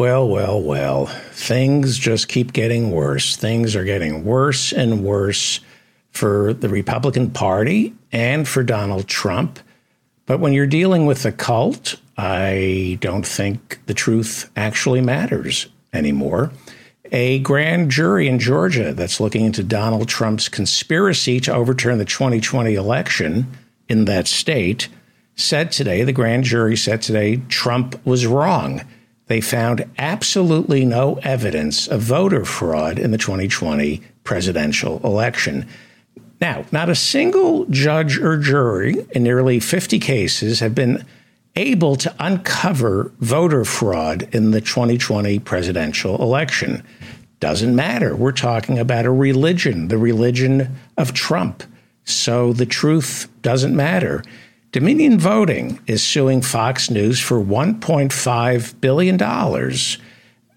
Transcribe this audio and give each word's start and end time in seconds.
Well, 0.00 0.26
well, 0.26 0.62
well. 0.62 1.06
Things 1.32 1.98
just 1.98 2.28
keep 2.28 2.54
getting 2.54 2.90
worse. 2.90 3.36
Things 3.36 3.76
are 3.76 3.84
getting 3.84 4.24
worse 4.24 4.72
and 4.72 5.04
worse 5.04 5.60
for 6.10 6.54
the 6.54 6.70
Republican 6.70 7.32
Party 7.32 7.94
and 8.10 8.48
for 8.48 8.62
Donald 8.62 9.08
Trump. 9.08 9.58
But 10.24 10.40
when 10.40 10.54
you're 10.54 10.66
dealing 10.66 11.04
with 11.04 11.26
a 11.26 11.32
cult, 11.32 11.96
I 12.16 12.96
don't 13.02 13.26
think 13.26 13.78
the 13.84 13.92
truth 13.92 14.50
actually 14.56 15.02
matters 15.02 15.68
anymore. 15.92 16.50
A 17.12 17.40
grand 17.40 17.90
jury 17.90 18.26
in 18.26 18.38
Georgia 18.38 18.94
that's 18.94 19.20
looking 19.20 19.44
into 19.44 19.62
Donald 19.62 20.08
Trump's 20.08 20.48
conspiracy 20.48 21.40
to 21.40 21.52
overturn 21.52 21.98
the 21.98 22.06
2020 22.06 22.72
election 22.72 23.48
in 23.86 24.06
that 24.06 24.26
state 24.26 24.88
said 25.36 25.70
today, 25.70 26.04
the 26.04 26.12
grand 26.14 26.44
jury 26.44 26.78
said 26.78 27.02
today, 27.02 27.42
Trump 27.50 28.00
was 28.06 28.26
wrong. 28.26 28.80
They 29.30 29.40
found 29.40 29.88
absolutely 29.96 30.84
no 30.84 31.20
evidence 31.22 31.86
of 31.86 32.00
voter 32.00 32.44
fraud 32.44 32.98
in 32.98 33.12
the 33.12 33.16
2020 33.16 34.02
presidential 34.24 35.00
election. 35.04 35.68
Now, 36.40 36.64
not 36.72 36.88
a 36.88 36.96
single 36.96 37.64
judge 37.66 38.18
or 38.18 38.36
jury 38.38 39.06
in 39.12 39.22
nearly 39.22 39.60
50 39.60 40.00
cases 40.00 40.58
have 40.58 40.74
been 40.74 41.06
able 41.54 41.94
to 41.94 42.12
uncover 42.18 43.12
voter 43.20 43.64
fraud 43.64 44.28
in 44.32 44.50
the 44.50 44.60
2020 44.60 45.38
presidential 45.38 46.20
election. 46.20 46.82
Doesn't 47.38 47.76
matter. 47.76 48.16
We're 48.16 48.32
talking 48.32 48.80
about 48.80 49.06
a 49.06 49.12
religion, 49.12 49.86
the 49.86 49.98
religion 49.98 50.76
of 50.98 51.14
Trump. 51.14 51.62
So 52.02 52.52
the 52.52 52.66
truth 52.66 53.28
doesn't 53.42 53.76
matter. 53.76 54.24
Dominion 54.72 55.18
Voting 55.18 55.80
is 55.88 56.00
suing 56.00 56.42
Fox 56.42 56.90
News 56.90 57.18
for 57.18 57.42
$1.5 57.42 58.80
billion, 58.80 59.20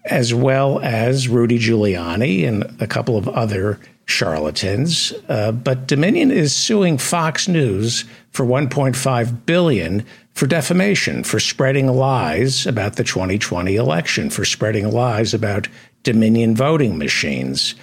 as 0.04 0.32
well 0.32 0.78
as 0.78 1.28
Rudy 1.28 1.58
Giuliani 1.58 2.46
and 2.46 2.80
a 2.80 2.86
couple 2.86 3.16
of 3.16 3.28
other 3.30 3.80
charlatans. 4.06 5.12
Uh, 5.28 5.50
but 5.50 5.88
Dominion 5.88 6.30
is 6.30 6.54
suing 6.54 6.96
Fox 6.96 7.48
News 7.48 8.04
for 8.30 8.46
1.5 8.46 9.46
billion 9.46 10.06
for 10.32 10.46
defamation, 10.46 11.24
for 11.24 11.40
spreading 11.40 11.88
lies 11.88 12.68
about 12.68 12.94
the 12.94 13.02
2020 13.02 13.74
election, 13.74 14.30
for 14.30 14.44
spreading 14.44 14.92
lies 14.92 15.34
about 15.34 15.66
Dominion 16.04 16.54
voting 16.54 16.98
machines. 16.98 17.74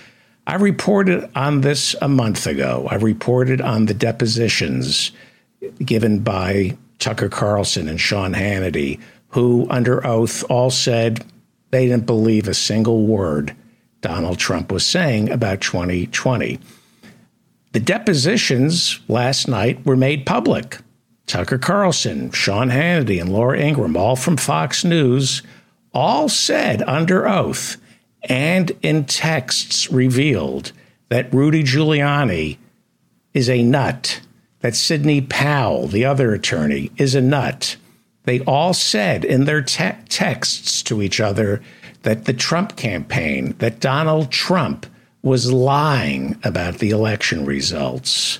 I 0.48 0.56
reported 0.56 1.30
on 1.36 1.60
this 1.60 1.94
a 2.02 2.08
month 2.08 2.48
ago. 2.48 2.88
I 2.90 2.96
reported 2.96 3.60
on 3.60 3.88
the 3.88 3.94
depositions 3.94 5.12
given 5.84 6.20
by 6.20 6.78
Tucker 7.00 7.30
Carlson 7.30 7.88
and 7.88 8.00
Sean 8.00 8.34
Hannity, 8.34 9.00
who, 9.30 9.68
under 9.70 10.06
oath, 10.06 10.44
all 10.50 10.70
said 10.70 11.26
they 11.72 11.88
didn't 11.88 12.06
believe 12.06 12.48
a 12.48 12.54
single 12.54 13.06
word 13.06 13.56
Donald 14.02 14.40
Trump 14.40 14.72
was 14.72 14.86
saying 14.86 15.30
about 15.30 15.62
2020. 15.62 16.60
The 17.72 17.80
depositions 17.80 19.00
last 19.08 19.48
night 19.48 19.86
were 19.86 19.96
made 19.96 20.26
public. 20.26 20.80
Tucker 21.28 21.58
Carlson, 21.58 22.32
Sean 22.32 22.70
Hannity, 22.70 23.22
and 23.22 23.32
Laura 23.32 23.60
Ingraham, 23.60 23.96
all 23.96 24.16
from 24.16 24.36
Fox 24.36 24.84
News, 24.84 25.42
all 25.94 26.28
said 26.28 26.82
under 26.84 27.28
oath 27.28 27.78
and 28.24 28.72
in 28.82 29.06
texts 29.06 29.92
revealed 29.92 30.72
that 31.10 31.34
Rudy 31.34 31.64
Giuliani 31.64 32.58
is 33.34 33.50
a 33.50 33.64
nut, 33.64 34.22
that 34.62 34.76
Sidney 34.76 35.22
Powell, 35.22 35.88
the 35.88 36.06
other 36.06 36.34
attorney, 36.34 36.92
is 36.98 37.16
a 37.16 37.22
nut. 37.22 37.76
They 38.24 38.40
all 38.42 38.74
said 38.74 39.26
in 39.26 39.46
their 39.46 39.62
te- 39.62 39.98
texts 40.08 40.84
to 40.84 41.02
each 41.02 41.20
other 41.20 41.62
that 42.04 42.26
the 42.26 42.34
Trump 42.34 42.76
campaign, 42.76 43.56
that 43.60 43.80
Donald 43.80 44.32
Trump 44.32 44.86
was 45.22 45.52
lying 45.52 46.40
about 46.44 46.80
the 46.80 46.90
election 46.90 47.46
results. 47.46 48.40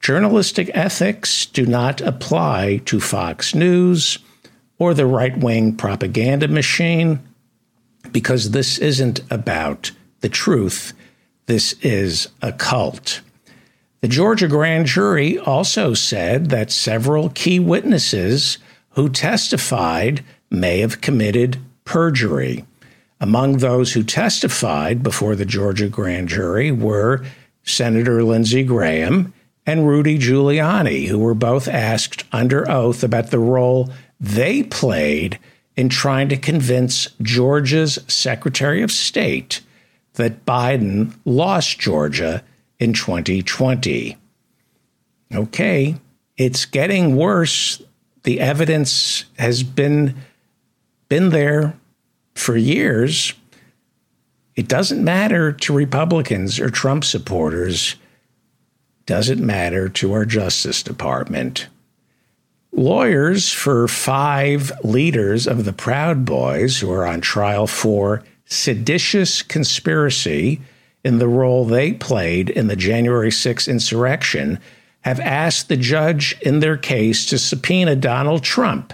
Journalistic 0.00 0.70
ethics 0.74 1.46
do 1.46 1.64
not 1.64 2.00
apply 2.00 2.78
to 2.86 3.00
Fox 3.00 3.54
News 3.54 4.18
or 4.78 4.94
the 4.94 5.06
right 5.06 5.36
wing 5.36 5.76
propaganda 5.76 6.48
machine 6.48 7.20
because 8.10 8.50
this 8.50 8.78
isn't 8.78 9.20
about 9.30 9.92
the 10.20 10.28
truth. 10.28 10.92
This 11.46 11.74
is 11.82 12.28
a 12.42 12.52
cult. 12.52 13.20
The 14.02 14.08
Georgia 14.08 14.48
grand 14.48 14.86
jury 14.86 15.38
also 15.38 15.94
said 15.94 16.50
that 16.50 16.72
several 16.72 17.28
key 17.28 17.60
witnesses 17.60 18.58
who 18.90 19.08
testified 19.08 20.24
may 20.50 20.80
have 20.80 21.00
committed 21.00 21.58
perjury. 21.84 22.64
Among 23.20 23.58
those 23.58 23.92
who 23.92 24.02
testified 24.02 25.04
before 25.04 25.36
the 25.36 25.44
Georgia 25.44 25.88
grand 25.88 26.28
jury 26.28 26.72
were 26.72 27.24
Senator 27.62 28.24
Lindsey 28.24 28.64
Graham 28.64 29.32
and 29.66 29.86
Rudy 29.86 30.18
Giuliani, 30.18 31.06
who 31.06 31.20
were 31.20 31.32
both 31.32 31.68
asked 31.68 32.24
under 32.32 32.68
oath 32.68 33.04
about 33.04 33.30
the 33.30 33.38
role 33.38 33.88
they 34.18 34.64
played 34.64 35.38
in 35.76 35.88
trying 35.88 36.28
to 36.30 36.36
convince 36.36 37.06
Georgia's 37.22 38.00
Secretary 38.08 38.82
of 38.82 38.90
State 38.90 39.60
that 40.14 40.44
Biden 40.44 41.16
lost 41.24 41.78
Georgia 41.78 42.42
in 42.82 42.92
2020. 42.92 44.16
Okay, 45.32 45.94
it's 46.36 46.64
getting 46.64 47.14
worse. 47.14 47.80
The 48.24 48.40
evidence 48.40 49.24
has 49.38 49.62
been 49.62 50.16
been 51.08 51.28
there 51.28 51.74
for 52.34 52.56
years, 52.56 53.34
it 54.56 54.66
doesn't 54.66 55.04
matter 55.04 55.52
to 55.52 55.72
Republicans 55.72 56.58
or 56.58 56.70
Trump 56.70 57.04
supporters, 57.04 57.96
doesn't 59.06 59.44
matter 59.44 59.88
to 59.90 60.12
our 60.12 60.24
Justice 60.24 60.82
Department. 60.82 61.68
Lawyers 62.72 63.52
for 63.52 63.86
five 63.86 64.72
leaders 64.82 65.46
of 65.46 65.64
the 65.64 65.72
Proud 65.72 66.24
Boys 66.24 66.80
who 66.80 66.90
are 66.90 67.06
on 67.06 67.20
trial 67.20 67.66
for 67.66 68.24
seditious 68.46 69.42
conspiracy 69.42 70.60
in 71.04 71.18
the 71.18 71.28
role 71.28 71.64
they 71.64 71.92
played 71.92 72.50
in 72.50 72.66
the 72.68 72.76
January 72.76 73.30
6 73.30 73.68
insurrection 73.68 74.58
have 75.02 75.20
asked 75.20 75.68
the 75.68 75.76
judge 75.76 76.36
in 76.40 76.60
their 76.60 76.76
case 76.76 77.26
to 77.26 77.38
subpoena 77.38 77.96
Donald 77.96 78.42
Trump 78.42 78.92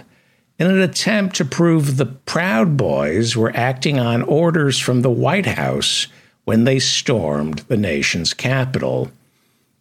in 0.57 0.67
an 0.67 0.81
attempt 0.81 1.35
to 1.37 1.45
prove 1.45 1.95
the 1.95 2.05
Proud 2.05 2.75
Boys 2.75 3.35
were 3.35 3.55
acting 3.55 3.99
on 3.99 4.21
orders 4.23 4.77
from 4.77 5.01
the 5.01 5.09
White 5.09 5.45
House 5.45 6.07
when 6.43 6.65
they 6.65 6.79
stormed 6.79 7.59
the 7.67 7.77
nation's 7.77 8.33
Capitol. 8.33 9.11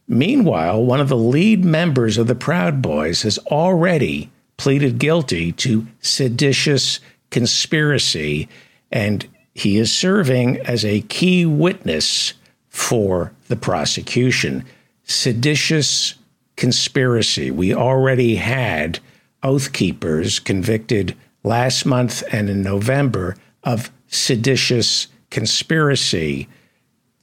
Meanwhile, 0.07 0.85
one 0.85 1.01
of 1.01 1.09
the 1.09 1.17
lead 1.17 1.65
members 1.65 2.17
of 2.17 2.29
the 2.29 2.35
Proud 2.35 2.81
Boys 2.81 3.23
has 3.23 3.39
already 3.47 4.31
pleaded 4.57 4.99
guilty 4.99 5.53
to 5.53 5.87
seditious 6.01 7.01
conspiracy, 7.31 8.49
and 8.93 9.27
he 9.59 9.77
is 9.77 9.93
serving 9.93 10.59
as 10.59 10.85
a 10.85 11.01
key 11.03 11.45
witness 11.45 12.35
for 12.69 13.33
the 13.49 13.57
prosecution. 13.57 14.65
Seditious 15.03 16.15
conspiracy. 16.57 17.51
We 17.51 17.75
already 17.75 18.37
had 18.37 19.01
Oath 19.43 19.73
Keepers 19.73 20.39
convicted 20.39 21.17
last 21.43 21.85
month 21.85 22.23
and 22.31 22.49
in 22.49 22.63
November 22.63 23.37
of 23.65 23.91
seditious 24.07 25.09
conspiracy. 25.31 26.47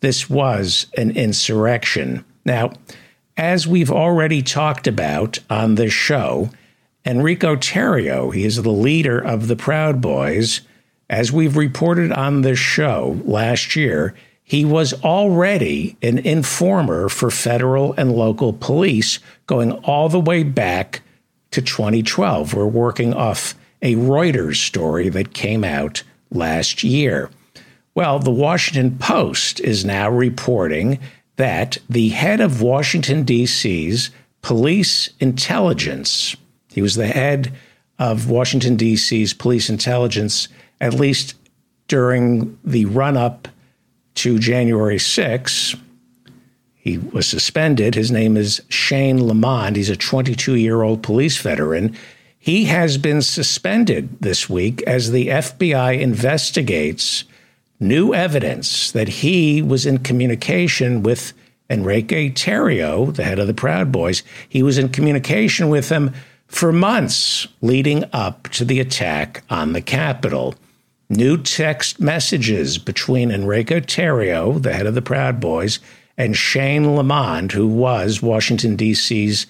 This 0.01 0.29
was 0.29 0.87
an 0.97 1.11
insurrection. 1.11 2.25
Now, 2.43 2.73
as 3.37 3.65
we've 3.65 3.91
already 3.91 4.41
talked 4.41 4.87
about 4.87 5.39
on 5.49 5.75
this 5.75 5.93
show, 5.93 6.49
Enrique 7.05 7.47
Tarrio, 7.55 8.33
he 8.33 8.43
is 8.43 8.61
the 8.61 8.69
leader 8.71 9.19
of 9.19 9.47
the 9.47 9.55
Proud 9.55 10.01
Boys. 10.01 10.61
As 11.09 11.31
we've 11.31 11.57
reported 11.57 12.11
on 12.11 12.41
this 12.41 12.59
show 12.59 13.19
last 13.25 13.75
year, 13.75 14.15
he 14.43 14.65
was 14.65 14.93
already 15.03 15.97
an 16.01 16.19
informer 16.19 17.09
for 17.09 17.31
federal 17.31 17.93
and 17.93 18.11
local 18.11 18.53
police 18.53 19.19
going 19.47 19.71
all 19.71 20.09
the 20.09 20.19
way 20.19 20.43
back 20.43 21.01
to 21.51 21.61
2012. 21.61 22.53
We're 22.53 22.65
working 22.65 23.13
off 23.13 23.55
a 23.81 23.95
Reuters 23.95 24.57
story 24.57 25.09
that 25.09 25.33
came 25.33 25.63
out 25.63 26.03
last 26.31 26.83
year. 26.83 27.29
Well, 27.93 28.19
the 28.19 28.31
Washington 28.31 28.97
Post 28.97 29.59
is 29.59 29.85
now 29.85 30.09
reporting 30.09 30.99
that 31.37 31.77
the 31.89 32.09
head 32.09 32.41
of 32.41 32.61
Washington, 32.61 33.23
D.C.'s 33.23 34.09
police 34.41 35.09
intelligence, 35.19 36.35
he 36.71 36.81
was 36.81 36.95
the 36.95 37.07
head 37.07 37.53
of 37.97 38.29
Washington, 38.29 38.75
D.C.'s 38.75 39.33
police 39.33 39.69
intelligence, 39.69 40.47
at 40.79 40.93
least 40.93 41.35
during 41.87 42.57
the 42.63 42.85
run 42.85 43.17
up 43.17 43.47
to 44.15 44.39
January 44.39 44.99
6, 44.99 45.75
he 46.73 46.97
was 46.97 47.27
suspended. 47.27 47.95
His 47.95 48.11
name 48.11 48.37
is 48.37 48.61
Shane 48.69 49.27
Lamond. 49.27 49.75
He's 49.75 49.89
a 49.89 49.95
22 49.95 50.55
year 50.55 50.83
old 50.83 51.01
police 51.01 51.37
veteran. 51.37 51.95
He 52.37 52.65
has 52.65 52.99
been 52.99 53.23
suspended 53.23 54.21
this 54.21 54.47
week 54.47 54.83
as 54.83 55.11
the 55.11 55.29
FBI 55.29 55.99
investigates 55.99 57.23
new 57.79 58.13
evidence 58.13 58.91
that 58.91 59.07
he 59.07 59.61
was 59.61 59.85
in 59.85 59.97
communication 59.97 61.01
with 61.01 61.33
Enrique 61.69 62.29
Tarrio, 62.29 63.13
the 63.13 63.23
head 63.23 63.39
of 63.39 63.47
the 63.47 63.53
Proud 63.53 63.91
Boys. 63.91 64.21
He 64.47 64.61
was 64.61 64.77
in 64.77 64.89
communication 64.89 65.69
with 65.69 65.89
him 65.89 66.13
for 66.47 66.71
months 66.71 67.47
leading 67.61 68.05
up 68.13 68.47
to 68.49 68.63
the 68.63 68.79
attack 68.79 69.43
on 69.49 69.73
the 69.73 69.81
Capitol. 69.81 70.53
New 71.09 71.37
text 71.37 71.99
messages 71.99 72.77
between 72.77 73.31
Enrique 73.31 73.81
Tarrio, 73.81 74.61
the 74.61 74.73
head 74.73 74.87
of 74.87 74.95
the 74.95 75.01
Proud 75.01 75.39
Boys, 75.39 75.79
and 76.17 76.35
Shane 76.35 76.95
Lamond, 76.95 77.51
who 77.51 77.67
was 77.67 78.21
Washington, 78.21 78.75
D.C.'s 78.75 79.45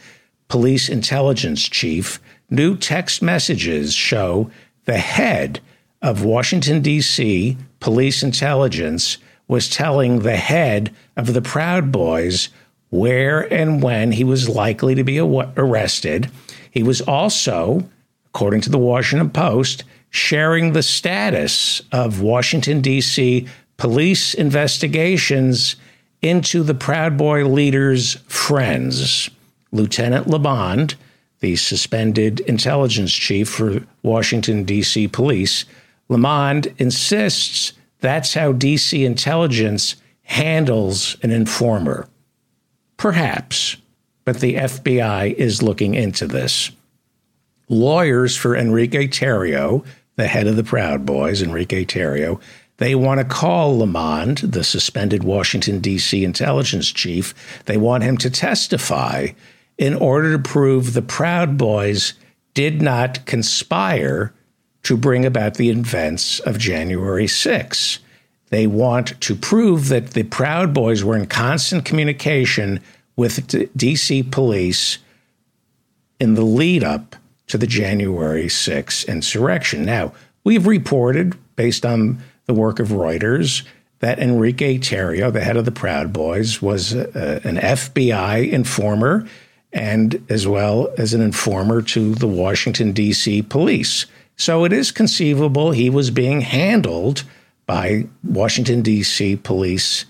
police 0.48 0.90
intelligence 0.90 1.64
chief, 1.64 2.20
new 2.50 2.76
text 2.76 3.22
messages 3.22 3.94
show 3.94 4.50
the 4.86 4.98
head 4.98 5.60
of 6.02 6.24
Washington, 6.24 6.82
D.C. 6.82 7.58
police 7.80 8.22
intelligence 8.22 9.18
was 9.48 9.70
telling 9.70 10.20
the 10.20 10.36
head 10.36 10.94
of 11.18 11.34
the 11.34 11.42
Proud 11.42 11.92
Boys 11.92 12.50
where 12.90 13.52
and 13.52 13.82
when 13.82 14.12
he 14.12 14.24
was 14.24 14.48
likely 14.48 14.96
to 14.96 15.04
be 15.04 15.20
arrested. 15.20 16.30
He 16.70 16.84
was 16.84 17.02
also, 17.02 17.90
according 18.28 18.62
to 18.62 18.70
the 18.70 18.78
Washington 18.78 19.32
Post, 19.32 19.84
sharing 20.10 20.74
the 20.74 20.84
status 20.84 21.82
of 21.92 22.22
Washington, 22.22 22.82
D.C. 22.82 23.48
police 23.78 24.34
investigations 24.34 25.76
into 26.22 26.64
the 26.64 26.74
Proud 26.74 27.18
Boy 27.18 27.46
leader's 27.46 28.16
friends. 28.28 29.30
Lieutenant 29.72 30.28
Lamond, 30.28 30.96
the 31.40 31.56
suspended 31.56 32.40
intelligence 32.42 33.14
chief 33.14 33.50
for 33.50 33.84
Washington, 34.04 34.64
D.C. 34.64 35.08
police, 35.10 35.66
Lamond 36.08 36.74
insists 36.78 37.74
that's 38.00 38.34
how 38.36 38.52
D.C. 38.52 39.04
intelligence 39.04 39.96
handles 40.24 41.18
an 41.24 41.32
informer. 41.32 42.08
Perhaps, 42.98 43.78
but 44.26 44.40
the 44.40 44.56
FBI 44.56 45.34
is 45.34 45.64
looking 45.64 45.96
into 45.96 46.28
this. 46.28 46.72
Lawyers 47.68 48.36
for 48.36 48.56
Enrique 48.56 49.08
Tarrio, 49.08 49.86
the 50.16 50.28
head 50.28 50.48
of 50.48 50.56
the 50.56 50.64
Proud 50.64 51.06
Boys, 51.06 51.42
Enrique 51.42 51.86
Tarrio, 51.86 52.40
they 52.78 52.94
want 52.94 53.20
to 53.20 53.26
call 53.26 53.78
Lamond, 53.78 54.40
the 54.40 54.64
suspended 54.64 55.24
Washington, 55.24 55.80
D.C. 55.80 56.24
intelligence 56.24 56.92
chief, 56.92 57.34
they 57.66 57.78
want 57.78 58.04
him 58.04 58.18
to 58.18 58.30
testify 58.30 59.30
in 59.78 59.94
order 59.94 60.34
to 60.34 60.40
prove 60.40 60.94
the 60.94 61.02
Proud 61.02 61.58
Boys 61.58 62.14
did 62.54 62.82
not 62.82 63.26
conspire 63.26 64.34
to 64.84 64.98
bring 64.98 65.26
about 65.26 65.56
the 65.56 65.70
events 65.70 66.40
of 66.42 66.58
January 66.58 67.28
6. 67.28 68.00
They 68.50 68.68
want 68.68 69.20
to 69.22 69.36
prove 69.36 69.90
that 69.90 70.12
the 70.12 70.24
Proud 70.24 70.74
Boys 70.74 71.04
were 71.04 71.18
in 71.18 71.26
constant 71.26 71.86
communication 71.86 72.80
with 73.16 73.48
DC 73.48 74.32
police 74.32 75.00
in 76.20 76.36
the 76.36 76.44
lead 76.44 76.84
up 76.84 77.16
to 77.48 77.58
the 77.58 77.68
January 77.68 78.50
6 78.50 79.04
insurrection. 79.06 79.86
Now, 79.86 80.14
we've 80.44 80.68
reported, 80.68 81.38
based 81.56 81.86
on 81.86 82.22
the 82.46 82.54
work 82.54 82.80
of 82.80 82.90
Reuters 82.90 83.64
that 84.00 84.20
Enrique 84.20 84.78
Tarrio, 84.78 85.32
the 85.32 85.42
head 85.42 85.58
of 85.58 85.66
the 85.66 85.72
Proud 85.72 86.12
Boys, 86.14 86.62
was 86.62 86.94
uh, 86.94 87.40
an 87.44 87.58
FBI 87.58 88.52
informer 88.52 89.28
and 89.72 90.24
as 90.30 90.48
well 90.48 90.94
as 90.98 91.14
an 91.14 91.22
informer 91.22 91.82
to 91.82 92.16
the 92.16 92.28
Washington, 92.28 92.94
D.C. 92.94 93.42
police. 93.42 94.06
So 94.38 94.64
it 94.64 94.72
is 94.72 94.92
conceivable 94.92 95.72
he 95.72 95.90
was 95.90 96.12
being 96.12 96.42
handled 96.42 97.24
by 97.66 98.08
Washington, 98.24 98.82
D.C. 98.82 99.38
police 99.38 100.06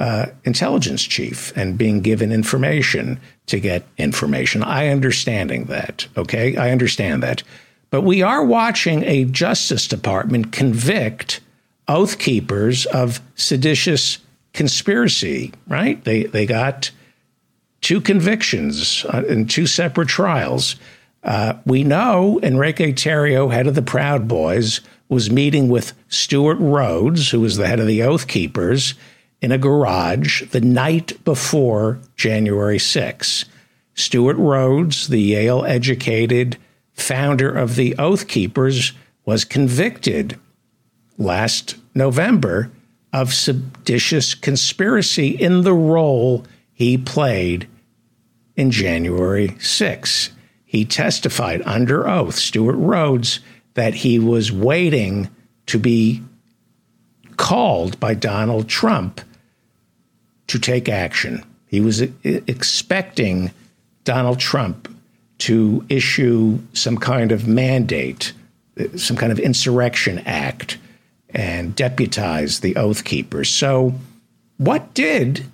uh, 0.00 0.26
intelligence 0.44 1.02
chief 1.02 1.54
and 1.56 1.76
being 1.76 2.00
given 2.00 2.32
information 2.32 3.20
to 3.46 3.60
get 3.60 3.86
information. 3.98 4.62
I 4.62 4.88
understanding 4.88 5.66
that, 5.66 6.08
okay? 6.16 6.56
I 6.56 6.70
understand 6.70 7.22
that. 7.22 7.42
But 7.90 8.00
we 8.02 8.22
are 8.22 8.44
watching 8.44 9.04
a 9.04 9.24
Justice 9.26 9.86
Department 9.86 10.52
convict 10.52 11.40
oath 11.86 12.18
keepers 12.18 12.86
of 12.86 13.20
seditious 13.34 14.18
conspiracy, 14.54 15.52
right? 15.68 16.02
They 16.04 16.24
they 16.24 16.46
got 16.46 16.90
two 17.80 18.00
convictions 18.00 19.04
uh, 19.12 19.24
in 19.28 19.46
two 19.46 19.66
separate 19.66 20.08
trials. 20.08 20.76
Uh, 21.22 21.54
we 21.66 21.84
know 21.84 22.40
Enrique 22.42 22.92
Tarrio, 22.92 23.52
head 23.52 23.66
of 23.66 23.74
the 23.74 23.82
Proud 23.82 24.26
Boys, 24.26 24.80
was 25.08 25.30
meeting 25.30 25.68
with 25.68 25.92
Stewart 26.08 26.58
Rhodes, 26.58 27.30
who 27.30 27.40
was 27.40 27.56
the 27.56 27.66
head 27.66 27.80
of 27.80 27.86
the 27.86 28.02
Oath 28.02 28.28
Keepers, 28.28 28.94
in 29.40 29.52
a 29.52 29.58
garage 29.58 30.42
the 30.50 30.60
night 30.60 31.22
before 31.24 31.98
January 32.16 32.78
6. 32.78 33.44
Stewart 33.94 34.36
Rhodes, 34.36 35.08
the 35.08 35.20
Yale 35.20 35.64
educated 35.64 36.56
founder 36.92 37.50
of 37.50 37.76
the 37.76 37.94
Oath 37.98 38.28
Keepers, 38.28 38.92
was 39.24 39.44
convicted 39.44 40.38
last 41.18 41.76
November 41.94 42.70
of 43.12 43.34
seditious 43.34 44.34
conspiracy 44.34 45.28
in 45.28 45.62
the 45.62 45.74
role 45.74 46.44
he 46.72 46.96
played 46.96 47.68
in 48.56 48.70
January 48.70 49.56
6. 49.58 50.30
He 50.64 50.84
testified 50.84 51.62
under 51.64 52.08
oath, 52.08 52.36
Stewart 52.36 52.76
Rhodes, 52.76 53.40
that 53.74 53.94
he 53.94 54.18
was 54.18 54.52
waiting 54.52 55.28
to 55.66 55.78
be 55.78 56.22
called 57.36 57.98
by 57.98 58.14
Donald 58.14 58.68
Trump 58.68 59.20
to 60.50 60.58
take 60.58 60.88
action. 60.88 61.44
He 61.66 61.80
was 61.80 62.02
expecting 62.24 63.52
Donald 64.04 64.40
Trump 64.40 64.92
to 65.38 65.84
issue 65.88 66.58
some 66.72 66.98
kind 66.98 67.30
of 67.32 67.46
mandate, 67.46 68.32
uh, 68.78 68.96
some 68.96 69.16
kind 69.16 69.30
of 69.32 69.38
insurrection 69.38 70.18
act 70.20 70.78
and 71.30 71.76
deputize 71.76 72.60
the 72.60 72.74
Oath 72.76 73.04
Keepers. 73.04 73.48
So, 73.48 73.94
what 74.58 74.92
did 74.92 75.46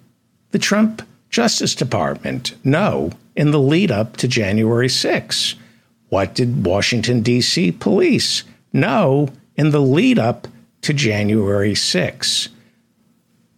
the 0.50 0.58
Trump 0.58 1.02
Justice 1.28 1.74
Department 1.74 2.54
know 2.64 3.12
in 3.36 3.50
the 3.50 3.60
lead 3.60 3.90
up 3.90 4.16
to 4.16 4.26
January 4.26 4.88
6? 4.88 5.54
What 6.08 6.34
did 6.34 6.64
Washington, 6.64 7.20
D.C. 7.20 7.72
police 7.72 8.42
know 8.72 9.28
in 9.56 9.70
the 9.70 9.80
lead 9.80 10.18
up 10.18 10.48
to 10.80 10.94
January 10.94 11.74
6? 11.74 12.48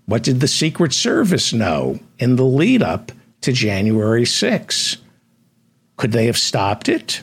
What 0.09 0.23
did 0.23 0.41
the 0.41 0.49
Secret 0.49 0.95
Service 0.95 1.53
know 1.53 2.01
in 2.19 2.37
the 2.37 2.45
lead 2.45 2.83
up 2.83 3.13
to 3.43 3.53
January 3.53 4.25
6? 4.25 4.97
Could 5.99 6.13
they 6.13 6.25
have 6.25 6.39
stopped 6.39 6.89
it? 6.89 7.21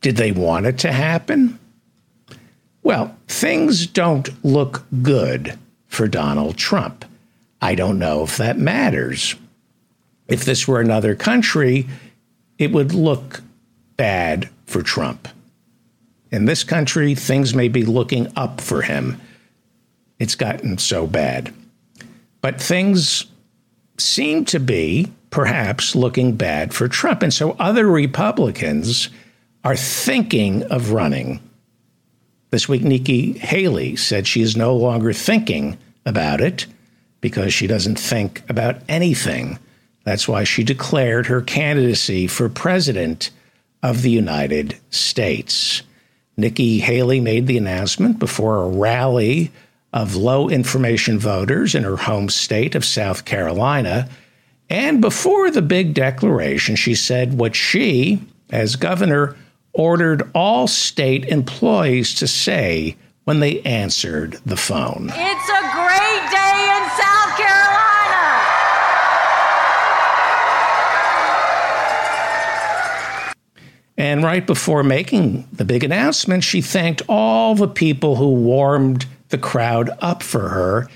Did 0.00 0.14
they 0.14 0.30
want 0.30 0.66
it 0.66 0.78
to 0.78 0.92
happen? 0.92 1.58
Well, 2.84 3.16
things 3.26 3.88
don't 3.88 4.30
look 4.44 4.86
good 5.02 5.58
for 5.88 6.06
Donald 6.06 6.56
Trump. 6.56 7.04
I 7.60 7.74
don't 7.74 7.98
know 7.98 8.22
if 8.22 8.36
that 8.36 8.56
matters. 8.56 9.34
If 10.28 10.44
this 10.44 10.68
were 10.68 10.80
another 10.80 11.16
country, 11.16 11.88
it 12.58 12.70
would 12.70 12.94
look 12.94 13.42
bad 13.96 14.50
for 14.66 14.82
Trump. 14.82 15.26
In 16.30 16.44
this 16.44 16.62
country, 16.62 17.16
things 17.16 17.56
may 17.56 17.66
be 17.66 17.84
looking 17.84 18.32
up 18.36 18.60
for 18.60 18.82
him. 18.82 19.20
It's 20.18 20.34
gotten 20.34 20.78
so 20.78 21.06
bad. 21.06 21.54
But 22.40 22.60
things 22.60 23.26
seem 23.98 24.44
to 24.46 24.60
be 24.60 25.12
perhaps 25.30 25.94
looking 25.94 26.36
bad 26.36 26.72
for 26.72 26.88
Trump. 26.88 27.22
And 27.22 27.32
so 27.32 27.52
other 27.58 27.86
Republicans 27.86 29.10
are 29.64 29.76
thinking 29.76 30.62
of 30.64 30.92
running 30.92 31.40
this 32.50 32.68
week, 32.68 32.82
Nikki 32.82 33.32
Haley 33.34 33.96
said 33.96 34.26
she 34.26 34.40
is 34.40 34.56
no 34.56 34.74
longer 34.74 35.12
thinking 35.12 35.76
about 36.06 36.40
it 36.40 36.66
because 37.20 37.52
she 37.52 37.66
doesn't 37.66 37.98
think 37.98 38.42
about 38.48 38.80
anything. 38.88 39.58
That's 40.04 40.26
why 40.26 40.44
she 40.44 40.64
declared 40.64 41.26
her 41.26 41.42
candidacy 41.42 42.26
for 42.26 42.48
president 42.48 43.30
of 43.82 44.00
the 44.00 44.10
United 44.10 44.78
States. 44.88 45.82
Nikki 46.38 46.78
Haley 46.78 47.20
made 47.20 47.46
the 47.46 47.58
announcement 47.58 48.18
before 48.18 48.62
a 48.62 48.68
rally 48.68 49.52
of 49.92 50.16
low 50.16 50.48
information 50.48 51.18
voters 51.18 51.74
in 51.74 51.82
her 51.82 51.96
home 51.96 52.28
state 52.28 52.74
of 52.74 52.84
South 52.84 53.24
Carolina. 53.24 54.08
And 54.68 55.00
before 55.00 55.50
the 55.50 55.62
big 55.62 55.94
declaration, 55.94 56.76
she 56.76 56.94
said 56.94 57.38
what 57.38 57.56
she, 57.56 58.20
as 58.50 58.76
governor, 58.76 59.36
ordered 59.72 60.30
all 60.34 60.66
state 60.66 61.24
employees 61.26 62.14
to 62.14 62.26
say 62.26 62.96
when 63.24 63.40
they 63.40 63.60
answered 63.62 64.38
the 64.44 64.56
phone. 64.56 65.10
It's 65.14 65.48
a 65.50 65.62
great 65.72 66.30
day 66.30 66.76
in 66.76 66.82
South 66.96 67.36
Carolina. 67.36 67.68
And 73.96 74.22
right 74.22 74.46
before 74.46 74.82
making 74.82 75.48
the 75.52 75.64
big 75.64 75.82
announcement, 75.82 76.44
she 76.44 76.60
thanked 76.60 77.02
all 77.08 77.54
the 77.54 77.68
people 77.68 78.16
who 78.16 78.32
warmed 78.32 79.06
the 79.28 79.38
crowd 79.38 79.90
up 80.00 80.22
for 80.22 80.48
her, 80.48 80.88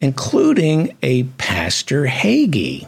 including 0.00 0.96
a 1.02 1.24
Pastor 1.24 2.06
Hagee. 2.06 2.86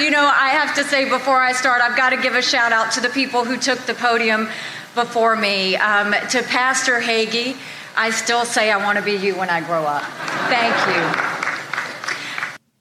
You 0.00 0.10
know, 0.10 0.24
I 0.24 0.48
have 0.50 0.74
to 0.76 0.84
say 0.84 1.08
before 1.08 1.40
I 1.40 1.52
start, 1.52 1.82
I've 1.82 1.96
got 1.96 2.10
to 2.10 2.16
give 2.16 2.34
a 2.34 2.42
shout 2.42 2.72
out 2.72 2.92
to 2.92 3.00
the 3.00 3.10
people 3.10 3.44
who 3.44 3.56
took 3.58 3.78
the 3.80 3.94
podium 3.94 4.48
before 4.94 5.36
me. 5.36 5.76
Um, 5.76 6.14
to 6.30 6.42
Pastor 6.44 7.00
Hagee, 7.00 7.56
I 7.96 8.10
still 8.10 8.44
say 8.44 8.70
I 8.70 8.78
want 8.78 8.98
to 8.98 9.04
be 9.04 9.12
you 9.12 9.34
when 9.36 9.50
I 9.50 9.60
grow 9.60 9.84
up. 9.84 10.02
Thank 10.48 10.74
you. 10.86 11.32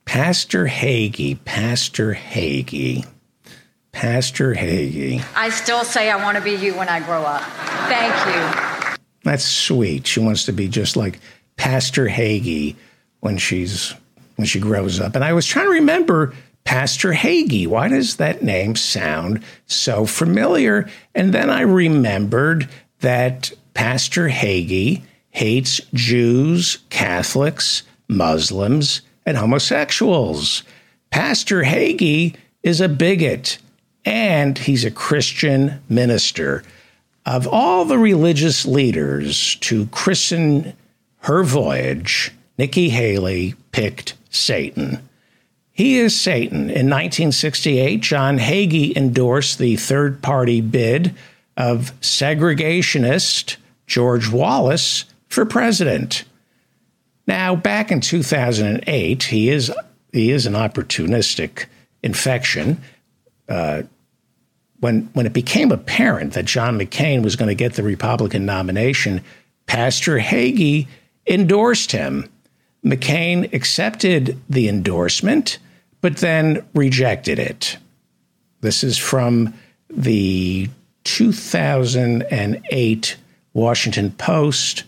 Pastor 0.05 0.67
Hagee, 0.67 1.37
Pastor 1.45 2.13
Hagee, 2.13 3.05
Pastor 3.91 4.53
Hagee. 4.53 5.23
I 5.35 5.49
still 5.49 5.83
say 5.83 6.09
I 6.09 6.21
want 6.23 6.37
to 6.37 6.43
be 6.43 6.51
you 6.51 6.75
when 6.75 6.89
I 6.89 6.99
grow 6.99 7.23
up. 7.23 7.41
Thank 7.87 8.13
you. 8.27 8.80
That's 9.23 9.45
sweet. 9.45 10.07
She 10.07 10.19
wants 10.19 10.45
to 10.45 10.53
be 10.53 10.67
just 10.67 10.95
like 10.95 11.19
Pastor 11.55 12.07
Hagee 12.07 12.75
when 13.19 13.37
she's 13.37 13.93
when 14.35 14.47
she 14.47 14.59
grows 14.59 14.99
up. 14.99 15.15
And 15.15 15.23
I 15.23 15.33
was 15.33 15.45
trying 15.45 15.65
to 15.65 15.71
remember 15.73 16.33
Pastor 16.63 17.13
Hagee. 17.13 17.67
Why 17.67 17.87
does 17.87 18.15
that 18.15 18.41
name 18.41 18.75
sound 18.75 19.43
so 19.67 20.05
familiar? 20.05 20.89
And 21.13 21.33
then 21.33 21.49
I 21.49 21.61
remembered 21.61 22.67
that 23.01 23.51
Pastor 23.73 24.29
Hagee 24.29 25.03
hates 25.31 25.81
Jews, 25.93 26.79
Catholics, 26.89 27.83
Muslims, 28.07 29.01
and 29.25 29.37
homosexuals. 29.37 30.63
Pastor 31.09 31.63
Hagee 31.63 32.35
is 32.63 32.81
a 32.81 32.89
bigot 32.89 33.57
and 34.05 34.57
he's 34.57 34.85
a 34.85 34.91
Christian 34.91 35.81
minister. 35.89 36.63
Of 37.25 37.47
all 37.47 37.85
the 37.85 37.97
religious 37.97 38.65
leaders 38.65 39.55
to 39.57 39.85
christen 39.87 40.73
her 41.19 41.43
voyage, 41.43 42.31
Nikki 42.57 42.89
Haley 42.89 43.55
picked 43.71 44.15
Satan. 44.29 45.07
He 45.71 45.97
is 45.97 46.19
Satan. 46.19 46.61
In 46.61 46.89
1968, 46.89 48.01
John 48.01 48.37
Hagee 48.37 48.95
endorsed 48.95 49.59
the 49.59 49.75
third 49.77 50.21
party 50.21 50.61
bid 50.61 51.15
of 51.55 51.93
segregationist 52.01 53.57
George 53.87 54.29
Wallace 54.29 55.05
for 55.27 55.45
president. 55.45 56.23
Now, 57.27 57.55
back 57.55 57.91
in 57.91 58.01
2008, 58.01 59.23
he 59.23 59.49
is 59.49 59.71
he 60.11 60.31
is 60.31 60.45
an 60.45 60.53
opportunistic 60.53 61.65
infection. 62.03 62.81
Uh, 63.47 63.83
when 64.81 65.09
when 65.13 65.25
it 65.25 65.33
became 65.33 65.71
apparent 65.71 66.33
that 66.33 66.45
John 66.45 66.77
McCain 66.77 67.23
was 67.23 67.37
going 67.37 67.49
to 67.49 67.55
get 67.55 67.75
the 67.75 67.83
Republican 67.83 68.45
nomination, 68.45 69.23
Pastor 69.67 70.19
Hagee 70.19 70.87
endorsed 71.25 71.93
him. 71.93 72.29
McCain 72.83 73.53
accepted 73.53 74.37
the 74.49 74.67
endorsement, 74.67 75.59
but 76.01 76.17
then 76.17 76.67
rejected 76.73 77.39
it. 77.39 77.77
This 78.61 78.83
is 78.83 78.97
from 78.97 79.53
the 79.89 80.67
2008 81.03 83.17
Washington 83.53 84.11
Post. 84.11 84.83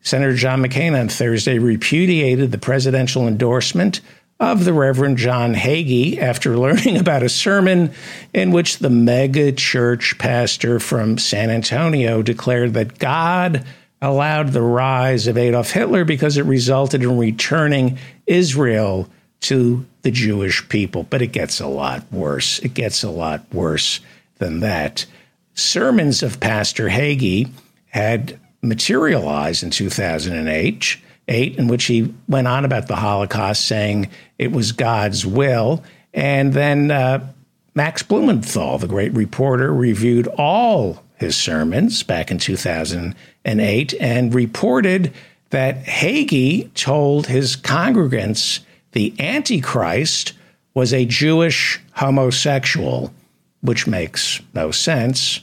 Senator 0.00 0.34
John 0.34 0.62
McCain 0.62 0.98
on 0.98 1.08
Thursday 1.08 1.58
repudiated 1.58 2.52
the 2.52 2.58
presidential 2.58 3.28
endorsement 3.28 4.00
of 4.38 4.64
the 4.64 4.72
Reverend 4.72 5.16
John 5.16 5.54
Hagee 5.54 6.18
after 6.18 6.56
learning 6.58 6.96
about 6.96 7.22
a 7.22 7.28
sermon 7.28 7.92
in 8.32 8.50
which 8.50 8.78
the 8.78 8.90
mega 8.90 9.52
church 9.52 10.18
pastor 10.18 10.78
from 10.78 11.18
San 11.18 11.50
Antonio 11.50 12.22
declared 12.22 12.74
that 12.74 12.98
God 12.98 13.64
allowed 14.02 14.48
the 14.48 14.62
rise 14.62 15.26
of 15.26 15.38
Adolf 15.38 15.70
Hitler 15.70 16.04
because 16.04 16.36
it 16.36 16.44
resulted 16.44 17.02
in 17.02 17.16
returning 17.16 17.98
Israel 18.26 19.08
to 19.40 19.86
the 20.02 20.10
Jewish 20.10 20.68
people. 20.68 21.04
But 21.04 21.22
it 21.22 21.28
gets 21.28 21.60
a 21.60 21.66
lot 21.66 22.04
worse. 22.12 22.58
It 22.60 22.74
gets 22.74 23.02
a 23.02 23.10
lot 23.10 23.44
worse 23.52 24.00
than 24.38 24.60
that. 24.60 25.06
Sermons 25.54 26.22
of 26.22 26.40
Pastor 26.40 26.88
Hagee 26.88 27.50
had 27.86 28.38
materialized 28.62 29.62
in 29.62 29.70
2008, 29.70 30.98
eight, 31.28 31.56
in 31.56 31.68
which 31.68 31.84
he 31.84 32.14
went 32.28 32.46
on 32.46 32.64
about 32.64 32.88
the 32.88 32.96
Holocaust, 32.96 33.64
saying 33.64 34.10
it 34.38 34.52
was 34.52 34.72
God's 34.72 35.26
will. 35.26 35.82
And 36.14 36.52
then 36.52 36.90
uh, 36.90 37.32
Max 37.74 38.02
Blumenthal, 38.02 38.78
the 38.78 38.86
great 38.86 39.12
reporter, 39.12 39.72
reviewed 39.72 40.28
all 40.38 41.02
his 41.16 41.36
sermons 41.36 42.02
back 42.02 42.30
in 42.30 42.38
2008 42.38 43.94
and 44.00 44.34
reported 44.34 45.12
that 45.50 45.84
Hagee 45.84 46.72
told 46.74 47.26
his 47.26 47.56
congregants 47.56 48.60
the 48.92 49.14
Antichrist 49.18 50.32
was 50.74 50.92
a 50.92 51.04
Jewish 51.04 51.80
homosexual, 51.92 53.12
which 53.60 53.86
makes 53.86 54.40
no 54.54 54.70
sense, 54.70 55.40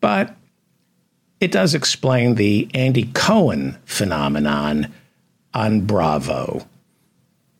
but 0.00 0.34
it 1.40 1.52
does 1.52 1.74
explain 1.74 2.34
the 2.34 2.68
Andy 2.72 3.10
Cohen 3.12 3.76
phenomenon 3.84 4.92
on 5.56 5.80
Bravo. 5.80 6.66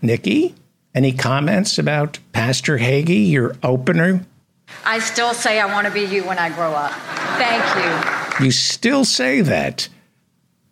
Nikki, 0.03 0.55
any 0.95 1.13
comments 1.13 1.79
about 1.79 2.19
Pastor 2.33 2.77
Hagee, 2.77 3.31
your 3.31 3.57
opener? 3.63 4.21
I 4.85 4.99
still 4.99 5.33
say 5.33 5.59
I 5.59 5.73
want 5.73 5.87
to 5.87 5.93
be 5.93 6.03
you 6.03 6.23
when 6.25 6.39
I 6.39 6.51
grow 6.51 6.73
up. 6.73 6.93
Thank 7.39 8.39
you. 8.39 8.45
You 8.45 8.53
still 8.53 9.07
say 9.07 9.41
that. 9.41 9.89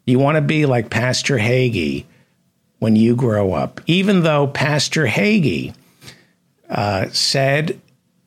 You 0.05 0.19
want 0.19 0.37
to 0.37 0.43
be 0.43 0.67
like 0.67 0.91
Pastor 0.91 1.39
Hagee 1.39 2.05
when 2.79 2.95
you 2.95 3.17
grow 3.17 3.55
up, 3.55 3.81
even 3.87 4.23
though 4.23 4.47
Pastor 4.47 5.07
Hagee 5.07 5.75
uh, 6.69 7.09
said 7.09 7.81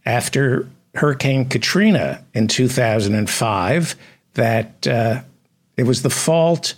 after 0.07 0.67
Hurricane 0.95 1.47
Katrina 1.47 2.25
in 2.33 2.47
2005 2.47 3.95
that 4.33 4.87
uh, 4.87 5.21
it 5.75 5.83
was 5.83 6.01
the 6.01 6.09
fault 6.09 6.73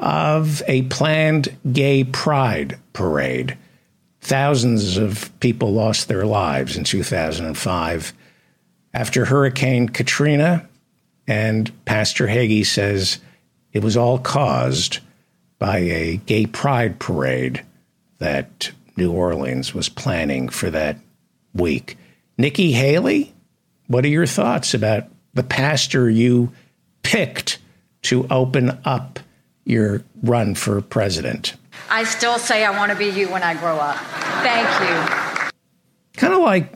of 0.00 0.62
a 0.66 0.82
planned 0.82 1.54
gay 1.72 2.04
pride 2.04 2.78
parade. 2.92 3.56
Thousands 4.20 4.96
of 4.96 5.30
people 5.40 5.72
lost 5.72 6.08
their 6.08 6.26
lives 6.26 6.76
in 6.76 6.84
2005 6.84 8.12
after 8.92 9.24
Hurricane 9.26 9.88
Katrina, 9.88 10.68
and 11.28 11.72
Pastor 11.84 12.26
Hagee 12.26 12.66
says 12.66 13.18
it 13.72 13.84
was 13.84 13.96
all 13.96 14.18
caused 14.18 14.98
by 15.58 15.78
a 15.78 16.16
gay 16.16 16.46
pride 16.46 16.98
parade 16.98 17.64
that 18.18 18.72
New 18.96 19.12
Orleans 19.12 19.74
was 19.74 19.88
planning 19.88 20.48
for 20.48 20.70
that 20.70 20.98
week. 21.54 21.96
Nikki 22.36 22.72
Haley, 22.72 23.32
what 23.86 24.04
are 24.04 24.08
your 24.08 24.26
thoughts 24.26 24.74
about 24.74 25.04
the 25.34 25.42
pastor 25.42 26.10
you 26.10 26.52
picked 27.02 27.58
to 28.02 28.26
open 28.30 28.78
up 28.84 29.20
your 29.70 30.02
run 30.22 30.54
for 30.54 30.80
president? 30.80 31.54
I 31.88 32.04
still 32.04 32.38
say 32.38 32.64
I 32.64 32.76
want 32.76 32.92
to 32.92 32.98
be 32.98 33.06
you 33.06 33.28
when 33.28 33.42
I 33.42 33.54
grow 33.54 33.76
up. 33.76 33.96
Thank 34.42 34.68
you. 34.80 35.50
Kind 36.16 36.34
of 36.34 36.40
like 36.40 36.72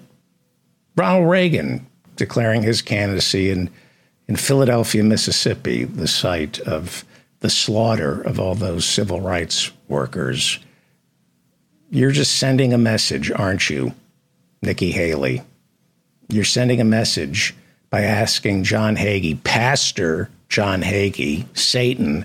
Ronald 0.96 1.28
Reagan 1.28 1.86
declaring 2.16 2.62
his 2.62 2.82
candidacy 2.82 3.50
in, 3.50 3.70
in 4.28 4.36
Philadelphia, 4.36 5.02
Mississippi, 5.02 5.84
the 5.84 6.08
site 6.08 6.60
of 6.60 7.04
the 7.40 7.50
slaughter 7.50 8.22
of 8.22 8.40
all 8.40 8.54
those 8.54 8.84
civil 8.84 9.20
rights 9.20 9.70
workers. 9.88 10.58
You're 11.90 12.12
just 12.12 12.38
sending 12.38 12.72
a 12.72 12.78
message, 12.78 13.30
aren't 13.30 13.68
you, 13.68 13.92
Nikki 14.62 14.92
Haley? 14.92 15.42
You're 16.28 16.44
sending 16.44 16.80
a 16.80 16.84
message 16.84 17.54
by 17.90 18.02
asking 18.02 18.64
John 18.64 18.96
Hagee, 18.96 19.42
Pastor 19.44 20.30
John 20.48 20.82
Hagee, 20.82 21.44
Satan, 21.56 22.24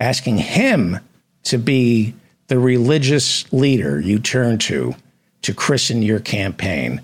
asking 0.00 0.38
him 0.38 0.98
to 1.44 1.58
be 1.58 2.14
the 2.48 2.58
religious 2.58 3.50
leader 3.52 4.00
you 4.00 4.18
turn 4.18 4.58
to 4.58 4.94
to 5.42 5.54
christen 5.54 6.02
your 6.02 6.20
campaign. 6.20 7.00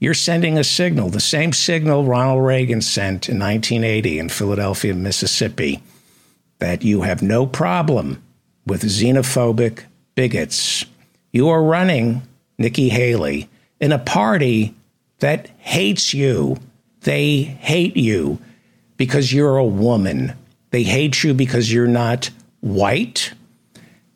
You're 0.00 0.14
sending 0.14 0.58
a 0.58 0.64
signal, 0.64 1.10
the 1.10 1.20
same 1.20 1.52
signal 1.52 2.04
Ronald 2.04 2.44
Reagan 2.44 2.80
sent 2.80 3.28
in 3.28 3.38
1980 3.38 4.18
in 4.18 4.28
Philadelphia, 4.28 4.94
Mississippi, 4.94 5.82
that 6.58 6.84
you 6.84 7.02
have 7.02 7.22
no 7.22 7.46
problem 7.46 8.22
with 8.66 8.82
xenophobic 8.82 9.84
bigots. 10.14 10.84
You 11.32 11.48
are 11.48 11.62
running, 11.62 12.22
Nikki 12.58 12.88
Haley, 12.88 13.48
in 13.80 13.92
a 13.92 13.98
party 13.98 14.74
that 15.18 15.48
hates 15.58 16.14
you. 16.14 16.58
They 17.00 17.42
hate 17.42 17.96
you 17.96 18.38
because 18.96 19.32
you're 19.32 19.56
a 19.56 19.64
woman. 19.64 20.34
They 20.70 20.82
hate 20.82 21.22
you 21.24 21.34
because 21.34 21.72
you're 21.72 21.86
not 21.86 22.30
white. 22.60 23.32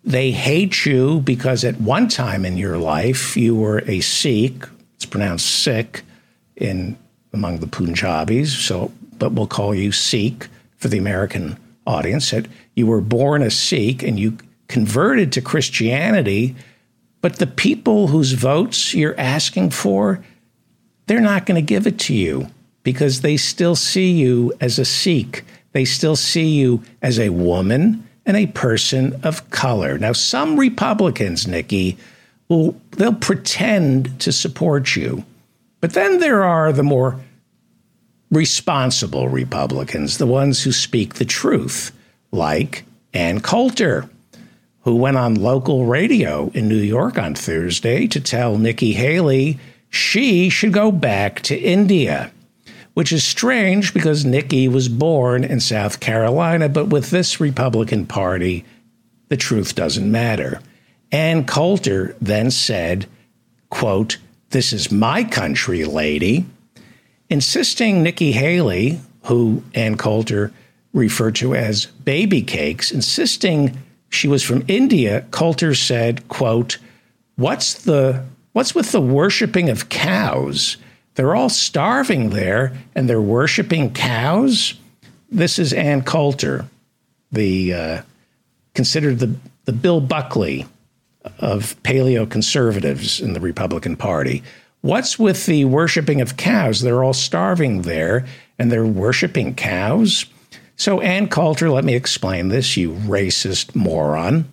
They 0.04 0.32
hate 0.32 0.84
you 0.84 1.20
because 1.20 1.64
at 1.64 1.80
one 1.80 2.08
time 2.08 2.44
in 2.44 2.56
your 2.56 2.78
life 2.78 3.36
you 3.36 3.54
were 3.54 3.82
a 3.86 4.00
Sikh, 4.00 4.66
it's 4.96 5.06
pronounced 5.06 5.46
Sikh 5.46 6.02
in 6.56 6.96
among 7.32 7.58
the 7.58 7.66
Punjabis, 7.66 8.52
so 8.52 8.92
but 9.18 9.32
we'll 9.32 9.46
call 9.46 9.74
you 9.74 9.92
Sikh 9.92 10.48
for 10.76 10.88
the 10.88 10.98
American 10.98 11.56
audience. 11.86 12.30
That 12.30 12.46
you 12.74 12.86
were 12.86 13.00
born 13.00 13.42
a 13.42 13.50
Sikh 13.50 14.02
and 14.02 14.18
you 14.18 14.36
converted 14.68 15.32
to 15.32 15.40
Christianity, 15.40 16.56
but 17.20 17.36
the 17.36 17.46
people 17.46 18.08
whose 18.08 18.32
votes 18.32 18.94
you're 18.94 19.18
asking 19.18 19.70
for, 19.70 20.24
they're 21.06 21.20
not 21.20 21.46
going 21.46 21.54
to 21.54 21.66
give 21.66 21.86
it 21.86 21.98
to 22.00 22.14
you 22.14 22.48
because 22.82 23.20
they 23.20 23.36
still 23.36 23.76
see 23.76 24.10
you 24.10 24.52
as 24.60 24.78
a 24.78 24.84
Sikh. 24.84 25.44
They 25.72 25.84
still 25.84 26.16
see 26.16 26.48
you 26.48 26.82
as 27.00 27.18
a 27.18 27.30
woman 27.30 28.06
and 28.24 28.36
a 28.36 28.46
person 28.46 29.18
of 29.22 29.48
color. 29.50 29.98
Now, 29.98 30.12
some 30.12 30.58
Republicans, 30.58 31.46
Nikki, 31.46 31.96
will 32.48 32.76
they'll 32.92 33.14
pretend 33.14 34.20
to 34.20 34.32
support 34.32 34.94
you. 34.94 35.24
But 35.80 35.94
then 35.94 36.20
there 36.20 36.44
are 36.44 36.72
the 36.72 36.82
more 36.82 37.18
responsible 38.30 39.28
Republicans, 39.28 40.18
the 40.18 40.26
ones 40.26 40.62
who 40.62 40.72
speak 40.72 41.14
the 41.14 41.24
truth, 41.24 41.92
like 42.30 42.84
Ann 43.12 43.40
Coulter, 43.40 44.08
who 44.82 44.96
went 44.96 45.16
on 45.16 45.34
local 45.34 45.86
radio 45.86 46.50
in 46.54 46.68
New 46.68 46.76
York 46.76 47.18
on 47.18 47.34
Thursday 47.34 48.06
to 48.06 48.20
tell 48.20 48.56
Nikki 48.56 48.92
Haley 48.92 49.58
she 49.90 50.48
should 50.48 50.72
go 50.72 50.90
back 50.90 51.40
to 51.42 51.58
India 51.58 52.32
which 52.94 53.12
is 53.12 53.24
strange 53.24 53.94
because 53.94 54.24
Nikki 54.24 54.68
was 54.68 54.88
born 54.88 55.44
in 55.44 55.60
South 55.60 56.00
Carolina, 56.00 56.68
but 56.68 56.88
with 56.88 57.10
this 57.10 57.40
Republican 57.40 58.06
Party, 58.06 58.64
the 59.28 59.36
truth 59.36 59.74
doesn't 59.74 60.10
matter. 60.10 60.60
Ann 61.10 61.44
Coulter 61.44 62.16
then 62.20 62.50
said, 62.50 63.06
quote, 63.70 64.18
This 64.50 64.72
is 64.72 64.92
my 64.92 65.24
country, 65.24 65.84
lady, 65.84 66.46
insisting 67.30 68.02
Nikki 68.02 68.32
Haley, 68.32 69.00
who 69.24 69.62
Ann 69.74 69.96
Coulter 69.96 70.52
referred 70.92 71.36
to 71.36 71.54
as 71.54 71.86
baby 71.86 72.42
cakes, 72.42 72.90
insisting 72.90 73.78
she 74.10 74.28
was 74.28 74.42
from 74.42 74.64
India, 74.68 75.24
Coulter 75.30 75.74
said, 75.74 76.28
quote, 76.28 76.78
What's 77.36 77.72
the 77.72 78.24
what's 78.52 78.74
with 78.74 78.92
the 78.92 79.00
worshiping 79.00 79.70
of 79.70 79.88
cows? 79.88 80.76
They're 81.14 81.34
all 81.34 81.48
starving 81.48 82.30
there 82.30 82.72
and 82.94 83.08
they're 83.08 83.20
worshiping 83.20 83.92
cows. 83.92 84.74
This 85.30 85.58
is 85.58 85.72
Ann 85.72 86.02
Coulter, 86.02 86.66
the 87.30 87.74
uh, 87.74 88.02
considered 88.74 89.18
the, 89.18 89.34
the 89.64 89.72
Bill 89.72 90.00
Buckley 90.00 90.66
of 91.38 91.76
paleo 91.82 92.28
conservatives 92.28 93.20
in 93.20 93.32
the 93.32 93.40
Republican 93.40 93.96
Party. 93.96 94.42
What's 94.80 95.18
with 95.18 95.46
the 95.46 95.64
worshiping 95.64 96.20
of 96.20 96.36
cows? 96.36 96.80
They're 96.80 97.04
all 97.04 97.12
starving 97.12 97.82
there 97.82 98.26
and 98.58 98.72
they're 98.72 98.86
worshiping 98.86 99.54
cows. 99.54 100.26
So, 100.76 101.00
Ann 101.00 101.28
Coulter, 101.28 101.70
let 101.70 101.84
me 101.84 101.94
explain 101.94 102.48
this, 102.48 102.76
you 102.76 102.90
racist 102.90 103.76
moron. 103.76 104.52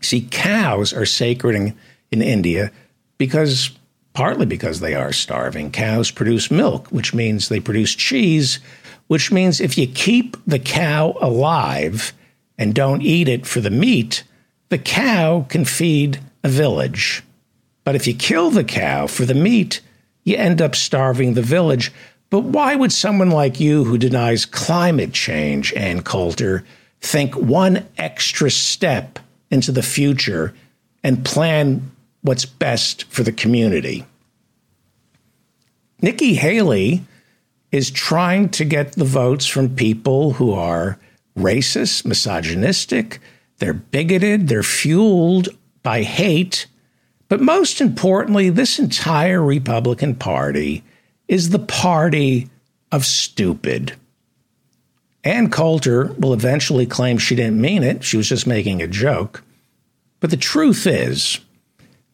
See, 0.00 0.26
cows 0.30 0.92
are 0.92 1.04
sacred 1.04 1.56
in, 1.56 1.76
in 2.10 2.22
India 2.22 2.70
because 3.18 3.70
partly 4.14 4.46
because 4.46 4.80
they 4.80 4.94
are 4.94 5.12
starving. 5.12 5.70
Cows 5.70 6.10
produce 6.10 6.50
milk, 6.50 6.88
which 6.88 7.12
means 7.12 7.48
they 7.48 7.60
produce 7.60 7.94
cheese, 7.94 8.60
which 9.08 9.30
means 9.30 9.60
if 9.60 9.76
you 9.76 9.86
keep 9.86 10.36
the 10.46 10.58
cow 10.58 11.16
alive 11.20 12.14
and 12.56 12.74
don't 12.74 13.02
eat 13.02 13.28
it 13.28 13.44
for 13.44 13.60
the 13.60 13.70
meat, 13.70 14.24
the 14.70 14.78
cow 14.78 15.44
can 15.48 15.64
feed 15.64 16.20
a 16.42 16.48
village. 16.48 17.22
But 17.82 17.96
if 17.96 18.06
you 18.06 18.14
kill 18.14 18.50
the 18.50 18.64
cow 18.64 19.06
for 19.06 19.24
the 19.24 19.34
meat, 19.34 19.80
you 20.22 20.36
end 20.36 20.62
up 20.62 20.74
starving 20.74 21.34
the 21.34 21.42
village. 21.42 21.92
But 22.30 22.44
why 22.44 22.74
would 22.74 22.92
someone 22.92 23.30
like 23.30 23.60
you 23.60 23.84
who 23.84 23.98
denies 23.98 24.46
climate 24.46 25.12
change, 25.12 25.72
Ann 25.74 26.02
Coulter, 26.02 26.64
think 27.00 27.36
one 27.36 27.86
extra 27.98 28.50
step 28.50 29.18
into 29.50 29.70
the 29.70 29.82
future 29.82 30.54
and 31.02 31.24
plan 31.24 31.90
what's 32.24 32.46
best 32.46 33.04
for 33.04 33.22
the 33.22 33.32
community. 33.32 34.04
Nikki 36.00 36.34
Haley 36.34 37.02
is 37.70 37.90
trying 37.90 38.48
to 38.48 38.64
get 38.64 38.92
the 38.92 39.04
votes 39.04 39.46
from 39.46 39.76
people 39.76 40.32
who 40.32 40.52
are 40.52 40.98
racist, 41.36 42.06
misogynistic, 42.06 43.20
they're 43.58 43.74
bigoted, 43.74 44.48
they're 44.48 44.62
fueled 44.62 45.48
by 45.82 46.02
hate. 46.02 46.66
But 47.28 47.42
most 47.42 47.80
importantly, 47.80 48.48
this 48.48 48.78
entire 48.78 49.42
Republican 49.42 50.14
Party 50.14 50.82
is 51.28 51.50
the 51.50 51.58
party 51.58 52.48
of 52.90 53.04
stupid. 53.04 53.94
Ann 55.24 55.50
Coulter 55.50 56.12
will 56.18 56.32
eventually 56.32 56.86
claim 56.86 57.18
she 57.18 57.34
didn't 57.34 57.60
mean 57.60 57.82
it, 57.82 58.02
she 58.02 58.16
was 58.16 58.28
just 58.28 58.46
making 58.46 58.80
a 58.80 58.86
joke. 58.86 59.42
But 60.20 60.30
the 60.30 60.36
truth 60.38 60.86
is, 60.86 61.40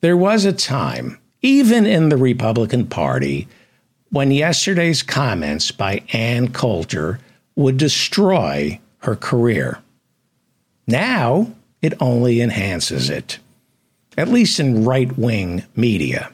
there 0.00 0.16
was 0.16 0.44
a 0.44 0.52
time, 0.52 1.18
even 1.42 1.86
in 1.86 2.08
the 2.08 2.16
Republican 2.16 2.86
Party, 2.86 3.48
when 4.10 4.30
yesterday's 4.30 5.02
comments 5.02 5.70
by 5.70 6.02
Ann 6.12 6.52
Coulter 6.52 7.20
would 7.54 7.76
destroy 7.76 8.80
her 8.98 9.16
career. 9.16 9.78
Now 10.86 11.52
it 11.82 11.94
only 12.00 12.40
enhances 12.40 13.08
it, 13.10 13.38
at 14.16 14.28
least 14.28 14.58
in 14.58 14.84
right 14.84 15.16
wing 15.16 15.64
media, 15.76 16.30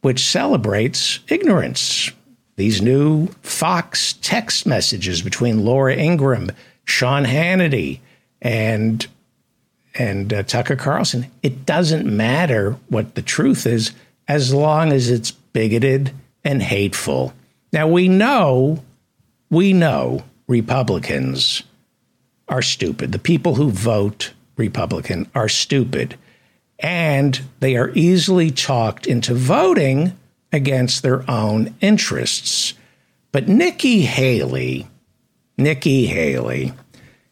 which 0.00 0.24
celebrates 0.24 1.20
ignorance. 1.28 2.10
These 2.56 2.82
new 2.82 3.28
Fox 3.42 4.14
text 4.14 4.66
messages 4.66 5.22
between 5.22 5.64
Laura 5.64 5.94
Ingraham, 5.94 6.50
Sean 6.84 7.24
Hannity, 7.24 8.00
and 8.42 9.06
and 9.94 10.32
uh, 10.32 10.42
Tucker 10.42 10.76
Carlson. 10.76 11.26
It 11.42 11.66
doesn't 11.66 12.06
matter 12.06 12.76
what 12.88 13.14
the 13.14 13.22
truth 13.22 13.66
is 13.66 13.92
as 14.26 14.52
long 14.52 14.92
as 14.92 15.10
it's 15.10 15.30
bigoted 15.30 16.12
and 16.44 16.62
hateful. 16.62 17.32
Now 17.72 17.88
we 17.88 18.08
know, 18.08 18.82
we 19.50 19.72
know 19.72 20.24
Republicans 20.46 21.62
are 22.48 22.62
stupid. 22.62 23.12
The 23.12 23.18
people 23.18 23.56
who 23.56 23.70
vote 23.70 24.32
Republican 24.56 25.30
are 25.34 25.48
stupid. 25.48 26.16
And 26.80 27.40
they 27.60 27.76
are 27.76 27.90
easily 27.94 28.50
talked 28.50 29.06
into 29.06 29.34
voting 29.34 30.12
against 30.52 31.02
their 31.02 31.28
own 31.30 31.74
interests. 31.80 32.74
But 33.32 33.48
Nikki 33.48 34.02
Haley, 34.02 34.86
Nikki 35.56 36.06
Haley, 36.06 36.72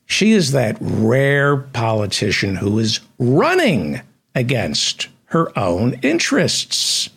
she 0.07 0.33
is 0.33 0.53
that 0.53 0.79
rare 0.81 1.57
politician 1.57 2.57
who 2.57 2.79
is 2.79 3.01
running 3.19 4.01
against 4.35 5.09
her 5.27 5.57
own 5.59 5.95
interests. 6.03 7.11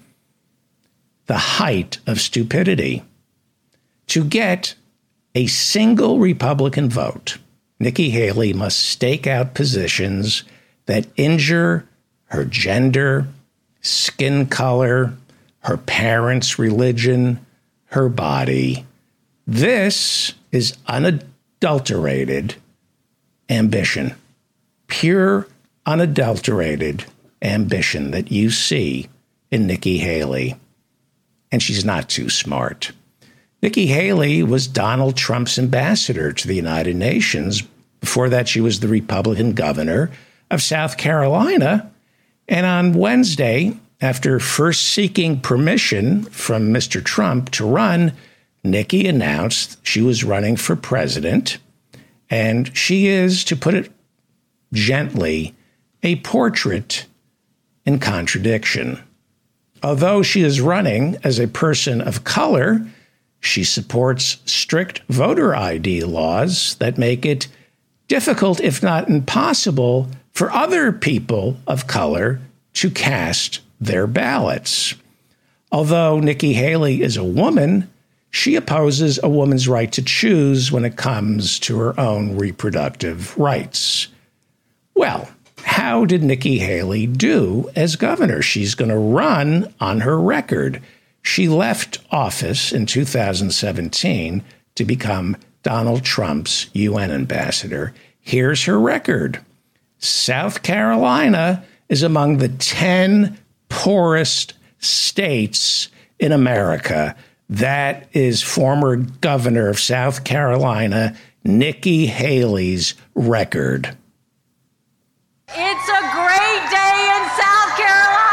The 1.28 1.38
height 1.38 2.00
of 2.08 2.20
stupidity. 2.20 3.04
To 4.08 4.24
get 4.24 4.74
a 5.36 5.46
single 5.46 6.20
Republican 6.20 6.90
vote, 6.90 7.38
Nikki 7.80 8.10
Haley 8.10 8.54
must 8.54 8.80
stake 8.80 9.28
out 9.28 9.54
positions 9.54 10.44
that 10.88 11.06
injure 11.16 11.88
her 12.26 12.44
gender, 12.44 13.28
skin 13.82 14.48
color, 14.48 15.14
her 15.60 15.78
parents' 15.78 16.58
religion, 16.58 17.46
her 17.86 18.10
body. 18.10 18.86
This 19.46 20.34
is 20.52 20.76
unadulterated 20.88 22.56
ambition, 23.50 24.16
pure, 24.88 25.48
unadulterated 25.86 27.06
ambition 27.42 28.12
that 28.12 28.32
you 28.32 28.52
see 28.52 29.10
in 29.50 29.66
Nikki 29.68 29.98
Haley. 29.98 30.56
And 31.52 31.64
she's 31.64 31.84
not 31.84 32.10
too 32.10 32.30
smart. 32.30 32.92
Nikki 33.62 33.88
Haley 33.88 34.44
was 34.44 34.68
Donald 34.68 35.18
Trump's 35.18 35.60
ambassador 35.60 36.32
to 36.32 36.48
the 36.48 36.56
United 36.56 36.96
Nations. 36.96 37.64
Before 38.00 38.30
that, 38.30 38.48
she 38.48 38.62
was 38.62 38.80
the 38.80 38.88
Republican 38.88 39.54
governor 39.54 40.12
of 40.50 40.62
South 40.62 40.98
Carolina. 40.98 41.92
And 42.48 42.66
on 42.66 42.94
Wednesday, 42.94 43.78
after 44.02 44.40
first 44.40 44.84
seeking 44.84 45.42
permission 45.42 46.24
from 46.26 46.74
Mr. 46.74 47.04
Trump 47.04 47.52
to 47.52 47.66
run, 47.66 48.14
Nikki 48.64 49.08
announced 49.08 49.78
she 49.86 50.02
was 50.02 50.24
running 50.24 50.56
for 50.56 50.76
president. 50.76 51.58
And 52.30 52.76
she 52.78 53.08
is, 53.08 53.44
to 53.46 53.56
put 53.56 53.74
it 53.74 53.92
gently, 54.72 55.56
a 56.04 56.18
portrait 56.18 57.06
in 57.86 58.00
contradiction. 58.00 59.02
Although 59.82 60.22
she 60.22 60.42
is 60.42 60.62
running 60.62 61.18
as 61.24 61.40
a 61.40 61.48
person 61.48 62.02
of 62.02 62.24
color, 62.24 62.86
she 63.40 63.64
supports 63.64 64.38
strict 64.46 65.02
voter 65.10 65.56
ID 65.56 66.04
laws 66.04 66.76
that 66.76 66.98
make 66.98 67.26
it 67.26 67.48
difficult, 68.08 68.60
if 68.60 68.84
not 68.84 69.10
impossible, 69.10 70.10
for 70.34 70.52
other 70.52 70.92
people 70.92 71.58
of 71.66 71.88
color 71.88 72.42
to 72.74 72.90
cast 72.90 73.62
their 73.80 74.08
ballots. 74.08 74.94
Although 75.72 76.20
Nikki 76.20 76.54
Haley 76.54 77.02
is 77.02 77.16
a 77.16 77.24
woman, 77.24 77.90
she 78.32 78.56
opposes 78.56 79.20
a 79.22 79.30
woman's 79.30 79.68
right 79.68 79.92
to 79.92 80.04
choose 80.04 80.72
when 80.72 80.86
it 80.86 80.98
comes 80.98 81.60
to 81.60 81.80
her 81.80 82.00
own 82.00 82.38
reproductive 82.38 83.38
rights. 83.38 84.08
Well, 84.96 85.30
how 85.64 86.06
did 86.06 86.24
Nikki 86.24 86.60
Haley 86.60 87.08
do 87.08 87.70
as 87.76 87.96
governor? 87.96 88.42
She's 88.42 88.76
going 88.76 88.90
to 88.90 88.98
run 88.98 89.74
on 89.80 90.02
her 90.02 90.20
record. 90.20 90.82
She 91.22 91.48
left 91.48 92.00
office 92.12 92.72
in 92.72 92.86
2017 92.86 94.44
to 94.76 94.86
become 94.86 95.38
Donald 95.64 96.04
Trump's 96.04 96.68
UN 96.74 97.12
ambassador. 97.12 97.94
Here's 98.22 98.66
her 98.66 98.80
record 98.80 99.40
South 99.98 100.64
Carolina 100.64 101.64
is 101.90 102.04
among 102.04 102.38
the 102.38 102.50
10 102.50 103.38
poorest 103.68 104.54
states 104.80 105.90
in 106.20 106.32
America. 106.32 107.16
That 107.50 108.08
is 108.14 108.44
former 108.44 108.96
governor 108.96 109.70
of 109.70 109.80
South 109.80 110.24
Carolina, 110.24 111.16
Nikki 111.44 112.06
Haley's 112.06 112.94
record. 113.16 113.98
It's 115.48 115.90
a 115.90 116.02
great 116.14 116.70
day 116.70 117.10
in 117.16 117.30
South 117.40 117.76
Carolina. 117.76 118.30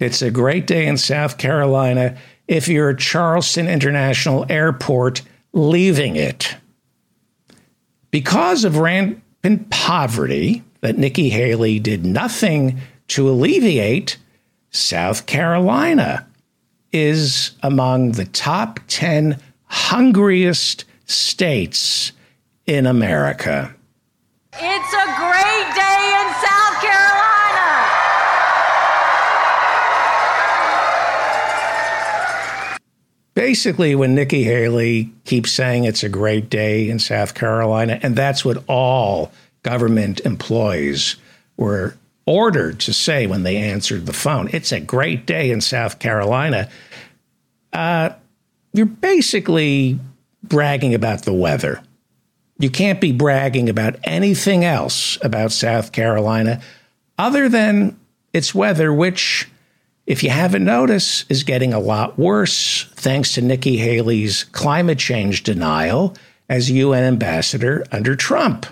It's 0.00 0.22
a 0.22 0.30
great 0.32 0.66
day 0.66 0.88
in 0.88 0.96
South 0.96 1.38
Carolina 1.38 2.16
if 2.48 2.66
you're 2.66 2.90
at 2.90 2.98
Charleston 2.98 3.68
International 3.68 4.44
Airport 4.48 5.22
leaving 5.52 6.16
it. 6.16 6.56
Because 8.10 8.64
of 8.64 8.78
rampant 8.78 9.70
poverty 9.70 10.64
that 10.80 10.98
Nikki 10.98 11.28
Haley 11.28 11.78
did 11.78 12.04
nothing 12.04 12.80
to 13.08 13.28
alleviate, 13.28 14.18
South 14.70 15.26
Carolina 15.26 16.26
is 16.92 17.52
among 17.62 18.12
the 18.12 18.24
top 18.24 18.80
10 18.88 19.38
hungriest 19.64 20.84
states 21.06 22.12
in 22.66 22.86
America. 22.86 23.74
It's 24.52 24.92
a 24.94 25.06
great 25.16 25.74
day 25.74 26.14
in 26.20 26.34
South 26.42 26.80
Carolina. 26.80 27.16
Basically, 33.34 33.94
when 33.94 34.14
Nikki 34.14 34.44
Haley 34.44 35.12
keeps 35.24 35.52
saying 35.52 35.84
it's 35.84 36.02
a 36.02 36.08
great 36.08 36.48
day 36.48 36.88
in 36.88 36.98
South 36.98 37.34
Carolina, 37.34 38.00
and 38.02 38.16
that's 38.16 38.44
what 38.44 38.64
all 38.66 39.30
government 39.62 40.20
employees 40.20 41.16
were 41.56 41.96
ordered 42.26 42.80
to 42.80 42.92
say 42.92 43.26
when 43.26 43.44
they 43.44 43.56
answered 43.56 44.04
the 44.04 44.12
phone, 44.12 44.48
it's 44.52 44.72
a 44.72 44.80
great 44.80 45.26
day 45.26 45.50
in 45.50 45.60
South 45.60 45.98
Carolina. 45.98 46.68
Uh, 47.72 48.10
you're 48.72 48.86
basically 48.86 49.98
bragging 50.42 50.94
about 50.94 51.22
the 51.22 51.32
weather. 51.32 51.82
You 52.58 52.70
can't 52.70 53.00
be 53.00 53.12
bragging 53.12 53.68
about 53.68 53.96
anything 54.04 54.64
else 54.64 55.18
about 55.22 55.52
South 55.52 55.92
Carolina 55.92 56.60
other 57.18 57.48
than 57.48 57.98
its 58.32 58.54
weather, 58.54 58.92
which, 58.92 59.48
if 60.06 60.22
you 60.22 60.30
haven't 60.30 60.64
noticed, 60.64 61.30
is 61.30 61.42
getting 61.42 61.72
a 61.72 61.78
lot 61.78 62.18
worse 62.18 62.86
thanks 62.94 63.34
to 63.34 63.42
Nikki 63.42 63.76
Haley's 63.76 64.44
climate 64.44 64.98
change 64.98 65.42
denial 65.42 66.16
as 66.48 66.70
UN 66.70 67.04
ambassador 67.04 67.84
under 67.92 68.16
Trump. 68.16 68.66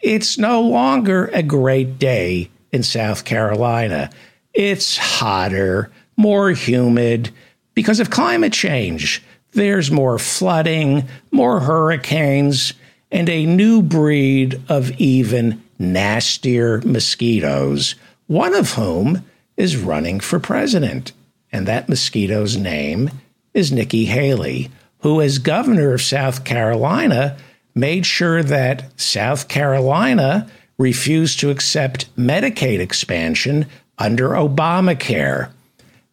It's 0.00 0.38
no 0.38 0.60
longer 0.60 1.26
a 1.26 1.42
great 1.42 1.98
day 1.98 2.50
in 2.72 2.82
South 2.82 3.24
Carolina. 3.24 4.10
It's 4.54 4.96
hotter, 4.96 5.90
more 6.16 6.50
humid 6.50 7.30
because 7.74 8.00
of 8.00 8.10
climate 8.10 8.52
change. 8.52 9.22
There's 9.52 9.90
more 9.90 10.18
flooding, 10.18 11.08
more 11.30 11.60
hurricanes, 11.60 12.74
and 13.10 13.28
a 13.28 13.46
new 13.46 13.82
breed 13.82 14.60
of 14.68 14.90
even 15.00 15.62
nastier 15.78 16.80
mosquitoes, 16.82 17.94
one 18.26 18.54
of 18.54 18.72
whom 18.72 19.24
is 19.56 19.76
running 19.76 20.20
for 20.20 20.38
president. 20.38 21.12
And 21.50 21.66
that 21.66 21.88
mosquito's 21.88 22.56
name 22.56 23.10
is 23.54 23.72
Nikki 23.72 24.04
Haley, 24.04 24.70
who, 24.98 25.20
as 25.20 25.38
governor 25.38 25.94
of 25.94 26.02
South 26.02 26.44
Carolina, 26.44 27.36
made 27.74 28.04
sure 28.04 28.42
that 28.42 29.00
South 29.00 29.48
Carolina 29.48 30.50
refused 30.78 31.40
to 31.40 31.50
accept 31.50 32.14
Medicaid 32.16 32.78
expansion 32.78 33.66
under 33.98 34.30
Obamacare. 34.30 35.50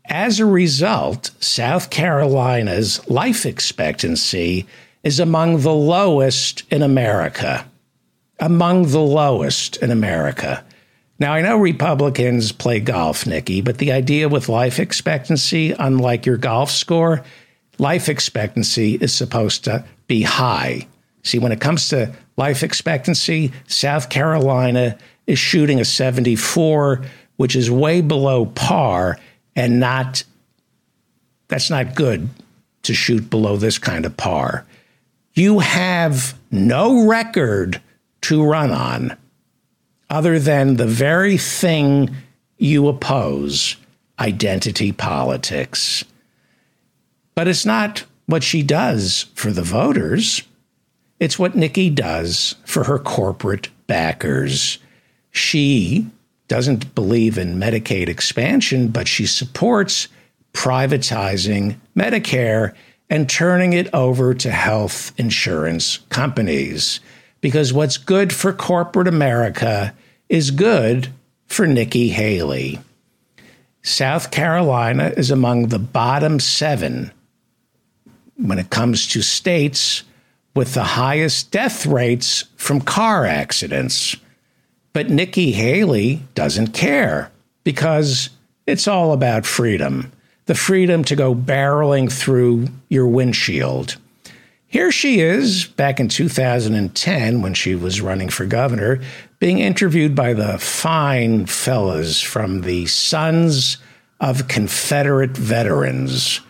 As 0.08 0.40
a 0.40 0.46
result, 0.46 1.32
South 1.40 1.90
Carolina's 1.90 3.08
life 3.10 3.46
expectancy 3.46 4.66
is 5.04 5.20
among 5.20 5.62
the 5.62 5.74
lowest 5.74 6.64
in 6.72 6.82
America. 6.82 7.66
Among 8.40 8.88
the 8.88 9.02
lowest 9.02 9.78
in 9.78 9.92
America. 9.92 10.64
Now, 11.18 11.34
I 11.34 11.42
know 11.42 11.58
Republicans 11.58 12.52
play 12.52 12.82
golf, 12.82 13.26
Nikki, 13.26 13.62
but 13.62 13.78
the 13.78 13.94
idea 13.94 14.28
with 14.28 14.50
life 14.50 14.80
expectancy, 14.80 15.72
unlike 15.72 16.26
your 16.26 16.38
golf 16.38 16.70
score, 16.70 17.24
life 17.78 18.10
expectancy 18.10 18.96
is 18.96 19.14
supposed 19.14 19.64
to 19.64 19.86
be 20.08 20.24
high. 20.24 20.88
See, 21.24 21.40
when 21.40 21.54
it 21.54 21.62
comes 21.62 21.88
to 21.90 22.14
life 22.38 22.64
expectancy, 22.64 23.52
South 23.68 24.10
Carolina 24.10 24.98
is 25.28 25.40
shooting 25.40 25.80
a 25.80 25.86
74, 25.86 27.04
which 27.38 27.56
is 27.56 27.70
way 27.72 28.02
below 28.02 28.46
par 28.46 29.18
and 29.56 29.80
not, 29.80 30.24
that's 31.48 31.70
not 31.70 31.96
good 31.96 32.30
to 32.84 32.94
shoot 32.94 33.30
below 33.30 33.58
this 33.58 33.78
kind 33.78 34.06
of 34.06 34.16
par. 34.18 34.66
You 35.34 35.60
have 35.60 36.38
no 36.52 37.08
record 37.08 37.82
to 38.22 38.44
run 38.44 38.72
on 38.72 39.18
other 40.10 40.40
than 40.40 40.76
the 40.76 40.88
very 40.88 41.38
thing 41.38 42.16
you 42.58 42.88
oppose 42.88 43.76
identity 44.20 44.92
politics. 44.92 46.06
But 47.34 47.48
it's 47.48 47.66
not 47.66 48.06
what 48.28 48.44
she 48.44 48.64
does 48.64 49.26
for 49.36 49.52
the 49.52 49.62
voters. 49.62 50.42
It's 51.20 51.40
what 51.40 51.56
Nikki 51.56 51.90
does 51.90 52.56
for 52.66 52.84
her 52.86 53.00
corporate 53.00 53.70
backers. 53.88 54.80
She 55.32 56.08
doesn't 56.48 56.94
believe 56.94 57.38
in 57.38 57.60
Medicaid 57.60 58.08
expansion, 58.10 58.90
but 58.90 59.08
she 59.08 59.26
supports 59.26 60.08
privatizing 60.54 61.78
Medicare 61.96 62.74
and 63.10 63.30
turning 63.30 63.74
it 63.74 63.94
over 63.94 64.34
to 64.34 64.52
health 64.52 65.14
insurance 65.18 66.00
companies. 66.10 67.00
Because 67.42 67.72
what's 67.72 67.98
good 67.98 68.34
for 68.34 68.52
corporate 68.52 69.08
America 69.08 69.94
is 70.30 70.52
good 70.52 71.10
for 71.46 71.68
Nikki 71.68 72.10
Haley. 72.10 72.80
South 73.84 74.32
Carolina 74.32 75.14
is 75.16 75.30
among 75.30 75.68
the 75.68 75.80
bottom 75.80 76.40
seven 76.40 77.12
when 78.36 78.58
it 78.58 78.72
comes 78.72 79.08
to 79.08 79.22
states 79.22 80.04
with 80.56 80.74
the 80.74 80.84
highest 80.84 81.52
death 81.52 81.86
rates 81.86 82.46
from 82.56 82.82
car 82.82 83.26
accidents. 83.26 84.16
But 84.94 85.10
Nikki 85.10 85.52
Haley 85.52 86.22
doesn't 86.34 86.74
care 86.74 87.32
because 87.64 88.30
it's 88.66 88.88
all 88.88 89.12
about 89.12 89.46
freedom 89.46 90.12
the 90.46 90.56
freedom 90.56 91.04
to 91.04 91.16
go 91.16 91.34
barreling 91.34 92.12
through 92.12 92.68
your 92.90 93.08
windshield. 93.08 93.98
Here 94.68 94.92
she 94.92 95.20
is 95.20 95.66
back 95.66 96.00
in 96.00 96.10
2010 96.10 97.42
when 97.42 97.54
she 97.54 97.76
was 97.76 98.02
running 98.02 98.30
for 98.30 98.46
governor, 98.46 99.00
being 99.40 99.60
interviewed 99.60 100.16
by 100.16 100.34
the 100.34 100.58
fine 100.60 101.46
fellas 101.46 102.22
from 102.22 102.62
the 102.62 102.86
Sons 102.88 103.78
of 104.20 104.48
Confederate 104.48 105.36
Veterans. 105.36 106.42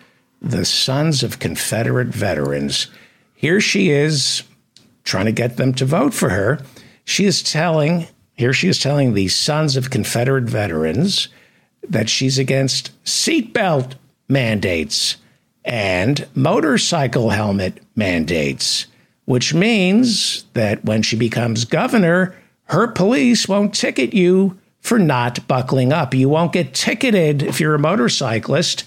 The 0.41 0.65
Sons 0.65 1.23
of 1.23 1.39
Confederate 1.39 2.07
Veterans. 2.07 2.87
Here 3.45 3.61
she 3.61 3.91
is 3.91 4.41
trying 5.03 5.25
to 5.25 5.31
get 5.31 5.57
them 5.57 5.71
to 5.75 5.85
vote 5.85 6.15
for 6.15 6.29
her. 6.29 6.61
She 7.03 7.25
is 7.25 7.43
telling, 7.43 8.07
here 8.33 8.53
she 8.53 8.69
is 8.69 8.79
telling 8.79 9.13
the 9.13 9.27
Sons 9.27 9.77
of 9.77 9.91
Confederate 9.91 10.45
Veterans 10.45 11.27
that 11.87 12.09
she's 12.09 12.39
against 12.39 12.89
seatbelt 13.03 13.97
mandates 14.27 15.17
and 15.63 16.27
motorcycle 16.33 17.29
helmet 17.29 17.83
mandates, 17.95 18.87
which 19.25 19.53
means 19.53 20.45
that 20.53 20.83
when 20.83 21.03
she 21.03 21.15
becomes 21.15 21.65
governor, 21.65 22.35
her 22.69 22.87
police 22.87 23.47
won't 23.47 23.75
ticket 23.75 24.11
you 24.15 24.57
for 24.79 24.97
not 24.97 25.47
buckling 25.47 25.93
up. 25.93 26.15
You 26.15 26.29
won't 26.29 26.51
get 26.51 26.73
ticketed 26.73 27.43
if 27.43 27.59
you're 27.59 27.75
a 27.75 27.79
motorcyclist 27.79 28.85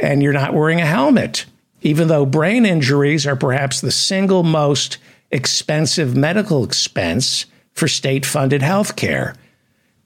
and 0.00 0.22
you're 0.22 0.32
not 0.32 0.54
wearing 0.54 0.80
a 0.80 0.86
helmet, 0.86 1.46
even 1.82 2.08
though 2.08 2.26
brain 2.26 2.66
injuries 2.66 3.26
are 3.26 3.36
perhaps 3.36 3.80
the 3.80 3.90
single 3.90 4.42
most 4.42 4.98
expensive 5.30 6.16
medical 6.16 6.64
expense 6.64 7.46
for 7.72 7.88
state 7.88 8.26
funded 8.26 8.62
health 8.62 8.96
care. 8.96 9.34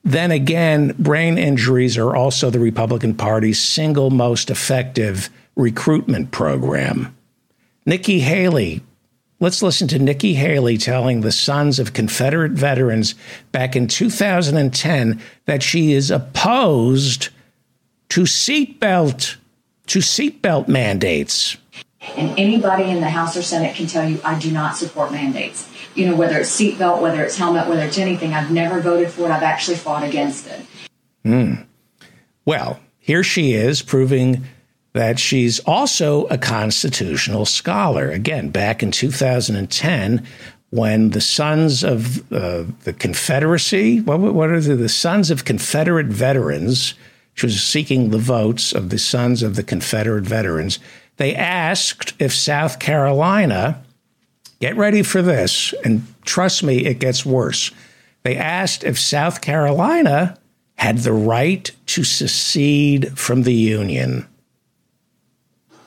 then 0.05 0.31
again, 0.31 0.93
brain 0.99 1.37
injuries 1.37 1.97
are 1.97 2.13
also 2.13 2.49
the 2.49 2.59
Republican 2.59 3.15
Party's 3.15 3.61
single 3.61 4.09
most 4.09 4.49
effective 4.49 5.29
recruitment 5.55 6.29
program. 6.29 7.15
Nikki 7.85 8.19
Haley, 8.19 8.81
let's 9.39 9.63
listen 9.63 9.87
to 9.87 9.99
Nikki 9.99 10.33
Haley 10.33 10.77
telling 10.77 11.21
the 11.21 11.31
sons 11.31 11.79
of 11.79 11.93
Confederate 11.93 12.51
veterans 12.51 13.15
back 13.53 13.77
in 13.77 13.87
2010 13.87 15.21
that 15.45 15.63
she 15.63 15.93
is 15.93 16.11
opposed 16.11 17.29
to 18.09 18.21
seatbelt 18.21 19.37
to 19.87 19.99
seatbelt 19.99 20.67
mandates. 20.67 21.57
And 22.15 22.37
anybody 22.37 22.89
in 22.89 23.01
the 23.01 23.09
House 23.09 23.35
or 23.37 23.41
Senate 23.41 23.75
can 23.75 23.87
tell 23.87 24.07
you 24.07 24.19
I 24.23 24.37
do 24.37 24.51
not 24.51 24.77
support 24.77 25.11
mandates. 25.11 25.69
You 25.95 26.07
know, 26.07 26.15
whether 26.15 26.39
it's 26.39 26.59
seatbelt, 26.59 27.01
whether 27.01 27.23
it's 27.23 27.37
helmet, 27.37 27.67
whether 27.67 27.83
it's 27.83 27.97
anything, 27.97 28.33
I've 28.33 28.51
never 28.51 28.81
voted 28.81 29.11
for 29.11 29.23
it. 29.23 29.31
I've 29.31 29.43
actually 29.43 29.77
fought 29.77 30.03
against 30.03 30.47
it. 30.47 30.65
Hmm. 31.23 31.53
Well, 32.45 32.79
here 32.99 33.23
she 33.23 33.53
is 33.53 33.81
proving 33.81 34.43
that 34.93 35.19
she's 35.19 35.59
also 35.61 36.25
a 36.25 36.37
constitutional 36.37 37.45
scholar. 37.45 38.09
Again, 38.11 38.49
back 38.49 38.83
in 38.83 38.91
2010, 38.91 40.25
when 40.69 41.11
the 41.11 41.21
Sons 41.21 41.83
of 41.83 42.31
uh, 42.31 42.63
the 42.83 42.93
Confederacy, 42.93 44.01
what, 44.01 44.19
what 44.19 44.49
are 44.49 44.59
the, 44.59 44.75
the 44.75 44.89
Sons 44.89 45.29
of 45.29 45.45
Confederate 45.45 46.07
Veterans, 46.07 46.93
she 47.33 47.45
was 47.45 47.61
seeking 47.61 48.09
the 48.09 48.17
votes 48.17 48.73
of 48.73 48.89
the 48.89 48.99
Sons 48.99 49.43
of 49.43 49.55
the 49.55 49.63
Confederate 49.63 50.25
Veterans, 50.25 50.79
they 51.17 51.35
asked 51.35 52.13
if 52.19 52.33
South 52.33 52.79
Carolina, 52.79 53.83
get 54.59 54.75
ready 54.75 55.03
for 55.03 55.21
this, 55.21 55.73
and 55.83 56.03
trust 56.23 56.63
me, 56.63 56.85
it 56.85 56.99
gets 56.99 57.25
worse. 57.25 57.71
They 58.23 58.35
asked 58.35 58.83
if 58.83 58.97
South 58.99 59.41
Carolina 59.41 60.37
had 60.75 60.99
the 60.99 61.13
right 61.13 61.69
to 61.87 62.03
secede 62.03 63.17
from 63.17 63.43
the 63.43 63.53
Union. 63.53 64.27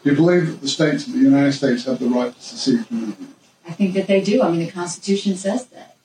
Do 0.04 0.10
you 0.10 0.16
believe 0.16 0.46
that 0.46 0.60
the 0.60 0.68
states 0.68 1.06
of 1.06 1.14
the 1.14 1.18
United 1.18 1.52
States 1.52 1.84
have 1.86 1.98
the 1.98 2.08
right 2.08 2.32
to 2.32 2.40
secede 2.40 2.86
from 2.86 3.00
the 3.00 3.06
Union? 3.06 3.34
I 3.66 3.72
think 3.72 3.94
that 3.94 4.06
they 4.06 4.20
do. 4.20 4.42
I 4.42 4.50
mean, 4.50 4.60
the 4.60 4.70
Constitution 4.70 5.34
says 5.36 5.66
that. 5.66 5.96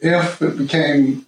If 0.00 0.40
it 0.40 0.56
became 0.56 1.26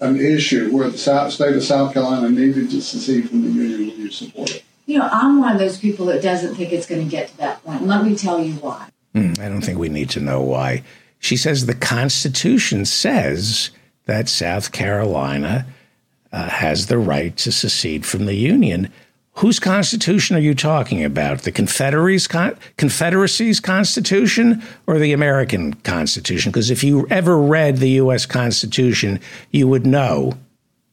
an 0.00 0.18
issue 0.20 0.76
where 0.76 0.90
the 0.90 0.98
state 0.98 1.56
of 1.56 1.62
South 1.62 1.94
Carolina 1.94 2.28
needed 2.28 2.70
to 2.70 2.80
secede 2.80 3.28
from 3.28 3.42
the 3.42 3.50
Union, 3.50 3.90
would 3.90 3.98
you 3.98 4.10
support 4.10 4.50
it? 4.50 4.64
You 4.92 4.98
know, 4.98 5.08
I'm 5.10 5.40
one 5.40 5.52
of 5.52 5.58
those 5.58 5.78
people 5.78 6.04
that 6.06 6.20
doesn't 6.20 6.54
think 6.54 6.70
it's 6.70 6.86
going 6.86 7.02
to 7.02 7.10
get 7.10 7.28
to 7.28 7.36
that 7.38 7.64
point. 7.64 7.86
Let 7.86 8.04
me 8.04 8.14
tell 8.14 8.38
you 8.38 8.52
why. 8.56 8.88
Mm, 9.14 9.38
I 9.38 9.48
don't 9.48 9.62
think 9.62 9.78
we 9.78 9.88
need 9.88 10.10
to 10.10 10.20
know 10.20 10.42
why. 10.42 10.82
She 11.18 11.34
says 11.34 11.64
the 11.64 11.74
Constitution 11.74 12.84
says 12.84 13.70
that 14.04 14.28
South 14.28 14.70
Carolina 14.70 15.64
uh, 16.30 16.50
has 16.50 16.88
the 16.88 16.98
right 16.98 17.34
to 17.38 17.50
secede 17.50 18.04
from 18.04 18.26
the 18.26 18.34
Union. 18.34 18.92
Whose 19.36 19.58
constitution 19.58 20.36
are 20.36 20.40
you 20.40 20.54
talking 20.54 21.02
about? 21.02 21.40
The 21.40 21.52
Confederacy's, 21.52 22.26
con- 22.26 22.58
Confederacy's 22.76 23.60
constitution 23.60 24.62
or 24.86 24.98
the 24.98 25.14
American 25.14 25.72
constitution? 25.72 26.52
Because 26.52 26.70
if 26.70 26.84
you 26.84 27.06
ever 27.08 27.38
read 27.38 27.78
the 27.78 27.92
U.S. 27.92 28.26
Constitution, 28.26 29.20
you 29.50 29.68
would 29.68 29.86
know 29.86 30.34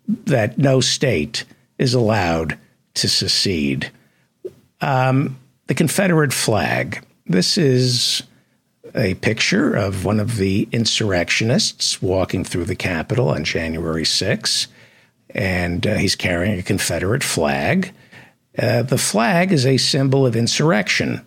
that 0.08 0.58
no 0.58 0.80
state 0.80 1.44
is 1.78 1.94
allowed 1.94 2.58
to 3.00 3.10
secede. 3.10 3.92
Um, 4.82 5.38
the 5.68 5.76
Confederate 5.76 6.34
flag. 6.34 7.06
This 7.26 7.58
is 7.58 8.24
a 8.96 9.14
picture 9.16 9.76
of 9.76 10.04
one 10.04 10.20
of 10.20 10.38
the 10.38 10.68
insurrectionists 10.72 12.02
walking 12.02 12.44
through 12.44 12.66
the 12.66 12.76
Capitol 12.76 13.30
on 13.30 13.44
January 13.44 14.06
6, 14.06 14.68
and 15.32 15.86
uh, 15.86 15.96
he's 15.96 16.16
carrying 16.16 16.58
a 16.58 16.64
Confederate 16.64 17.24
flag. 17.24 17.94
Uh, 18.58 18.82
the 18.82 18.98
flag 18.98 19.52
is 19.52 19.66
a 19.66 19.78
symbol 19.78 20.26
of 20.26 20.36
insurrection, 20.36 21.26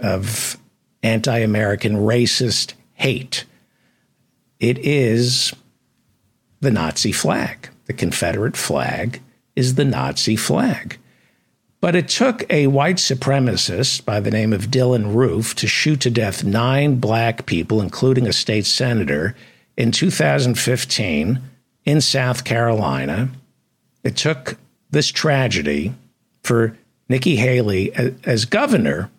of 0.00 0.58
anti 1.02 1.38
American 1.38 1.94
racist 1.96 2.74
hate. 2.94 3.44
It 4.58 4.78
is 4.78 5.52
the 6.60 6.70
Nazi 6.70 7.12
flag. 7.12 7.68
The 7.86 7.92
Confederate 7.92 8.56
flag 8.56 9.20
is 9.56 9.74
the 9.74 9.84
Nazi 9.84 10.36
flag. 10.36 10.98
But 11.80 11.96
it 11.96 12.08
took 12.08 12.44
a 12.48 12.68
white 12.68 12.96
supremacist 12.96 14.04
by 14.04 14.20
the 14.20 14.30
name 14.30 14.52
of 14.52 14.68
Dylan 14.68 15.14
Roof 15.14 15.54
to 15.56 15.66
shoot 15.66 16.00
to 16.02 16.10
death 16.10 16.44
nine 16.44 17.00
black 17.00 17.44
people, 17.44 17.80
including 17.80 18.26
a 18.28 18.32
state 18.32 18.66
senator, 18.66 19.34
in 19.76 19.90
2015 19.90 21.40
in 21.84 22.00
South 22.00 22.44
Carolina. 22.44 23.30
It 24.04 24.16
took 24.16 24.56
this 24.90 25.08
tragedy 25.08 25.92
for 26.42 26.76
Nikki 27.08 27.36
Haley 27.36 27.92
as 28.24 28.44
governor 28.44 29.10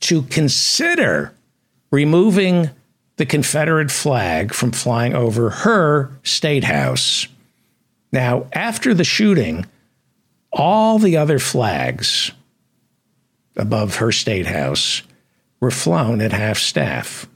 to 0.00 0.22
consider 0.22 1.34
removing 1.90 2.70
the 3.16 3.26
Confederate 3.26 3.90
flag 3.90 4.52
from 4.52 4.72
flying 4.72 5.14
over 5.14 5.50
her 5.50 6.10
state 6.22 6.64
house. 6.64 7.28
Now, 8.12 8.46
after 8.52 8.94
the 8.94 9.04
shooting, 9.04 9.66
all 10.56 10.98
the 10.98 11.16
other 11.18 11.38
flags 11.38 12.32
above 13.56 13.96
her 13.96 14.10
state 14.10 14.46
house 14.46 15.02
were 15.60 15.70
flown 15.70 16.20
at 16.20 16.32
half 16.32 16.58
staff, 16.58 17.28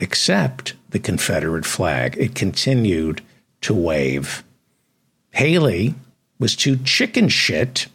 except 0.00 0.74
the 0.88 0.98
Confederate 0.98 1.66
flag. 1.66 2.16
It 2.18 2.34
continued 2.34 3.20
to 3.60 3.74
wave. 3.74 4.42
Haley 5.32 5.94
was 6.38 6.56
too 6.56 6.76
chicken 6.78 7.28
shit 7.28 7.86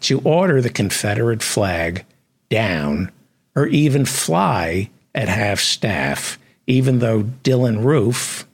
to 0.00 0.20
order 0.20 0.62
the 0.62 0.70
Confederate 0.70 1.42
flag 1.42 2.04
down 2.48 3.10
or 3.56 3.66
even 3.66 4.04
fly 4.04 4.88
at 5.14 5.28
half 5.28 5.58
staff, 5.58 6.38
even 6.66 7.00
though 7.00 7.24
Dylan 7.24 7.84
Roof, 7.84 8.46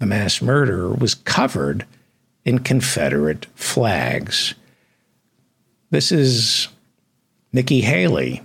the 0.00 0.06
mass 0.06 0.42
murderer, 0.42 0.92
was 0.92 1.14
covered 1.14 1.86
in 2.44 2.58
Confederate 2.60 3.46
flags. 3.54 4.54
This 5.90 6.12
is 6.12 6.68
Nikki 7.52 7.80
Haley 7.80 8.42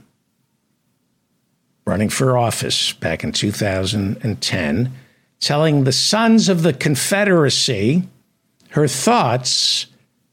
running 1.85 2.09
for 2.09 2.37
office 2.37 2.93
back 2.93 3.23
in 3.23 3.31
2010, 3.31 4.91
telling 5.39 5.83
the 5.83 5.91
Sons 5.91 6.47
of 6.47 6.61
the 6.61 6.73
Confederacy 6.73 8.03
her 8.69 8.87
thoughts 8.87 9.87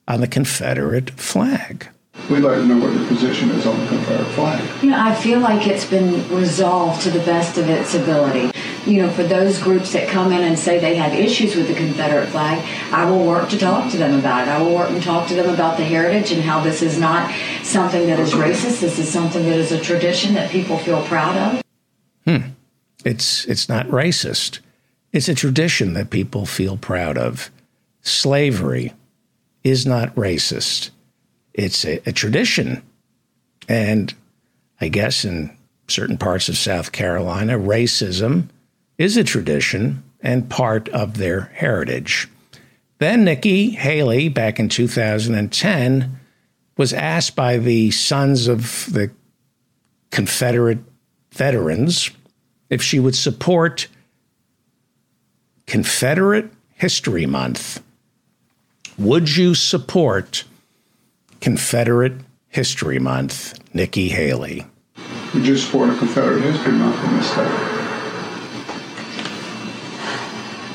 on 0.07 0.20
the 0.20 0.29
Confederate 0.29 1.11
flag. 1.11 1.88
We'd 2.31 2.40
like 2.40 2.57
to 2.57 2.66
know 2.66 2.79
what 2.79 2.92
your 2.92 3.07
position 3.07 3.50
is 3.50 3.66
on 3.66 3.79
the 3.79 3.87
Confederate 3.87 4.26
flag. 4.33 4.83
You 4.83 4.90
know, 4.90 5.00
I 5.00 5.14
feel 5.14 5.38
like 5.38 5.68
it's 5.68 5.85
been 5.85 6.29
resolved 6.35 7.02
to 7.02 7.11
the 7.11 7.20
best 7.20 7.57
of 7.57 7.68
its 7.68 7.94
ability. 7.94 8.50
You 8.85 9.02
know, 9.02 9.11
for 9.11 9.22
those 9.22 9.62
groups 9.62 9.92
that 9.92 10.09
come 10.09 10.33
in 10.33 10.42
and 10.42 10.59
say 10.59 10.81
they 10.81 10.96
have 10.96 11.12
issues 11.12 11.55
with 11.55 11.68
the 11.68 11.74
Confederate 11.74 12.26
flag, 12.29 12.64
I 12.92 13.09
will 13.09 13.24
work 13.24 13.48
to 13.50 13.59
talk 13.59 13.92
to 13.92 13.96
them 13.96 14.18
about 14.18 14.48
it. 14.48 14.50
I 14.50 14.61
will 14.61 14.74
work 14.74 14.90
and 14.90 15.02
talk 15.02 15.29
to 15.29 15.35
them 15.35 15.52
about 15.52 15.76
the 15.76 15.85
heritage 15.85 16.33
and 16.33 16.42
how 16.42 16.61
this 16.61 16.83
is 16.83 16.98
not 16.98 17.33
something 17.62 18.07
that 18.09 18.18
is 18.18 18.33
racist. 18.33 18.81
This 18.81 18.98
is 18.98 19.09
something 19.09 19.44
that 19.44 19.59
is 19.59 19.70
a 19.70 19.81
tradition 19.81 20.35
that 20.35 20.50
people 20.50 20.79
feel 20.79 21.02
proud 21.05 21.37
of. 21.37 21.62
Hmm. 22.24 22.50
It's 23.05 23.44
it's 23.44 23.68
not 23.68 23.87
racist. 23.87 24.59
It's 25.12 25.29
a 25.29 25.35
tradition 25.35 25.94
that 25.94 26.11
people 26.11 26.44
feel 26.44 26.76
proud 26.76 27.16
of. 27.16 27.50
Slavery 28.02 28.94
is 29.62 29.87
not 29.87 30.14
racist. 30.16 30.90
It's 31.57 31.85
a, 31.87 32.01
a 32.07 32.12
tradition. 32.12 32.83
And 33.69 34.14
I 34.81 34.88
guess 34.88 35.25
in 35.25 35.57
certain 35.88 36.19
parts 36.19 36.49
of 36.49 36.57
South 36.57 36.92
Carolina, 36.92 37.59
racism 37.59 38.49
is 38.99 39.16
a 39.16 39.25
tradition 39.25 40.05
and 40.21 40.49
part 40.49 40.88
of 40.90 41.16
their 41.16 41.51
heritage. 41.55 42.29
Then 42.99 43.25
Nikki 43.25 43.71
Haley, 43.71 44.29
back 44.29 44.61
in 44.61 44.69
2010, 44.69 46.21
was 46.77 46.92
asked 46.92 47.35
by 47.35 47.57
the 47.57 47.90
Sons 47.90 48.49
of 48.49 48.87
the 48.92 49.11
Confederate 50.11 50.79
Veterans 51.33 52.11
if 52.69 52.83
she 52.83 52.99
would 52.99 53.16
support 53.16 53.88
Confederate 55.66 56.51
History 56.75 57.27
Month. 57.27 57.83
Would 58.99 59.37
you 59.37 59.55
support 59.55 60.45
Confederate 61.40 62.14
History 62.49 62.99
Month, 62.99 63.59
Nikki 63.75 64.09
Haley? 64.09 64.66
Would 65.35 65.46
you 65.46 65.57
support 65.57 65.90
a 65.90 65.96
Confederate 65.96 66.42
History 66.42 66.72
Month 66.72 67.05
in 67.05 67.16
this 67.16 67.31
state? 67.31 67.77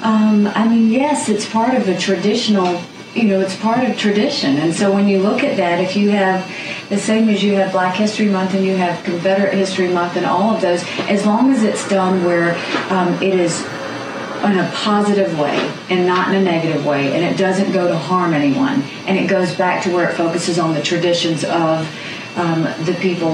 Um, 0.04 0.48
I 0.48 0.68
mean, 0.68 0.92
yes, 0.92 1.30
it's 1.30 1.48
part 1.48 1.76
of 1.76 1.88
a 1.88 1.98
traditional, 1.98 2.82
you 3.14 3.26
know, 3.26 3.40
it's 3.40 3.56
part 3.56 3.88
of 3.88 3.98
tradition. 3.98 4.58
And 4.58 4.74
so 4.74 4.92
when 4.92 5.08
you 5.08 5.22
look 5.22 5.44
at 5.44 5.58
that, 5.58 5.80
if 5.80 5.96
you 5.96 6.10
have 6.10 6.48
the 6.90 6.98
same 6.98 7.30
as 7.30 7.44
you 7.44 7.54
have 7.56 7.72
Black 7.72 7.96
History 7.96 8.28
Month 8.28 8.54
and 8.54 8.66
you 8.66 8.76
have 8.76 9.04
Confederate 9.04 9.54
History 9.54 9.88
Month 9.88 10.16
and 10.16 10.26
all 10.26 10.56
of 10.56 10.62
those, 10.62 10.84
as 11.08 11.26
long 11.26 11.54
as 11.54 11.64
it's 11.64 11.88
done 11.88 12.24
where 12.24 12.56
um, 12.92 13.14
it 13.22 13.40
is 13.40 13.64
in 14.46 14.60
a 14.60 14.72
positive 14.74 15.38
way 15.40 15.58
and 15.90 16.06
not 16.08 16.30
in 16.30 16.36
a 16.36 16.44
negative 16.44 16.86
way, 16.86 17.14
and 17.14 17.24
it 17.24 17.38
doesn't 17.38 17.72
go 17.72 17.88
to 17.88 17.98
harm 17.98 18.34
anyone, 18.34 18.84
and 19.08 19.18
it 19.18 19.28
goes 19.28 19.54
back 19.56 19.84
to 19.84 19.94
where 19.94 20.10
it 20.10 20.16
focuses 20.16 20.58
on 20.58 20.74
the 20.74 20.82
traditions 20.82 21.44
of 21.44 21.88
um, 22.38 22.64
the 22.86 22.98
people 23.02 23.34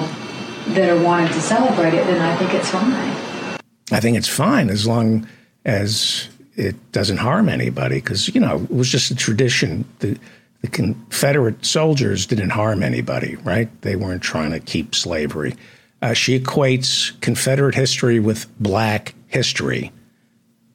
that 0.70 0.90
are 0.90 1.02
wanting 1.02 1.28
to 1.28 1.42
celebrate 1.42 1.94
it, 1.94 2.06
then 2.08 2.22
I 2.22 2.36
think 2.36 2.54
it's 2.54 2.70
fine. 2.70 3.16
I 3.92 4.00
think 4.00 4.18
it's 4.18 4.28
fine 4.28 4.70
as 4.70 4.86
long 4.86 5.28
as 5.64 6.28
it 6.56 6.76
doesn't 6.92 7.18
harm 7.18 7.48
anybody, 7.48 7.96
because 7.96 8.34
you 8.34 8.42
know 8.42 8.64
it 8.64 8.72
was 8.72 8.90
just 8.90 9.12
a 9.12 9.16
tradition. 9.16 9.86
The, 10.00 10.18
the 10.62 10.68
Confederate 10.68 11.64
soldiers 11.66 12.26
didn't 12.26 12.50
harm 12.50 12.82
anybody, 12.84 13.36
right? 13.38 13.70
They 13.82 13.96
weren't 13.96 14.24
trying 14.24 14.52
to 14.52 14.60
keep 14.60 14.96
slavery. 14.96 15.56
Uh, 16.02 16.14
she 16.14 16.40
equates 16.40 17.20
Confederate 17.22 17.76
history 17.76 18.20
with 18.20 18.48
black 18.60 19.14
history. 19.28 19.92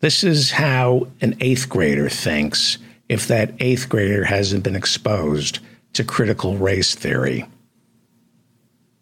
This 0.03 0.25
is 0.25 0.51
how 0.51 1.07
an 1.21 1.37
eighth 1.39 1.69
grader 1.69 2.09
thinks 2.09 2.79
if 3.09 3.29
that 3.29 3.55
eighth 3.61 3.89
grader 3.89 4.25
hasn't 4.25 4.65
been 4.65 4.75
exposed 4.75 5.61
to 5.93 6.03
critical 6.03 6.59
race 6.59 6.97
theory. 6.97 7.45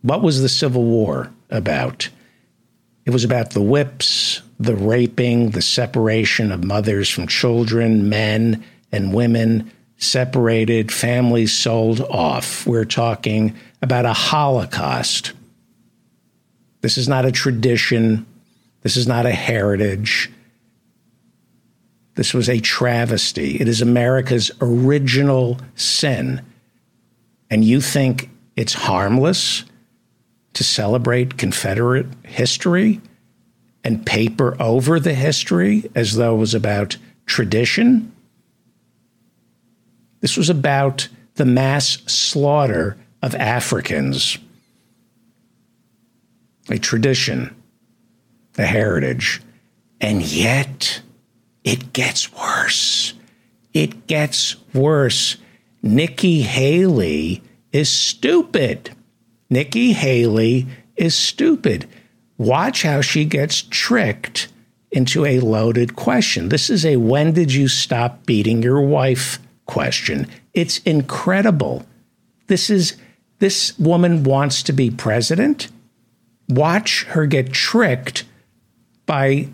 What 0.02 0.20
was 0.20 0.42
the 0.42 0.48
Civil 0.50 0.84
War 0.84 1.32
about? 1.48 2.10
It 3.06 3.12
was 3.12 3.24
about 3.24 3.52
the 3.52 3.62
whips, 3.62 4.42
the 4.58 4.76
raping, 4.76 5.52
the 5.52 5.62
separation 5.62 6.52
of 6.52 6.64
mothers 6.64 7.08
from 7.08 7.26
children, 7.26 8.10
men 8.10 8.62
and 8.92 9.14
women 9.14 9.72
separated, 9.96 10.92
families 10.92 11.58
sold 11.58 12.02
off. 12.10 12.66
We're 12.66 12.84
talking 12.84 13.56
about 13.80 14.04
a 14.04 14.12
Holocaust. 14.12 15.32
This 16.82 16.98
is 16.98 17.08
not 17.08 17.24
a 17.24 17.32
tradition. 17.32 18.26
This 18.82 18.98
is 18.98 19.06
not 19.06 19.24
a 19.24 19.32
heritage. 19.32 20.30
This 22.20 22.34
was 22.34 22.50
a 22.50 22.60
travesty. 22.60 23.58
It 23.58 23.66
is 23.66 23.80
America's 23.80 24.50
original 24.60 25.58
sin. 25.74 26.42
And 27.48 27.64
you 27.64 27.80
think 27.80 28.28
it's 28.56 28.74
harmless 28.74 29.64
to 30.52 30.62
celebrate 30.62 31.38
Confederate 31.38 32.08
history 32.26 33.00
and 33.82 34.04
paper 34.04 34.54
over 34.60 35.00
the 35.00 35.14
history 35.14 35.90
as 35.94 36.16
though 36.16 36.34
it 36.34 36.40
was 36.40 36.52
about 36.52 36.98
tradition? 37.24 38.12
This 40.20 40.36
was 40.36 40.50
about 40.50 41.08
the 41.36 41.46
mass 41.46 42.02
slaughter 42.06 42.98
of 43.22 43.34
Africans, 43.34 44.36
a 46.68 46.76
tradition, 46.76 47.56
a 48.58 48.66
heritage. 48.66 49.40
And 50.02 50.20
yet, 50.20 51.00
it 51.64 51.92
gets 51.92 52.32
worse. 52.32 53.14
It 53.72 54.06
gets 54.06 54.56
worse. 54.74 55.36
Nikki 55.82 56.42
Haley 56.42 57.42
is 57.72 57.88
stupid. 57.88 58.90
Nikki 59.48 59.92
Haley 59.92 60.66
is 60.96 61.14
stupid. 61.14 61.88
Watch 62.38 62.82
how 62.82 63.00
she 63.00 63.24
gets 63.24 63.62
tricked 63.62 64.48
into 64.90 65.24
a 65.24 65.40
loaded 65.40 65.94
question. 65.96 66.48
This 66.48 66.70
is 66.70 66.84
a 66.84 66.96
when 66.96 67.32
did 67.32 67.52
you 67.52 67.68
stop 67.68 68.26
beating 68.26 68.62
your 68.62 68.80
wife 68.80 69.38
question. 69.66 70.26
It's 70.52 70.78
incredible. 70.78 71.86
This 72.48 72.70
is 72.70 72.96
this 73.38 73.78
woman 73.78 74.24
wants 74.24 74.62
to 74.64 74.72
be 74.72 74.90
president. 74.90 75.68
Watch 76.48 77.04
her 77.04 77.26
get 77.26 77.52
tricked 77.52 78.24
by 79.06 79.48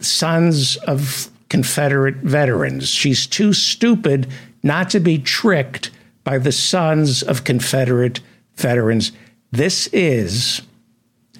sons 0.00 0.76
of 0.76 1.28
Confederate 1.48 2.16
veterans. 2.16 2.88
She's 2.88 3.26
too 3.26 3.52
stupid 3.52 4.28
not 4.62 4.90
to 4.90 5.00
be 5.00 5.18
tricked 5.18 5.90
by 6.24 6.38
the 6.38 6.52
sons 6.52 7.22
of 7.22 7.44
Confederate 7.44 8.20
veterans. 8.56 9.12
This 9.50 9.86
is 9.88 10.62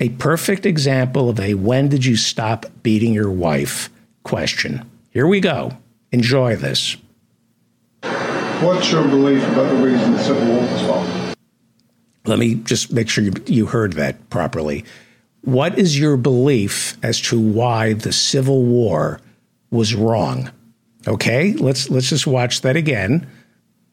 a 0.01 0.09
perfect 0.11 0.65
example 0.65 1.29
of 1.29 1.41
a 1.41 1.55
when 1.55 1.89
did 1.89 2.05
you 2.05 2.17
stop 2.17 2.67
beating 2.83 3.13
your 3.13 3.31
wife 3.31 3.91
question. 4.23 4.89
Here 5.11 5.27
we 5.27 5.41
go. 5.41 5.77
Enjoy 6.13 6.57
this. 6.57 6.97
What's 8.63 8.91
your 8.91 9.07
belief 9.07 9.43
about 9.49 9.69
the 9.69 9.77
reason 9.77 10.13
the 10.13 10.23
Civil 10.23 10.47
War 10.47 10.61
was 10.61 10.83
fought? 10.83 11.37
Let 12.25 12.39
me 12.39 12.57
just 12.57 12.93
make 12.93 13.09
sure 13.09 13.25
you, 13.25 13.33
you 13.47 13.67
heard 13.67 13.95
that 13.95 14.31
properly. 14.31 14.85
What 15.43 15.79
is 15.79 15.99
your 15.99 16.17
belief 16.17 16.97
as 17.03 17.21
to 17.23 17.39
why 17.39 17.93
the 17.93 18.13
Civil 18.13 18.65
War 18.65 19.21
was 19.71 19.95
wrong? 19.95 20.51
Okay, 21.07 21.53
let's 21.55 21.91
let's 21.91 22.09
just 22.09 22.27
watch 22.27 22.63
that 22.63 22.77
again. 22.77 23.27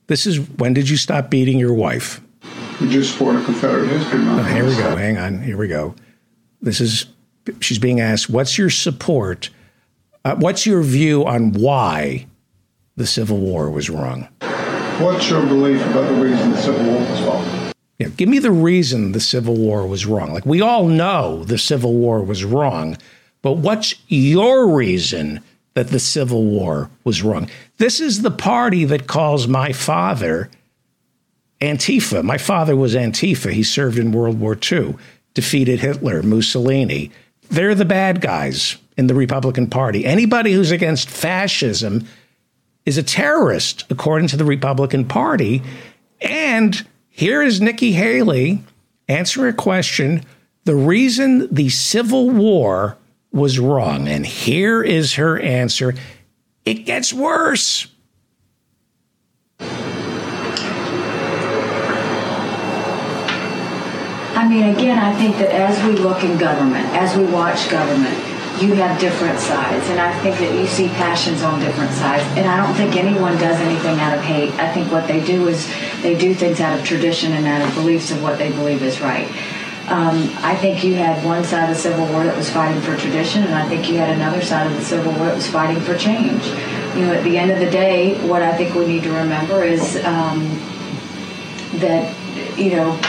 This 0.08 0.26
is 0.26 0.40
when 0.58 0.74
did 0.74 0.90
you 0.90 0.98
stop 0.98 1.30
beating 1.30 1.60
your 1.60 1.74
wife? 1.74 2.22
We 2.82 2.90
just 2.90 3.14
support 3.14 3.36
a 3.38 3.44
Confederate 3.44 3.88
history 3.88 4.20
month. 4.20 4.42
Oh, 4.42 4.54
here 4.54 4.66
we 4.66 4.76
go. 4.76 4.96
Hang 4.96 5.18
on. 5.18 5.42
Here 5.42 5.58
we 5.58 5.68
go. 5.68 5.96
This 6.62 6.82
is 6.82 7.06
she's 7.62 7.80
being 7.80 8.00
asked, 8.00 8.30
"What's 8.30 8.58
your 8.58 8.70
support? 8.70 9.50
Uh, 10.24 10.36
what's 10.36 10.66
your 10.66 10.82
view 10.82 11.26
on 11.26 11.54
why 11.54 12.28
the 12.96 13.08
Civil 13.08 13.38
War 13.38 13.70
was 13.70 13.90
wrong?" 13.90 14.28
What's 15.00 15.30
your 15.30 15.46
belief 15.46 15.86
about 15.88 16.08
the 16.08 16.22
reason 16.22 16.52
the 16.52 16.62
Civil 16.62 16.86
War 16.86 17.00
was 17.00 17.20
fought? 17.20 17.74
Yeah, 18.00 18.08
give 18.16 18.30
me 18.30 18.40
the 18.40 18.52
reason 18.52 19.12
the 19.12 19.20
Civil 19.20 19.56
War 19.56 19.86
was 19.86 20.06
wrong. 20.06 20.34
Like 20.34 20.46
we 20.46 20.62
all 20.62 20.88
know 20.88 21.44
the 21.44 21.58
Civil 21.58 21.94
War 21.94 22.22
was 22.22 22.44
wrong, 22.44 22.98
but 23.42 23.54
what's 23.54 23.96
your 24.08 24.74
reason 24.74 25.42
that 25.76 25.90
the 25.90 26.00
Civil 26.00 26.44
War 26.44 26.90
was 27.04 27.22
wrong? 27.22 27.50
This 27.78 28.00
is 28.00 28.22
the 28.22 28.32
party 28.32 28.86
that 28.86 29.08
calls 29.08 29.48
my 29.48 29.72
father 29.72 30.50
Antifa. 31.62 32.24
My 32.24 32.38
father 32.38 32.76
was 32.76 32.96
Antifa. 32.96 33.52
He 33.52 33.64
served 33.64 33.98
in 33.98 34.12
World 34.12 34.40
War 34.40 34.58
II, 34.72 34.96
defeated 35.34 35.80
Hitler, 35.80 36.24
Mussolini. 36.24 37.12
They're 37.50 37.76
the 37.76 37.86
bad 37.86 38.22
guys 38.22 38.78
in 38.98 39.08
the 39.08 39.14
Republican 39.14 39.68
Party. 39.68 40.06
Anybody 40.06 40.54
who's 40.54 40.72
against 40.72 41.10
fascism 41.10 42.06
is 42.86 42.98
a 42.98 43.04
terrorist, 43.04 43.86
according 43.90 44.28
to 44.30 44.38
the 44.38 44.46
Republican 44.46 45.06
Party. 45.06 45.62
And 46.22 46.86
here 47.10 47.42
is 47.42 47.62
Nikki 47.62 47.92
Haley 47.94 48.64
answering 49.08 49.54
a 49.54 49.58
question 49.58 50.24
the 50.66 50.76
reason 50.76 51.54
the 51.54 51.70
Civil 51.70 52.30
War 52.30 52.98
was 53.36 53.60
wrong. 53.60 54.08
And 54.08 54.26
here 54.26 54.82
is 54.82 55.16
her 55.16 55.38
answer 55.38 55.94
it 56.64 56.86
gets 56.86 57.14
worse. 57.14 57.88
I 64.36 64.48
mean, 64.50 64.64
again, 64.76 64.98
I 64.98 65.14
think 65.16 65.38
that 65.38 65.52
as 65.52 65.78
we 65.86 65.96
look 66.02 66.24
in 66.24 66.40
government, 66.40 66.88
as 66.96 67.16
we 67.16 67.26
watch 67.26 67.70
government, 67.70 68.18
you 68.62 68.74
have 68.74 69.00
different 69.00 69.40
sides. 69.40 69.88
And 69.90 70.00
I 70.00 70.18
think 70.22 70.38
that 70.40 70.58
you 70.58 70.66
see 70.66 70.88
passions 70.90 71.44
on 71.44 71.60
different 71.60 71.92
sides. 71.92 72.24
And 72.38 72.48
I 72.48 72.66
don't 72.66 72.74
think 72.76 72.96
anyone 72.96 73.34
does 73.34 73.60
anything 73.60 74.00
out 74.00 74.18
of 74.18 74.24
hate. 74.24 74.52
I 74.54 74.74
think 74.74 74.92
what 74.92 75.08
they 75.08 75.24
do 75.24 75.48
is 75.48 75.70
they 76.02 76.18
do 76.18 76.34
things 76.34 76.60
out 76.62 76.80
of 76.80 76.86
tradition 76.86 77.34
and 77.34 77.46
out 77.46 77.68
of 77.68 77.76
beliefs 77.76 78.12
of 78.12 78.24
what 78.24 78.40
they 78.40 78.52
believe 78.52 78.82
is 78.82 79.02
right. 79.02 79.30
Um, 79.88 80.32
I 80.38 80.56
think 80.56 80.84
you 80.84 80.96
had 80.96 81.24
one 81.24 81.44
side 81.44 81.70
of 81.70 81.76
the 81.76 81.82
Civil 81.82 82.08
War 82.08 82.24
that 82.24 82.36
was 82.36 82.50
fighting 82.50 82.82
for 82.82 82.98
tradition, 82.98 83.44
and 83.44 83.54
I 83.54 83.68
think 83.70 83.88
you 83.88 83.98
had 83.98 84.10
another 84.10 84.42
side 84.42 84.66
of 84.66 84.76
the 84.76 84.84
Civil 84.84 85.12
War 85.14 85.28
that 85.28 85.36
was 85.36 85.48
fighting 85.48 85.80
for 85.84 85.96
change. 85.96 86.44
You 86.96 87.06
know, 87.06 87.14
at 87.14 87.24
the 87.24 87.38
end 87.38 87.52
of 87.52 87.60
the 87.60 87.70
day, 87.70 88.16
what 88.28 88.42
I 88.42 88.58
think 88.58 88.74
we 88.74 88.88
need 88.88 89.04
to 89.04 89.12
remember 89.12 89.64
is 89.64 89.98
um, 90.04 90.40
that, 91.76 92.16
you 92.58 92.72
know, 92.72 93.00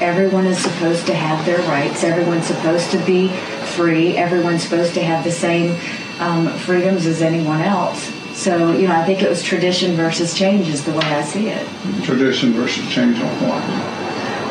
everyone 0.00 0.46
is 0.46 0.58
supposed 0.58 1.06
to 1.06 1.14
have 1.14 1.46
their 1.46 1.60
rights. 1.68 2.02
Everyone's 2.02 2.46
supposed 2.46 2.90
to 2.90 2.98
be 3.04 3.28
free. 3.76 4.16
Everyone's 4.16 4.64
supposed 4.64 4.94
to 4.94 5.04
have 5.04 5.22
the 5.22 5.30
same 5.30 5.78
um, 6.18 6.48
freedoms 6.58 7.06
as 7.06 7.22
anyone 7.22 7.60
else. 7.60 8.12
So, 8.34 8.72
you 8.72 8.88
know, 8.88 8.96
I 8.96 9.04
think 9.04 9.22
it 9.22 9.28
was 9.28 9.42
tradition 9.42 9.94
versus 9.94 10.34
change 10.34 10.68
is 10.68 10.84
the 10.84 10.90
way 10.90 11.04
I 11.04 11.22
see 11.22 11.48
it. 11.48 11.64
Tradition 12.02 12.52
versus 12.54 12.88
change 12.90 13.20
on 13.20 13.28
what? 13.48 13.93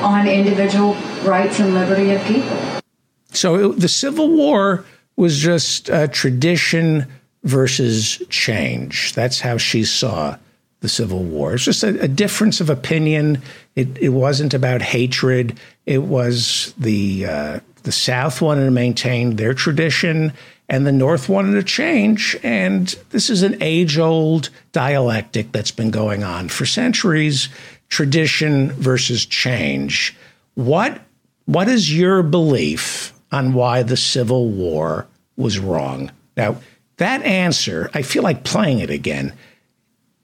On 0.04 0.28
individual 0.28 0.95
rights 1.24 1.60
and 1.60 1.74
liberty 1.74 2.12
of 2.12 2.24
people. 2.26 2.58
So 3.32 3.72
it, 3.72 3.80
the 3.80 3.88
Civil 3.88 4.30
War 4.30 4.86
was 5.16 5.39
just 5.39 5.89
uh, 5.89 6.08
tradition 6.08 7.08
versus 7.43 8.22
change. 8.30 9.14
That's 9.14 9.39
how 9.39 9.58
she 9.58 9.84
saw 9.84 10.38
the 10.82 10.89
Civil 10.89 11.24
War. 11.24 11.54
It's 11.54 11.64
just 11.64 11.84
a, 11.84 12.01
a 12.01 12.08
difference 12.08 12.60
of 12.62 12.70
opinion. 12.70 13.41
It, 13.76 13.97
it, 13.97 14.10
wasn't 14.10 14.54
about 14.54 14.82
hatred. 14.82 15.58
It 15.86 16.04
was 16.04 16.74
the 16.78 17.26
uh, 17.26 17.60
the 17.84 17.91
South 17.91 18.41
wanted 18.41 18.66
to 18.66 18.72
maintain 18.72 19.36
their 19.38 19.54
tradition, 19.54 20.34
and 20.70 20.86
the 20.86 20.91
North 20.91 21.30
wanted 21.30 21.54
to 21.54 21.64
change. 21.64 22.38
And 22.43 22.88
this 23.12 23.30
is 23.30 23.43
an 23.43 23.58
age 23.62 23.97
old 23.97 24.49
dialectic 24.74 25.51
that's 25.51 25.72
been 25.72 25.91
going 25.91 26.24
on 26.24 26.49
for 26.49 26.66
centuries 26.66 27.47
tradition 27.94 28.72
versus 28.72 29.24
change. 29.24 30.16
What, 30.56 31.00
what 31.46 31.70
is 31.70 31.96
your 31.96 32.24
belief 32.24 33.14
on 33.32 33.54
why 33.54 33.84
the 33.84 33.96
Civil 33.96 34.50
War 34.50 35.06
was 35.38 35.60
wrong? 35.60 36.12
Now, 36.36 36.56
that 36.98 37.22
answer, 37.22 37.91
I 37.94 38.02
feel 38.02 38.24
like 38.24 38.44
playing 38.44 38.80
it 38.80 38.89
again, 38.89 39.32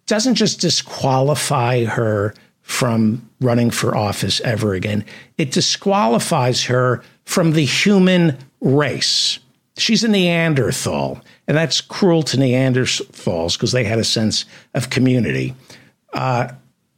doesn't 0.07 0.33
just 0.33 0.61
disqualify 0.61 1.85
her 1.85 2.33
from 2.63 3.29
running 3.39 3.69
for 3.69 3.95
office 3.95 4.41
ever 4.41 4.73
again, 4.73 5.05
it 5.37 5.51
disqualifies 5.51 6.63
her 6.63 7.03
from 7.25 7.51
the 7.51 7.65
human 7.65 8.35
race. 8.61 9.37
She's 9.77 10.03
a 10.03 10.07
Neanderthal, 10.07 11.21
and 11.47 11.55
that's 11.55 11.81
cruel 11.81 12.23
to 12.23 12.37
Neanderthals 12.37 13.53
because 13.53 13.73
they 13.73 13.83
had 13.83 13.99
a 13.99 14.03
sense 14.03 14.45
of 14.73 14.89
community. 14.89 15.53
Uh, 16.13 16.49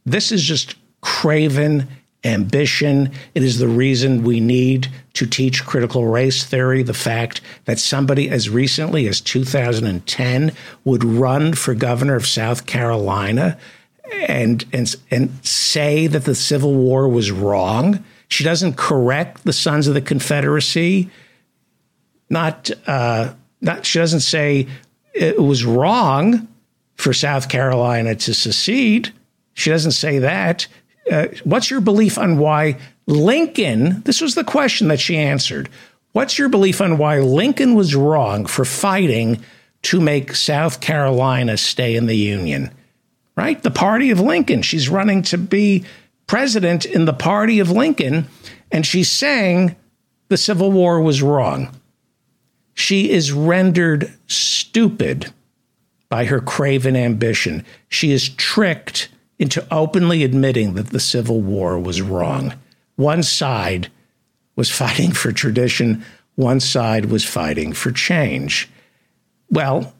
this 0.04 0.32
is 0.32 0.42
just 0.42 0.76
craven 1.00 1.88
ambition. 2.24 3.10
It 3.34 3.42
is 3.42 3.58
the 3.58 3.68
reason 3.68 4.22
we 4.22 4.40
need 4.40 4.88
to 5.14 5.26
teach 5.26 5.66
critical 5.66 6.06
race 6.06 6.44
theory. 6.44 6.82
The 6.82 6.94
fact 6.94 7.40
that 7.64 7.78
somebody 7.78 8.30
as 8.30 8.48
recently 8.48 9.08
as 9.08 9.20
2010 9.20 10.52
would 10.84 11.04
run 11.04 11.54
for 11.54 11.74
governor 11.74 12.14
of 12.14 12.26
South 12.26 12.66
Carolina 12.66 13.58
and 14.28 14.64
and 14.72 14.94
and 15.10 15.30
say 15.44 16.06
that 16.06 16.24
the 16.24 16.34
Civil 16.34 16.74
War 16.74 17.08
was 17.08 17.30
wrong. 17.30 18.04
She 18.28 18.44
doesn't 18.44 18.76
correct 18.76 19.44
the 19.44 19.52
Sons 19.52 19.88
of 19.88 19.94
the 19.94 20.00
Confederacy. 20.00 21.10
Not 22.30 22.70
uh, 22.86 23.34
not 23.60 23.84
she 23.84 23.98
doesn't 23.98 24.20
say 24.20 24.68
it 25.12 25.42
was 25.42 25.64
wrong 25.64 26.48
for 26.94 27.12
South 27.12 27.48
Carolina 27.48 28.14
to 28.14 28.32
secede. 28.32 29.12
She 29.54 29.70
doesn't 29.70 29.92
say 29.92 30.18
that. 30.20 30.66
Uh, 31.10 31.28
what's 31.44 31.70
your 31.70 31.80
belief 31.80 32.18
on 32.18 32.38
why 32.38 32.78
Lincoln? 33.06 34.02
This 34.02 34.20
was 34.20 34.34
the 34.34 34.44
question 34.44 34.88
that 34.88 35.00
she 35.00 35.16
answered. 35.16 35.68
What's 36.12 36.38
your 36.38 36.48
belief 36.48 36.80
on 36.80 36.98
why 36.98 37.20
Lincoln 37.20 37.74
was 37.74 37.94
wrong 37.94 38.46
for 38.46 38.64
fighting 38.64 39.42
to 39.82 40.00
make 40.00 40.36
South 40.36 40.80
Carolina 40.80 41.56
stay 41.56 41.96
in 41.96 42.06
the 42.06 42.16
Union? 42.16 42.70
Right? 43.36 43.62
The 43.62 43.70
party 43.70 44.10
of 44.10 44.20
Lincoln. 44.20 44.62
She's 44.62 44.88
running 44.88 45.22
to 45.22 45.38
be 45.38 45.84
president 46.26 46.84
in 46.84 47.06
the 47.06 47.12
party 47.12 47.58
of 47.60 47.70
Lincoln, 47.70 48.28
and 48.70 48.86
she's 48.86 49.10
saying 49.10 49.74
the 50.28 50.36
Civil 50.36 50.70
War 50.70 51.00
was 51.00 51.22
wrong. 51.22 51.74
She 52.74 53.10
is 53.10 53.32
rendered 53.32 54.12
stupid 54.28 55.32
by 56.08 56.26
her 56.26 56.40
craven 56.40 56.96
ambition. 56.96 57.64
She 57.88 58.12
is 58.12 58.28
tricked 58.28 59.08
into 59.38 59.66
openly 59.70 60.24
admitting 60.24 60.74
that 60.74 60.88
the 60.88 61.00
Civil 61.00 61.40
War 61.40 61.78
was 61.78 62.02
wrong. 62.02 62.54
One 62.96 63.22
side 63.22 63.90
was 64.56 64.70
fighting 64.70 65.12
for 65.12 65.32
tradition, 65.32 66.04
one 66.34 66.60
side 66.60 67.06
was 67.06 67.24
fighting 67.24 67.72
for 67.72 67.90
change. 67.90 68.70
Well, 69.50 69.94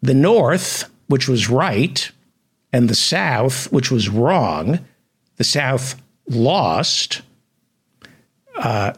the 0.00 0.14
North, 0.14 0.88
which 1.08 1.28
was 1.28 1.50
right, 1.50 2.10
and 2.72 2.88
the 2.88 2.94
South, 2.94 3.70
which 3.72 3.90
was 3.90 4.08
wrong, 4.08 4.80
the 5.36 5.44
South 5.44 6.00
lost. 6.28 7.22
Uh, 8.56 8.92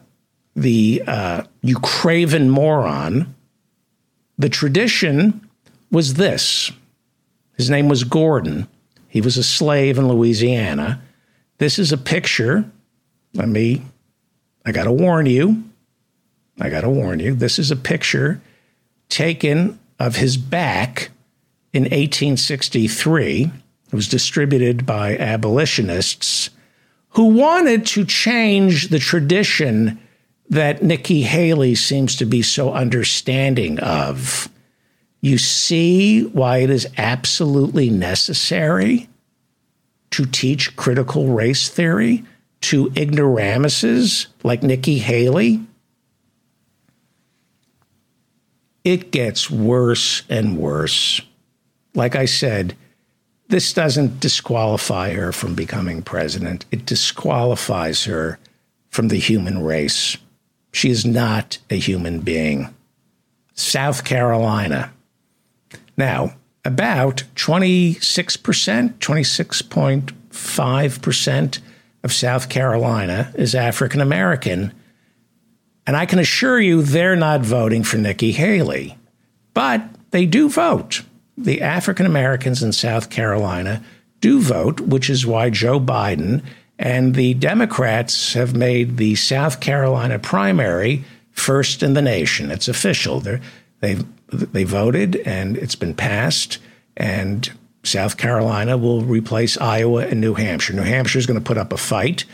the 0.54 1.02
uh, 1.06 1.44
you 1.62 1.78
craven 1.78 2.50
moron. 2.50 3.34
The 4.38 4.48
tradition 4.48 5.48
was 5.90 6.14
this. 6.14 6.70
His 7.56 7.70
name 7.70 7.88
was 7.88 8.04
Gordon. 8.04 8.68
He 9.18 9.20
was 9.20 9.36
a 9.36 9.42
slave 9.42 9.98
in 9.98 10.06
Louisiana. 10.06 11.02
This 11.58 11.80
is 11.80 11.90
a 11.90 11.98
picture. 11.98 12.64
Let 13.34 13.48
me, 13.48 13.82
I 14.64 14.70
got 14.70 14.84
to 14.84 14.92
warn 14.92 15.26
you. 15.26 15.64
I 16.60 16.70
got 16.70 16.82
to 16.82 16.88
warn 16.88 17.18
you. 17.18 17.34
This 17.34 17.58
is 17.58 17.72
a 17.72 17.76
picture 17.76 18.40
taken 19.08 19.80
of 19.98 20.14
his 20.14 20.36
back 20.36 21.10
in 21.72 21.82
1863. 21.82 23.50
It 23.88 23.92
was 23.92 24.06
distributed 24.06 24.86
by 24.86 25.18
abolitionists 25.18 26.50
who 27.08 27.24
wanted 27.24 27.86
to 27.86 28.04
change 28.04 28.86
the 28.86 29.00
tradition 29.00 29.98
that 30.48 30.84
Nikki 30.84 31.22
Haley 31.22 31.74
seems 31.74 32.14
to 32.14 32.24
be 32.24 32.40
so 32.40 32.72
understanding 32.72 33.80
of 33.80 34.48
you 35.20 35.38
see 35.38 36.24
why 36.24 36.58
it 36.58 36.70
is 36.70 36.86
absolutely 36.96 37.90
necessary 37.90 39.08
to 40.10 40.24
teach 40.24 40.76
critical 40.76 41.28
race 41.28 41.68
theory 41.68 42.24
to 42.60 42.92
ignoramuses 42.96 44.28
like 44.42 44.62
Nikki 44.62 44.98
Haley? 44.98 45.60
It 48.84 49.10
gets 49.10 49.50
worse 49.50 50.22
and 50.28 50.56
worse. 50.56 51.20
Like 51.94 52.16
I 52.16 52.24
said, 52.24 52.76
this 53.48 53.72
doesn't 53.72 54.20
disqualify 54.20 55.12
her 55.14 55.32
from 55.32 55.54
becoming 55.54 56.02
president. 56.02 56.64
It 56.70 56.86
disqualifies 56.86 58.04
her 58.04 58.38
from 58.90 59.08
the 59.08 59.18
human 59.18 59.62
race. 59.62 60.16
She 60.72 60.90
is 60.90 61.04
not 61.04 61.58
a 61.70 61.78
human 61.78 62.20
being. 62.20 62.74
South 63.54 64.04
Carolina, 64.04 64.92
now, 65.98 66.34
about 66.64 67.24
26%, 67.34 67.98
26.5% 68.98 71.58
of 72.04 72.12
South 72.12 72.48
Carolina 72.48 73.32
is 73.34 73.54
African 73.54 74.00
American. 74.00 74.72
And 75.86 75.96
I 75.96 76.06
can 76.06 76.20
assure 76.20 76.60
you 76.60 76.82
they're 76.82 77.16
not 77.16 77.42
voting 77.42 77.82
for 77.82 77.96
Nikki 77.96 78.30
Haley, 78.32 78.96
but 79.54 79.82
they 80.10 80.24
do 80.24 80.48
vote. 80.48 81.02
The 81.36 81.62
African 81.62 82.06
Americans 82.06 82.62
in 82.62 82.72
South 82.72 83.10
Carolina 83.10 83.82
do 84.20 84.40
vote, 84.40 84.80
which 84.80 85.10
is 85.10 85.26
why 85.26 85.50
Joe 85.50 85.80
Biden 85.80 86.42
and 86.78 87.14
the 87.14 87.34
Democrats 87.34 88.34
have 88.34 88.54
made 88.54 88.96
the 88.96 89.16
South 89.16 89.60
Carolina 89.60 90.18
primary 90.18 91.04
first 91.32 91.82
in 91.82 91.94
the 91.94 92.02
nation. 92.02 92.50
It's 92.50 92.68
official. 92.68 93.20
They're, 93.20 93.40
they've 93.80 94.04
they 94.28 94.64
voted 94.64 95.16
and 95.16 95.56
it's 95.56 95.74
been 95.74 95.94
passed 95.94 96.58
and 96.96 97.50
South 97.84 98.16
Carolina 98.16 98.76
will 98.76 99.02
replace 99.02 99.56
Iowa 99.56 100.06
and 100.06 100.20
New 100.20 100.34
Hampshire. 100.34 100.74
New 100.74 100.82
Hampshire 100.82 101.18
is 101.18 101.26
going 101.26 101.38
to 101.38 101.44
put 101.44 101.58
up 101.58 101.72
a 101.72 101.76
fight, 101.76 102.24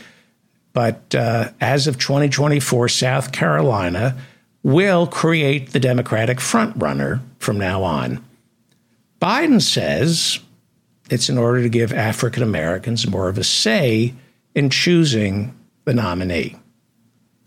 but 0.73 1.15
uh, 1.15 1.51
as 1.61 1.87
of 1.87 1.97
2024, 1.97 2.89
South 2.89 3.31
Carolina 3.31 4.17
will 4.63 5.07
create 5.07 5.71
the 5.71 5.79
Democratic 5.79 6.39
frontrunner 6.39 7.21
from 7.39 7.57
now 7.57 7.83
on. 7.83 8.23
Biden 9.21 9.61
says 9.61 10.39
it's 11.09 11.29
in 11.29 11.37
order 11.37 11.61
to 11.61 11.69
give 11.69 11.93
African 11.93 12.43
Americans 12.43 13.07
more 13.07 13.29
of 13.29 13.37
a 13.37 13.43
say 13.43 14.13
in 14.55 14.69
choosing 14.69 15.55
the 15.85 15.93
nominee. 15.93 16.55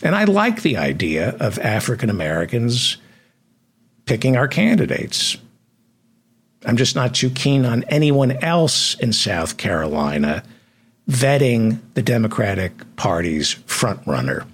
And 0.03 0.14
I 0.14 0.24
like 0.24 0.62
the 0.62 0.76
idea 0.76 1.30
of 1.40 1.59
African 1.59 2.09
Americans 2.09 2.99
picking 4.09 4.38
our 4.38 4.48
candidates. 4.48 5.36
I'm 6.64 6.78
just 6.78 6.96
not 6.96 7.14
too 7.14 7.28
keen 7.28 7.66
on 7.66 7.84
anyone 7.84 8.32
else 8.42 8.94
in 8.94 9.12
South 9.12 9.59
Carolina 9.59 10.42
vetting 11.09 11.78
the 11.92 12.02
Democratic 12.02 12.72
Party's 12.96 13.54
frontrunner. 13.66 14.46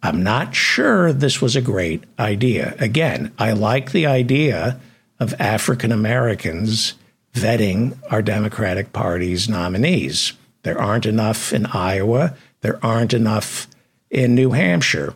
I'm 0.00 0.22
not 0.22 0.54
sure 0.54 1.12
this 1.12 1.42
was 1.42 1.56
a 1.56 1.60
great 1.60 2.04
idea. 2.20 2.76
Again, 2.78 3.32
I 3.36 3.52
like 3.52 3.90
the 3.90 4.06
idea 4.06 4.80
of 5.18 5.34
African 5.40 5.90
Americans 5.90 6.94
vetting 7.32 7.98
our 8.12 8.22
Democratic 8.22 8.92
Party's 8.92 9.48
nominees. 9.48 10.34
There 10.62 10.80
aren't 10.80 11.06
enough 11.06 11.52
in 11.52 11.66
Iowa, 11.66 12.36
there 12.60 12.78
aren't 12.84 13.12
enough 13.12 13.66
in 14.08 14.36
New 14.36 14.52
Hampshire. 14.52 15.14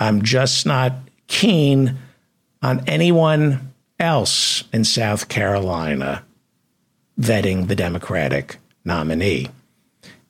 I'm 0.00 0.22
just 0.22 0.64
not 0.64 0.94
keen 1.26 1.98
on 2.62 2.82
anyone 2.86 3.72
else 3.98 4.64
in 4.72 4.84
South 4.84 5.28
Carolina 5.28 6.24
vetting 7.18 7.66
the 7.66 7.76
Democratic 7.76 8.56
nominee. 8.84 9.48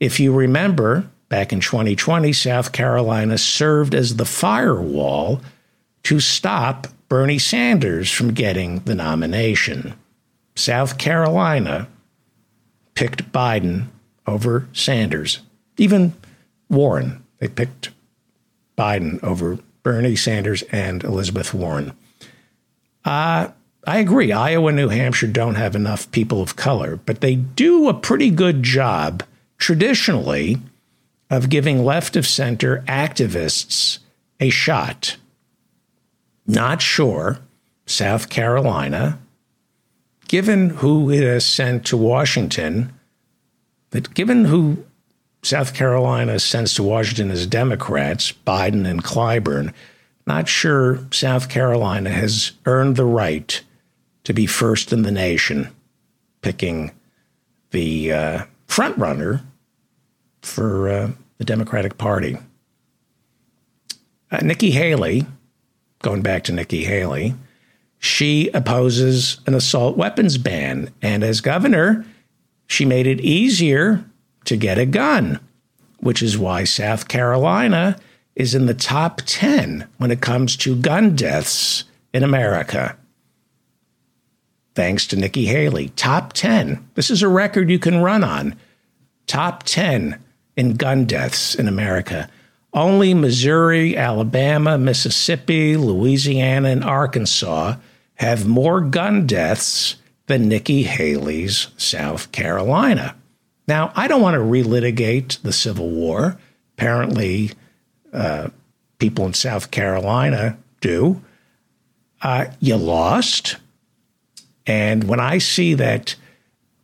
If 0.01 0.21
you 0.21 0.33
remember, 0.33 1.09
back 1.29 1.53
in 1.53 1.61
2020, 1.61 2.33
South 2.33 2.73
Carolina 2.73 3.39
served 3.39 3.95
as 3.95 4.17
the 4.17 4.25
firewall 4.25 5.41
to 6.05 6.21
stop 6.21 6.87
Bernie 7.09 7.39
Sanders 7.39 8.11
from 8.11 8.33
getting 8.33 8.81
the 8.81 8.95
nomination. 8.95 9.95
South 10.55 10.99
Carolina 10.99 11.89
picked 12.95 13.31
Biden 13.33 13.87
over 14.27 14.69
Sanders. 14.73 15.41
Even 15.77 16.15
Warren, 16.69 17.25
they 17.39 17.49
picked 17.49 17.91
Biden 18.77 19.23
over 19.23 19.59
Bernie 19.83 20.17
Sanders 20.17 20.63
and 20.71 21.05
Elizabeth 21.05 21.55
Warren. 21.55 21.93
Uh, 23.09 23.51
I 23.87 24.01
agree. 24.01 24.33
Iowa 24.33 24.67
and 24.69 24.77
New 24.77 24.91
Hampshire 24.91 25.29
don't 25.29 25.55
have 25.55 25.75
enough 25.75 26.11
people 26.11 26.43
of 26.43 26.57
color, 26.57 26.97
but 27.07 27.23
they 27.23 27.37
do 27.37 27.89
a 27.89 27.95
pretty 27.95 28.29
good 28.31 28.63
job 28.63 29.23
traditionally 29.57 30.59
of 31.31 31.49
giving 31.49 31.83
left 31.83 32.17
of 32.17 32.27
center 32.27 32.85
activists 32.87 34.01
a 34.41 34.51
shot. 34.51 35.17
Not 36.47 36.83
sure 36.83 37.39
South 37.87 38.29
Carolina, 38.29 39.19
given 40.29 40.69
who 40.69 41.11
it 41.11 41.23
has 41.23 41.47
sent 41.47 41.87
to 41.87 41.97
Washington, 41.97 42.93
that 43.89 44.13
given 44.13 44.45
who 44.45 44.85
South 45.43 45.73
Carolina 45.73 46.39
sends 46.39 46.75
to 46.75 46.83
Washington 46.83 47.31
as 47.31 47.47
Democrats, 47.47 48.35
Biden 48.47 48.87
and 48.87 49.03
Clyburn, 49.03 49.73
not 50.29 50.47
sure 50.47 51.01
South 51.11 51.49
Carolina 51.49 52.11
has 52.11 52.53
earned 52.67 52.97
the 52.97 53.05
right 53.05 53.61
to 54.25 54.33
be 54.33 54.47
first 54.47 54.93
in 54.93 55.03
the 55.03 55.11
nation, 55.11 55.75
picking 56.43 56.93
the 57.71 58.13
uh, 58.13 58.45
front 58.67 58.97
runner 58.99 59.43
for 60.43 60.89
uh, 60.89 61.11
the 61.39 61.45
Democratic 61.45 61.99
Party. 61.99 62.37
Uh, 64.31 64.39
Nikki 64.43 64.71
Haley, 64.71 65.27
going 66.03 66.23
back 66.23 66.45
to 66.45 66.53
Nikki 66.53 66.85
Haley, 66.85 67.35
she 67.99 68.51
opposes 68.51 69.41
an 69.47 69.55
assault 69.55 69.97
weapons 69.97 70.39
ban. 70.39 70.93
And 71.01 71.25
as 71.25 71.41
governor, 71.41 72.05
she 72.67 72.85
made 72.85 73.07
it 73.07 73.21
easier 73.21 74.05
to 74.45 74.57
get 74.57 74.79
a 74.79 74.87
gun, 74.87 75.41
which 75.99 76.23
is 76.23 76.37
why 76.39 76.65
South 76.65 77.09
Carolina 77.09 77.99
is 78.39 78.55
in 78.55 78.67
the 78.67 78.75
top 78.75 79.21
10 79.27 79.87
when 79.99 80.13
it 80.13 80.23
comes 80.23 80.57
to 80.57 80.77
gun 80.77 81.17
deaths 81.17 81.85
in 82.15 82.23
America. 82.23 82.97
Thanks 84.77 85.09
to 85.09 85.17
Nikki 85.17 85.47
Haley. 85.47 85.89
Top 85.91 86.33
10. 86.35 86.89
This 86.95 87.11
is 87.11 87.21
a 87.21 87.29
record 87.29 87.69
you 87.69 87.81
can 87.81 88.01
run 88.01 88.23
on. 88.23 88.55
Top 89.27 89.65
10 89.65 90.23
in 90.57 90.75
gun 90.75 91.05
deaths 91.05 91.57
in 91.57 91.67
America. 91.67 92.31
Only 92.73 93.13
Missouri, 93.13 93.97
Alabama, 93.97 94.79
Mississippi, 94.79 95.77
Louisiana, 95.77 96.69
and 96.69 96.85
Arkansas 96.85 97.75
have 98.15 98.47
more 98.47 98.81
gun 98.81 99.27
deaths 99.27 99.97
than 100.27 100.49
Nikki 100.49 100.85
Haley's 100.85 101.69
South 101.77 102.31
Carolina. 102.31 103.17
Now, 103.67 103.91
I 103.97 104.07
don't 104.07 104.23
want 104.23 104.35
to 104.35 104.41
relitigate 104.41 105.43
the 105.43 105.53
Civil 105.53 105.91
War. 105.91 106.39
Apparently, 106.77 107.51
uh, 108.13 108.49
people 108.99 109.27
in 109.27 109.35
South 109.35 109.71
Carolina 109.71 110.59
do. 110.81 111.23
Uh, 112.21 112.47
you 112.61 112.77
lost. 112.77 113.57
And 114.67 115.05
when 115.05 115.21
I 115.21 115.39
see 115.39 115.75
that 115.75 116.17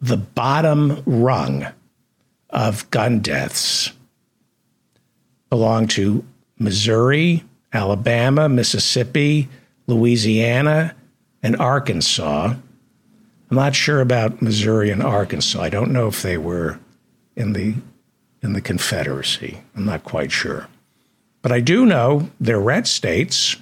the 0.01 0.17
bottom 0.17 1.03
rung 1.07 1.67
of 2.51 2.89
gun 2.91 3.21
deaths 3.21 3.93
belong 5.51 5.89
to 5.89 6.25
Missouri, 6.59 7.45
Alabama, 7.73 8.49
Mississippi, 8.49 9.49
Louisiana, 9.87 10.95
and 11.43 11.57
Arkansas. 11.57 12.55
I'm 13.51 13.57
not 13.57 13.75
sure 13.75 14.01
about 14.01 14.41
Missouri 14.41 14.91
and 14.91 15.03
Arkansas. 15.03 15.61
I 15.61 15.69
don't 15.69 15.93
know 15.93 16.07
if 16.07 16.23
they 16.23 16.39
were 16.39 16.79
in 17.37 17.53
the 17.53 17.75
in 18.43 18.53
the 18.53 18.61
Confederacy. 18.61 19.61
I'm 19.75 19.85
not 19.85 20.05
quite 20.05 20.31
sure. 20.31 20.69
But 21.45 21.53
I 21.53 21.61
do 21.61 21.85
know 21.85 22.31
they're 22.41 22.59
red 22.59 22.87
states 22.87 23.57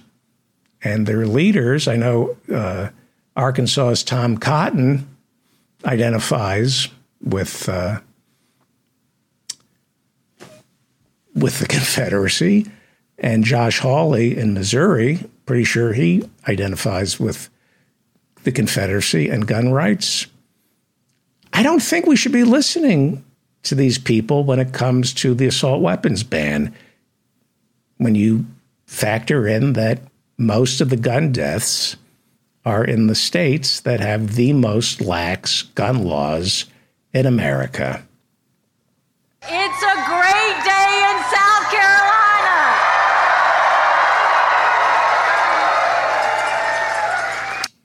and 0.84 1.04
their 1.04 1.26
leaders. 1.26 1.88
I 1.88 1.96
know 1.96 2.36
uh, 2.48 2.90
Arkansas's 3.36 4.04
Tom 4.04 4.38
Cotton 4.38 5.08
identifies 5.84 6.86
with 7.20 7.68
uh, 7.68 7.98
with 11.34 11.58
the 11.58 11.66
Confederacy, 11.68 12.70
and 13.18 13.42
Josh 13.42 13.80
Hawley 13.80 14.38
in 14.38 14.54
Missouri, 14.54 15.18
pretty 15.44 15.64
sure 15.64 15.92
he 15.92 16.22
identifies 16.46 17.18
with 17.18 17.50
the 18.44 18.52
Confederacy 18.52 19.28
and 19.28 19.44
gun 19.44 19.72
rights. 19.72 20.28
I 21.52 21.64
don't 21.64 21.82
think 21.82 22.06
we 22.06 22.14
should 22.14 22.30
be 22.30 22.44
listening 22.44 23.24
to 23.64 23.74
these 23.74 23.98
people 23.98 24.44
when 24.44 24.60
it 24.60 24.72
comes 24.72 25.12
to 25.14 25.34
the 25.34 25.48
assault 25.48 25.82
weapons 25.82 26.22
ban. 26.22 26.72
When 28.02 28.16
you 28.16 28.46
factor 28.84 29.46
in 29.46 29.74
that 29.74 30.00
most 30.36 30.80
of 30.80 30.90
the 30.90 30.96
gun 30.96 31.30
deaths 31.30 31.96
are 32.64 32.82
in 32.84 33.06
the 33.06 33.14
states 33.14 33.78
that 33.78 34.00
have 34.00 34.34
the 34.34 34.52
most 34.52 35.00
lax 35.00 35.62
gun 35.62 36.02
laws 36.02 36.64
in 37.12 37.26
America. 37.26 38.04
It's 39.42 39.82
a 39.84 39.94
great 40.04 40.64
day 40.64 41.04
in 41.10 41.22
South 41.30 41.70
Carolina. 41.70 42.82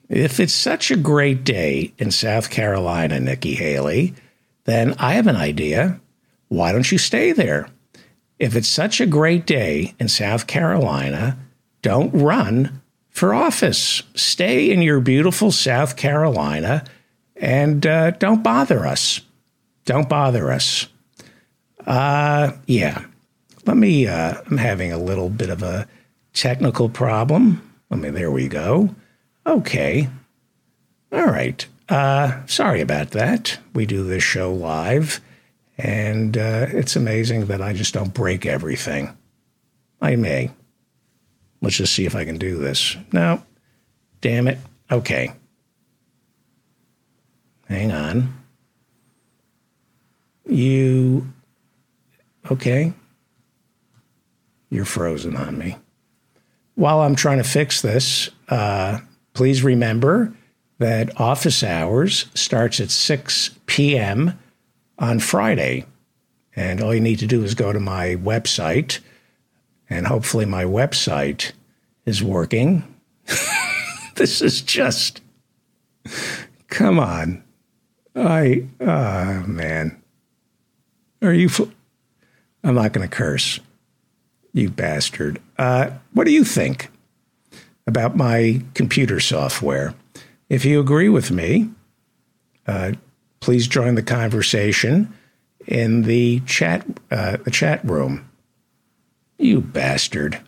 If 0.08 0.40
it's 0.40 0.52
such 0.52 0.90
a 0.90 0.96
great 0.96 1.44
day 1.44 1.92
in 1.96 2.10
South 2.10 2.50
Carolina, 2.50 3.20
Nikki 3.20 3.54
Haley, 3.54 4.14
then 4.64 4.96
I 4.98 5.14
have 5.14 5.28
an 5.28 5.36
idea. 5.36 6.00
Why 6.48 6.72
don't 6.72 6.90
you 6.90 6.98
stay 6.98 7.30
there? 7.30 7.68
If 8.38 8.54
it's 8.54 8.68
such 8.68 9.00
a 9.00 9.06
great 9.06 9.46
day 9.46 9.94
in 9.98 10.08
South 10.08 10.46
Carolina, 10.46 11.38
don't 11.82 12.12
run 12.12 12.82
for 13.10 13.34
office. 13.34 14.02
Stay 14.14 14.70
in 14.70 14.80
your 14.80 15.00
beautiful 15.00 15.50
South 15.50 15.96
Carolina 15.96 16.84
and 17.36 17.86
uh, 17.86 18.12
don't 18.12 18.42
bother 18.42 18.86
us. 18.86 19.20
Don't 19.84 20.08
bother 20.08 20.52
us. 20.52 20.86
Uh, 21.86 22.52
yeah. 22.66 23.04
Let 23.66 23.76
me, 23.76 24.06
uh, 24.06 24.40
I'm 24.50 24.58
having 24.58 24.92
a 24.92 24.98
little 24.98 25.30
bit 25.30 25.50
of 25.50 25.62
a 25.62 25.88
technical 26.32 26.88
problem. 26.88 27.62
Let 27.90 28.00
me, 28.00 28.10
there 28.10 28.30
we 28.30 28.48
go. 28.48 28.94
Okay. 29.46 30.08
All 31.10 31.26
right. 31.26 31.66
Uh, 31.88 32.44
sorry 32.46 32.80
about 32.80 33.10
that. 33.12 33.58
We 33.74 33.86
do 33.86 34.04
this 34.04 34.22
show 34.22 34.52
live, 34.52 35.20
and 35.78 36.36
uh, 36.36 36.66
it's 36.70 36.96
amazing 36.96 37.46
that 37.46 37.62
I 37.62 37.72
just 37.72 37.94
don't 37.94 38.12
break 38.12 38.46
everything. 38.46 39.16
I 40.00 40.16
may. 40.16 40.50
Let's 41.60 41.76
just 41.76 41.94
see 41.94 42.06
if 42.06 42.14
I 42.14 42.24
can 42.24 42.38
do 42.38 42.58
this. 42.58 42.96
No. 43.12 43.42
Damn 44.20 44.48
it. 44.48 44.58
Okay. 44.90 45.32
Hang 47.68 47.92
on. 47.92 48.34
You 50.46 51.26
Okay. 52.50 52.92
You're 54.70 54.84
frozen 54.84 55.36
on 55.36 55.58
me. 55.58 55.76
While 56.74 57.00
I'm 57.00 57.14
trying 57.14 57.38
to 57.38 57.44
fix 57.44 57.82
this, 57.82 58.30
uh, 58.48 59.00
please 59.34 59.62
remember 59.62 60.32
that 60.78 61.20
office 61.20 61.62
hours 61.62 62.26
starts 62.34 62.80
at 62.80 62.90
6 62.90 63.50
p.m. 63.66 64.38
on 64.98 65.20
Friday. 65.20 65.84
And 66.56 66.80
all 66.80 66.94
you 66.94 67.00
need 67.00 67.20
to 67.20 67.26
do 67.26 67.44
is 67.44 67.54
go 67.54 67.72
to 67.72 67.80
my 67.80 68.16
website, 68.16 68.98
and 69.88 70.06
hopefully, 70.06 70.44
my 70.44 70.64
website 70.64 71.52
is 72.04 72.22
working. 72.22 72.82
this 74.16 74.42
is 74.42 74.60
just, 74.60 75.20
come 76.66 76.98
on. 76.98 77.42
I, 78.14 78.66
oh, 78.80 79.44
man. 79.46 80.02
Are 81.22 81.32
you, 81.32 81.48
I'm 82.64 82.74
not 82.74 82.92
going 82.92 83.08
to 83.08 83.14
curse. 83.14 83.60
You 84.52 84.70
bastard. 84.70 85.40
Uh, 85.56 85.90
what 86.12 86.24
do 86.24 86.32
you 86.32 86.44
think 86.44 86.90
about 87.86 88.16
my 88.16 88.62
computer 88.74 89.20
software? 89.20 89.94
If 90.48 90.64
you 90.64 90.80
agree 90.80 91.08
with 91.08 91.30
me, 91.30 91.70
uh, 92.66 92.92
please 93.40 93.66
join 93.66 93.94
the 93.94 94.02
conversation 94.02 95.12
in 95.66 96.02
the 96.02 96.40
chat 96.40 96.86
uh, 97.10 97.36
the 97.38 97.50
chat 97.50 97.84
room. 97.84 98.28
You 99.38 99.60
bastard. 99.60 100.40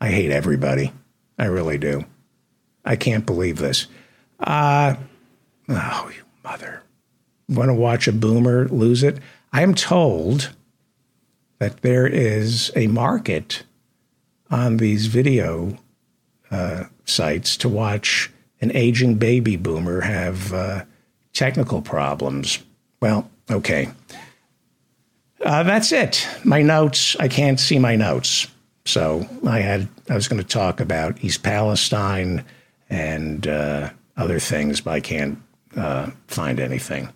I 0.00 0.08
hate 0.08 0.30
everybody. 0.30 0.92
I 1.38 1.46
really 1.46 1.78
do. 1.78 2.04
I 2.84 2.96
can't 2.96 3.26
believe 3.26 3.58
this. 3.58 3.86
Uh, 4.40 4.96
oh, 5.68 6.10
you 6.14 6.22
mother. 6.44 6.82
Want 7.48 7.68
to 7.68 7.74
watch 7.74 8.08
a 8.08 8.12
boomer 8.12 8.68
lose 8.68 9.02
it? 9.02 9.18
I'm 9.52 9.74
told 9.74 10.52
that 11.58 11.82
there 11.82 12.06
is 12.06 12.70
a 12.76 12.86
market 12.88 13.62
on 14.50 14.76
these 14.76 15.06
video 15.06 15.78
uh, 16.50 16.84
sites 17.04 17.56
to 17.58 17.68
watch 17.68 18.30
an 18.60 18.70
aging 18.74 19.16
baby 19.16 19.56
boomer 19.56 20.02
have 20.02 20.52
uh, 20.52 20.84
technical 21.36 21.82
problems. 21.82 22.58
Well, 23.00 23.30
okay. 23.50 23.88
Uh, 25.44 25.62
that's 25.62 25.92
it. 25.92 26.26
My 26.44 26.62
notes. 26.62 27.14
I 27.20 27.28
can't 27.28 27.60
see 27.60 27.78
my 27.78 27.94
notes, 27.94 28.48
so 28.84 29.28
I 29.46 29.60
had. 29.60 29.88
I 30.08 30.14
was 30.14 30.28
going 30.28 30.42
to 30.42 30.48
talk 30.48 30.80
about 30.80 31.22
East 31.22 31.42
Palestine 31.42 32.44
and 32.90 33.46
uh, 33.46 33.90
other 34.16 34.40
things, 34.40 34.80
but 34.80 34.92
I 34.92 35.00
can't 35.00 35.38
uh, 35.76 36.10
find 36.26 36.58
anything. 36.58 37.10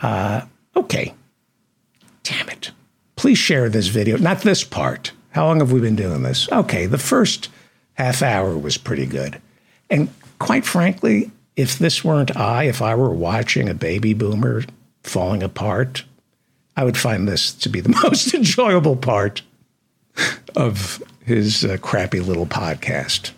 Uh, 0.00 0.42
Okay. 0.76 1.14
Damn 2.22 2.48
it. 2.50 2.70
Please 3.16 3.38
share 3.38 3.68
this 3.68 3.88
video. 3.88 4.18
Not 4.18 4.42
this 4.42 4.62
part. 4.62 5.12
How 5.30 5.46
long 5.46 5.60
have 5.60 5.72
we 5.72 5.80
been 5.80 5.96
doing 5.96 6.22
this? 6.22 6.50
Okay, 6.52 6.86
the 6.86 6.98
first 6.98 7.48
half 7.94 8.22
hour 8.22 8.56
was 8.56 8.76
pretty 8.76 9.06
good. 9.06 9.40
And 9.90 10.08
quite 10.38 10.66
frankly, 10.66 11.30
if 11.56 11.78
this 11.78 12.04
weren't 12.04 12.36
I, 12.36 12.64
if 12.64 12.82
I 12.82 12.94
were 12.94 13.10
watching 13.10 13.68
a 13.68 13.74
baby 13.74 14.14
boomer 14.14 14.62
falling 15.02 15.42
apart, 15.42 16.04
I 16.76 16.84
would 16.84 16.98
find 16.98 17.26
this 17.26 17.52
to 17.54 17.68
be 17.68 17.80
the 17.80 17.88
most 18.02 18.34
enjoyable 18.34 18.96
part 18.96 19.42
of 20.54 21.02
his 21.24 21.64
uh, 21.64 21.78
crappy 21.80 22.20
little 22.20 22.46
podcast. 22.46 23.32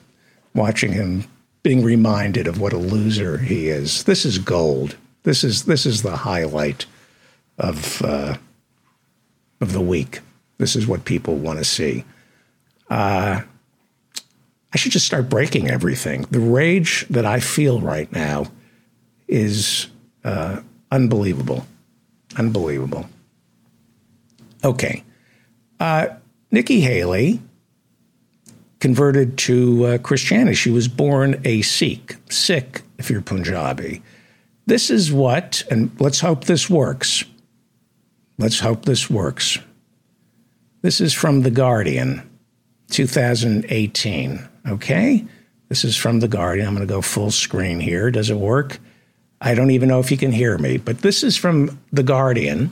Watching 0.54 0.92
him 0.92 1.24
being 1.62 1.84
reminded 1.84 2.46
of 2.46 2.60
what 2.60 2.72
a 2.72 2.78
loser 2.78 3.38
he 3.38 3.68
is. 3.68 4.04
This 4.04 4.24
is 4.24 4.38
gold. 4.38 4.96
This 5.22 5.44
is 5.44 5.64
this 5.64 5.86
is 5.86 6.02
the 6.02 6.16
highlight 6.16 6.86
of 7.58 8.02
uh, 8.02 8.36
of 9.60 9.72
the 9.72 9.80
week. 9.80 10.20
This 10.58 10.74
is 10.74 10.86
what 10.86 11.04
people 11.04 11.36
want 11.36 11.58
to 11.58 11.64
see. 11.64 12.04
Uh, 12.90 13.42
I 14.72 14.76
should 14.76 14.92
just 14.92 15.06
start 15.06 15.28
breaking 15.28 15.70
everything. 15.70 16.26
The 16.30 16.40
rage 16.40 17.06
that 17.08 17.24
I 17.24 17.40
feel 17.40 17.80
right 17.80 18.10
now 18.12 18.46
is 19.26 19.88
uh, 20.24 20.60
unbelievable. 20.90 21.66
Unbelievable. 22.36 23.06
Okay. 24.64 25.04
Uh, 25.80 26.08
Nikki 26.50 26.80
Haley 26.80 27.40
converted 28.80 29.38
to 29.38 29.86
uh, 29.86 29.98
Christianity. 29.98 30.54
She 30.54 30.70
was 30.70 30.88
born 30.88 31.40
a 31.44 31.62
Sikh, 31.62 32.16
Sikh 32.30 32.82
if 32.98 33.10
you're 33.10 33.22
Punjabi. 33.22 34.02
This 34.66 34.90
is 34.90 35.10
what, 35.12 35.64
and 35.70 35.90
let's 35.98 36.20
hope 36.20 36.44
this 36.44 36.68
works. 36.68 37.24
Let's 38.38 38.60
hope 38.60 38.84
this 38.84 39.08
works. 39.08 39.58
This 40.82 41.00
is 41.00 41.12
from 41.12 41.40
The 41.40 41.50
Guardian, 41.50 42.28
2018. 42.90 44.48
Okay? 44.68 45.24
This 45.68 45.84
is 45.84 45.96
from 45.96 46.20
The 46.20 46.28
Guardian. 46.28 46.66
I'm 46.66 46.74
going 46.74 46.86
to 46.86 46.92
go 46.92 47.02
full 47.02 47.30
screen 47.30 47.80
here. 47.80 48.10
Does 48.10 48.30
it 48.30 48.36
work? 48.36 48.78
I 49.40 49.54
don't 49.54 49.70
even 49.70 49.88
know 49.88 50.00
if 50.00 50.10
you 50.10 50.16
can 50.16 50.32
hear 50.32 50.58
me, 50.58 50.78
but 50.78 50.98
this 50.98 51.22
is 51.22 51.36
from 51.36 51.78
The 51.92 52.02
Guardian. 52.02 52.70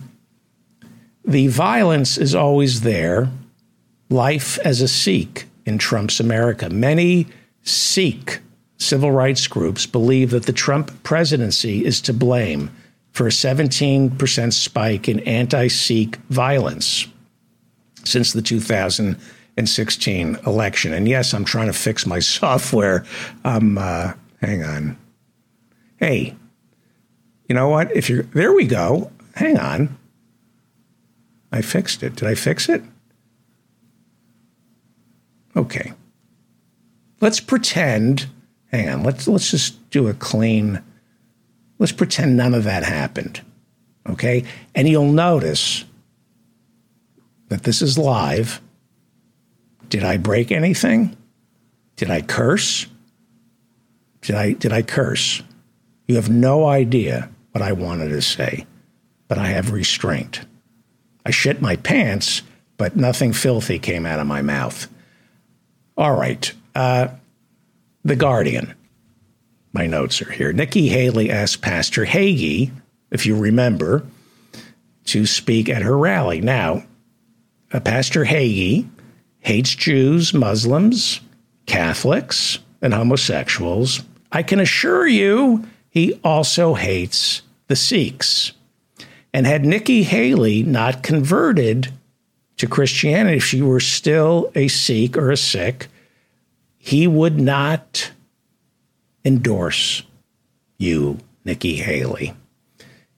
The 1.24 1.48
violence 1.48 2.18
is 2.18 2.34
always 2.34 2.82
there. 2.82 3.28
Life 4.08 4.58
as 4.60 4.80
a 4.80 4.88
Sikh 4.88 5.46
in 5.64 5.78
Trump's 5.78 6.20
America. 6.20 6.70
Many 6.70 7.26
Sikh 7.62 8.40
civil 8.78 9.10
rights 9.10 9.46
groups 9.46 9.86
believe 9.86 10.30
that 10.30 10.44
the 10.44 10.52
Trump 10.52 11.02
presidency 11.02 11.84
is 11.84 12.00
to 12.02 12.12
blame 12.12 12.70
for 13.12 13.26
a 13.26 13.30
17% 13.30 14.52
spike 14.52 15.08
in 15.08 15.20
anti 15.20 15.68
Sikh 15.68 16.16
violence 16.28 17.06
since 18.04 18.32
the 18.32 18.42
2016 19.56 20.36
election. 20.46 20.92
And 20.92 21.08
yes, 21.08 21.32
I'm 21.32 21.44
trying 21.44 21.68
to 21.68 21.72
fix 21.72 22.06
my 22.06 22.18
software. 22.20 23.04
Um, 23.44 23.78
uh, 23.78 24.12
hang 24.40 24.62
on. 24.62 24.98
Hey, 25.96 26.36
you 27.48 27.54
know 27.54 27.68
what? 27.68 27.94
If 27.96 28.10
you're 28.10 28.24
there, 28.24 28.52
we 28.52 28.66
go. 28.66 29.10
Hang 29.34 29.58
on. 29.58 29.96
I 31.52 31.62
fixed 31.62 32.02
it. 32.02 32.16
Did 32.16 32.28
I 32.28 32.34
fix 32.34 32.68
it? 32.68 32.82
Okay. 35.56 35.94
Let's 37.22 37.40
pretend. 37.40 38.26
Hang 38.70 38.90
on. 38.90 39.02
Let's 39.04 39.26
let's 39.26 39.50
just 39.50 39.88
do 39.90 40.08
a 40.08 40.14
clean. 40.14 40.82
Let's 41.78 41.92
pretend 41.92 42.36
none 42.36 42.52
of 42.52 42.64
that 42.64 42.82
happened. 42.82 43.40
Okay? 44.06 44.44
And 44.74 44.86
you'll 44.86 45.12
notice 45.12 45.84
that 47.48 47.62
this 47.62 47.80
is 47.80 47.96
live. 47.96 48.60
Did 49.88 50.04
I 50.04 50.16
break 50.16 50.50
anything? 50.50 51.16
Did 51.96 52.10
I 52.10 52.22
curse? 52.22 52.86
Did 54.20 54.36
I 54.36 54.52
did 54.52 54.72
I 54.72 54.82
curse? 54.82 55.42
You 56.06 56.16
have 56.16 56.30
no 56.30 56.66
idea 56.66 57.30
what 57.52 57.62
I 57.62 57.72
wanted 57.72 58.10
to 58.10 58.22
say, 58.22 58.66
but 59.28 59.38
I 59.38 59.48
have 59.48 59.72
restraint. 59.72 60.40
I 61.24 61.30
shit 61.30 61.60
my 61.60 61.76
pants, 61.76 62.42
but 62.76 62.96
nothing 62.96 63.32
filthy 63.32 63.78
came 63.78 64.06
out 64.06 64.20
of 64.20 64.26
my 64.26 64.42
mouth. 64.42 64.88
All 65.96 66.14
right. 66.14 66.52
Uh, 66.74 67.08
the 68.04 68.16
Guardian. 68.16 68.74
My 69.72 69.86
notes 69.86 70.22
are 70.22 70.30
here. 70.30 70.52
Nikki 70.52 70.88
Haley 70.88 71.30
asked 71.30 71.60
Pastor 71.60 72.04
Hagee, 72.04 72.70
if 73.10 73.26
you 73.26 73.36
remember, 73.36 74.06
to 75.06 75.26
speak 75.26 75.68
at 75.68 75.82
her 75.82 75.96
rally. 75.96 76.40
Now, 76.40 76.84
uh, 77.72 77.80
Pastor 77.80 78.24
Hagee 78.24 78.88
hates 79.46 79.76
Jews, 79.76 80.34
Muslims, 80.34 81.20
Catholics, 81.66 82.58
and 82.82 82.92
homosexuals. 82.92 84.02
I 84.32 84.42
can 84.42 84.58
assure 84.58 85.06
you 85.06 85.64
he 85.88 86.18
also 86.24 86.74
hates 86.74 87.42
the 87.68 87.76
Sikhs. 87.76 88.54
And 89.32 89.46
had 89.46 89.64
Nikki 89.64 90.02
Haley 90.02 90.64
not 90.64 91.04
converted 91.04 91.92
to 92.56 92.66
Christianity, 92.66 93.36
if 93.36 93.44
she 93.44 93.62
were 93.62 93.78
still 93.78 94.50
a 94.56 94.66
Sikh 94.66 95.16
or 95.16 95.30
a 95.30 95.36
Sikh, 95.36 95.86
he 96.76 97.06
would 97.06 97.38
not 97.38 98.10
endorse 99.24 100.02
you, 100.76 101.18
Nikki 101.44 101.76
Haley. 101.76 102.34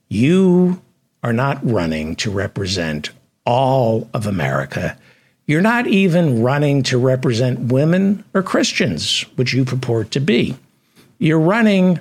You 0.09 0.79
are 1.23 1.33
not 1.33 1.59
running 1.63 2.15
to 2.17 2.29
represent 2.29 3.09
all 3.47 4.07
of 4.13 4.27
America. 4.27 4.95
You're 5.49 5.61
not 5.61 5.87
even 5.87 6.43
running 6.43 6.83
to 6.83 6.99
represent 6.99 7.71
women 7.71 8.23
or 8.35 8.43
Christians, 8.43 9.21
which 9.35 9.51
you 9.51 9.65
purport 9.65 10.11
to 10.11 10.19
be. 10.19 10.55
You're 11.17 11.39
running 11.39 11.99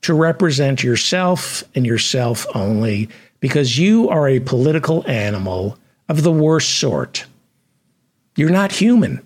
to 0.00 0.14
represent 0.14 0.82
yourself 0.82 1.62
and 1.76 1.86
yourself 1.86 2.44
only 2.56 3.08
because 3.38 3.78
you 3.78 4.08
are 4.08 4.26
a 4.26 4.40
political 4.40 5.08
animal 5.08 5.78
of 6.08 6.24
the 6.24 6.32
worst 6.32 6.80
sort. 6.80 7.24
You're 8.34 8.50
not 8.50 8.72
human. 8.72 9.24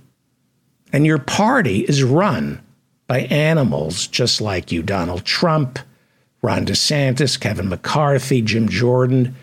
And 0.93 1.07
your 1.07 1.19
party 1.19 1.81
is 1.81 2.05
run 2.05 2.61
by 3.07 3.21
animals 3.21 4.07
just 4.07 4.43
like 4.43 4.71
you 4.71 4.83
Donald 4.83 5.25
Trump, 5.25 5.79
Ron 6.43 6.67
DeSantis, 6.67 7.41
Kevin 7.41 7.71
McCarthy, 7.71 8.43
Jim 8.43 8.69
Jordan. 8.69 9.35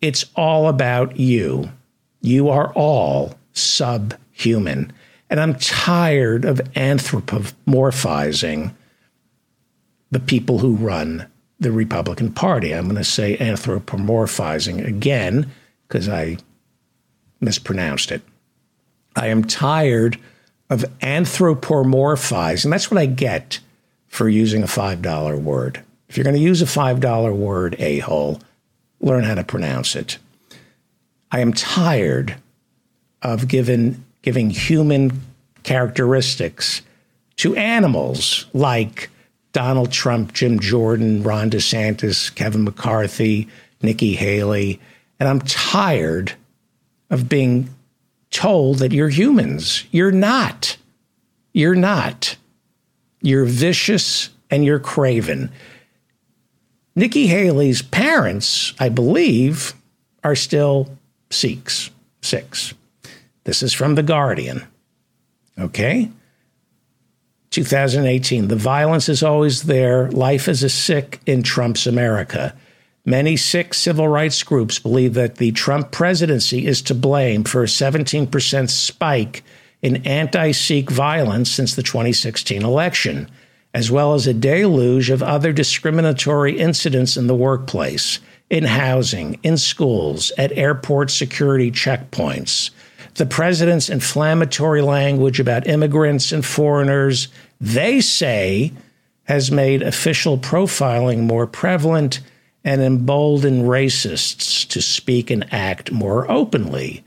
It's 0.00 0.24
all 0.34 0.66
about 0.66 1.16
you. 1.16 1.70
You 2.22 2.48
are 2.48 2.72
all 2.72 3.36
subhuman. 3.52 4.92
And 5.30 5.40
I'm 5.40 5.54
tired 5.54 6.44
of 6.44 6.58
anthropomorphizing 6.74 8.74
the 10.10 10.20
people 10.20 10.58
who 10.58 10.76
run 10.76 11.26
the 11.58 11.72
Republican 11.72 12.32
Party. 12.32 12.72
I'm 12.72 12.84
going 12.84 12.96
to 12.96 13.04
say 13.04 13.36
anthropomorphizing 13.38 14.86
again 14.86 15.50
because 15.88 16.08
I 16.08 16.36
mispronounced 17.40 18.12
it. 18.12 18.22
I 19.16 19.28
am 19.28 19.44
tired 19.44 20.18
of 20.68 20.84
anthropomorphizing. 21.00 22.70
That's 22.70 22.90
what 22.90 22.98
I 22.98 23.06
get 23.06 23.60
for 24.08 24.28
using 24.28 24.62
a 24.62 24.66
$5 24.66 25.42
word. 25.42 25.82
If 26.08 26.16
you're 26.16 26.24
going 26.24 26.36
to 26.36 26.42
use 26.42 26.60
a 26.60 26.66
$5 26.66 27.34
word, 27.34 27.76
a 27.78 28.00
hole, 28.00 28.40
learn 29.00 29.24
how 29.24 29.34
to 29.34 29.44
pronounce 29.44 29.96
it. 29.96 30.18
I 31.30 31.40
am 31.40 31.52
tired 31.52 32.36
of 33.22 33.48
giving, 33.48 34.04
giving 34.22 34.50
human 34.50 35.20
characteristics 35.62 36.82
to 37.36 37.56
animals 37.56 38.46
like 38.52 39.10
Donald 39.52 39.92
Trump, 39.92 40.32
Jim 40.32 40.58
Jordan, 40.60 41.22
Ron 41.22 41.50
DeSantis, 41.50 42.34
Kevin 42.34 42.64
McCarthy, 42.64 43.48
Nikki 43.82 44.14
Haley. 44.14 44.80
And 45.20 45.28
I'm 45.28 45.40
tired 45.40 46.32
of 47.10 47.28
being 47.28 47.68
told 48.30 48.78
that 48.78 48.92
you're 48.92 49.08
humans. 49.08 49.84
You're 49.90 50.12
not. 50.12 50.76
You're 51.52 51.74
not. 51.74 52.36
You're 53.20 53.44
vicious 53.44 54.30
and 54.50 54.64
you're 54.64 54.80
craven. 54.80 55.50
Nikki 56.96 57.26
Haley's 57.26 57.82
parents, 57.82 58.74
I 58.78 58.88
believe, 58.88 59.74
are 60.24 60.34
still 60.34 60.98
Sikhs. 61.30 61.90
Six. 62.20 62.74
This 63.44 63.62
is 63.62 63.72
from 63.72 63.94
The 63.94 64.02
Guardian. 64.02 64.66
Okay? 65.58 66.10
2018. 67.50 68.48
The 68.48 68.56
violence 68.56 69.08
is 69.08 69.22
always 69.22 69.64
there. 69.64 70.10
Life 70.10 70.48
is 70.48 70.62
a 70.62 70.68
Sikh 70.68 71.20
in 71.26 71.42
Trump's 71.42 71.86
America. 71.86 72.54
Many 73.04 73.36
Sikh 73.36 73.74
civil 73.74 74.08
rights 74.08 74.42
groups 74.42 74.78
believe 74.78 75.14
that 75.14 75.36
the 75.36 75.52
Trump 75.52 75.90
presidency 75.90 76.66
is 76.66 76.80
to 76.82 76.94
blame 76.94 77.44
for 77.44 77.62
a 77.62 77.66
17% 77.66 78.70
spike 78.70 79.44
in 79.82 79.96
anti 80.06 80.52
Sikh 80.52 80.88
violence 80.88 81.50
since 81.50 81.74
the 81.74 81.82
2016 81.82 82.62
election, 82.62 83.28
as 83.74 83.90
well 83.90 84.14
as 84.14 84.26
a 84.26 84.32
deluge 84.32 85.10
of 85.10 85.22
other 85.22 85.52
discriminatory 85.52 86.58
incidents 86.58 87.16
in 87.16 87.26
the 87.26 87.34
workplace. 87.34 88.18
in 88.50 88.64
housing, 88.64 89.40
in 89.42 89.56
schools, 89.56 90.30
at 90.36 90.52
airport 90.52 91.10
security 91.10 91.70
checkpoints. 91.70 92.68
The 93.14 93.26
president's 93.26 93.88
inflammatory 93.88 94.82
language 94.82 95.40
about 95.40 95.66
immigrants 95.66 96.32
and 96.32 96.44
foreigners, 96.44 97.28
they 97.60 98.00
say, 98.00 98.72
has 99.24 99.50
made 99.50 99.82
official 99.82 100.38
profiling 100.38 101.20
more 101.20 101.46
prevalent 101.46 102.20
and 102.64 102.80
emboldened 102.80 103.64
racists 103.64 104.66
to 104.68 104.80
speak 104.80 105.30
and 105.30 105.52
act 105.52 105.92
more 105.92 106.30
openly. 106.30 107.04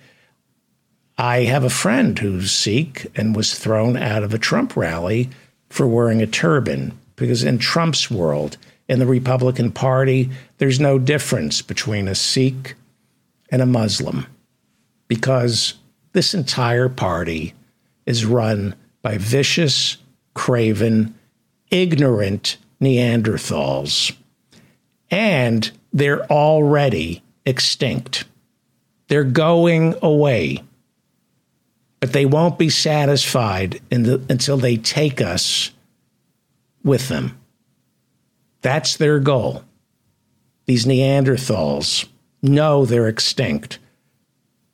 I 1.18 1.44
have 1.44 1.64
a 1.64 1.70
friend 1.70 2.18
who's 2.20 2.52
Sikh 2.52 3.08
and 3.16 3.36
was 3.36 3.58
thrown 3.58 3.96
out 3.96 4.24
of 4.24 4.34
a 4.34 4.38
Trump 4.38 4.76
rally 4.76 5.30
for 5.70 5.88
wearing 5.88 6.22
a 6.22 6.28
turban 6.28 6.98
because 7.16 7.44
in 7.44 7.58
Trump's 7.58 8.12
world, 8.12 8.58
in 8.88 9.00
the 9.00 9.06
Republican 9.06 9.72
Party, 9.72 10.30
there's 10.58 10.80
no 10.80 11.00
difference 11.00 11.62
between 11.62 12.08
a 12.08 12.16
Sikh 12.16 12.76
and 13.50 13.62
a 13.62 13.66
Muslim 13.66 14.28
because 15.08 15.76
this 16.16 16.34
entire 16.34 16.90
party 16.90 17.54
is 18.08 18.26
run 18.26 18.74
by 19.04 19.20
vicious, 19.20 19.98
craven, 20.34 21.14
ignorant 21.70 22.58
Neanderthals. 22.82 24.16
And 25.12 25.70
they're 25.94 26.26
already 26.26 27.22
extinct. 27.46 28.26
They're 29.08 29.24
going 29.24 29.94
away 30.02 30.64
but 32.06 32.14
they 32.14 32.28
won't 32.28 32.60
be 32.60 32.70
satisfied 32.70 33.82
the, 33.90 34.24
until 34.30 34.58
they 34.58 34.78
take 34.78 35.22
us 35.22 35.72
with 36.84 37.08
them. 37.08 37.36
That's 38.62 38.98
their 38.98 39.20
goal. 39.20 39.64
These 40.68 40.86
Neanderthals 40.86 42.08
know 42.44 42.86
they're 42.86 43.08
extinct, 43.08 43.80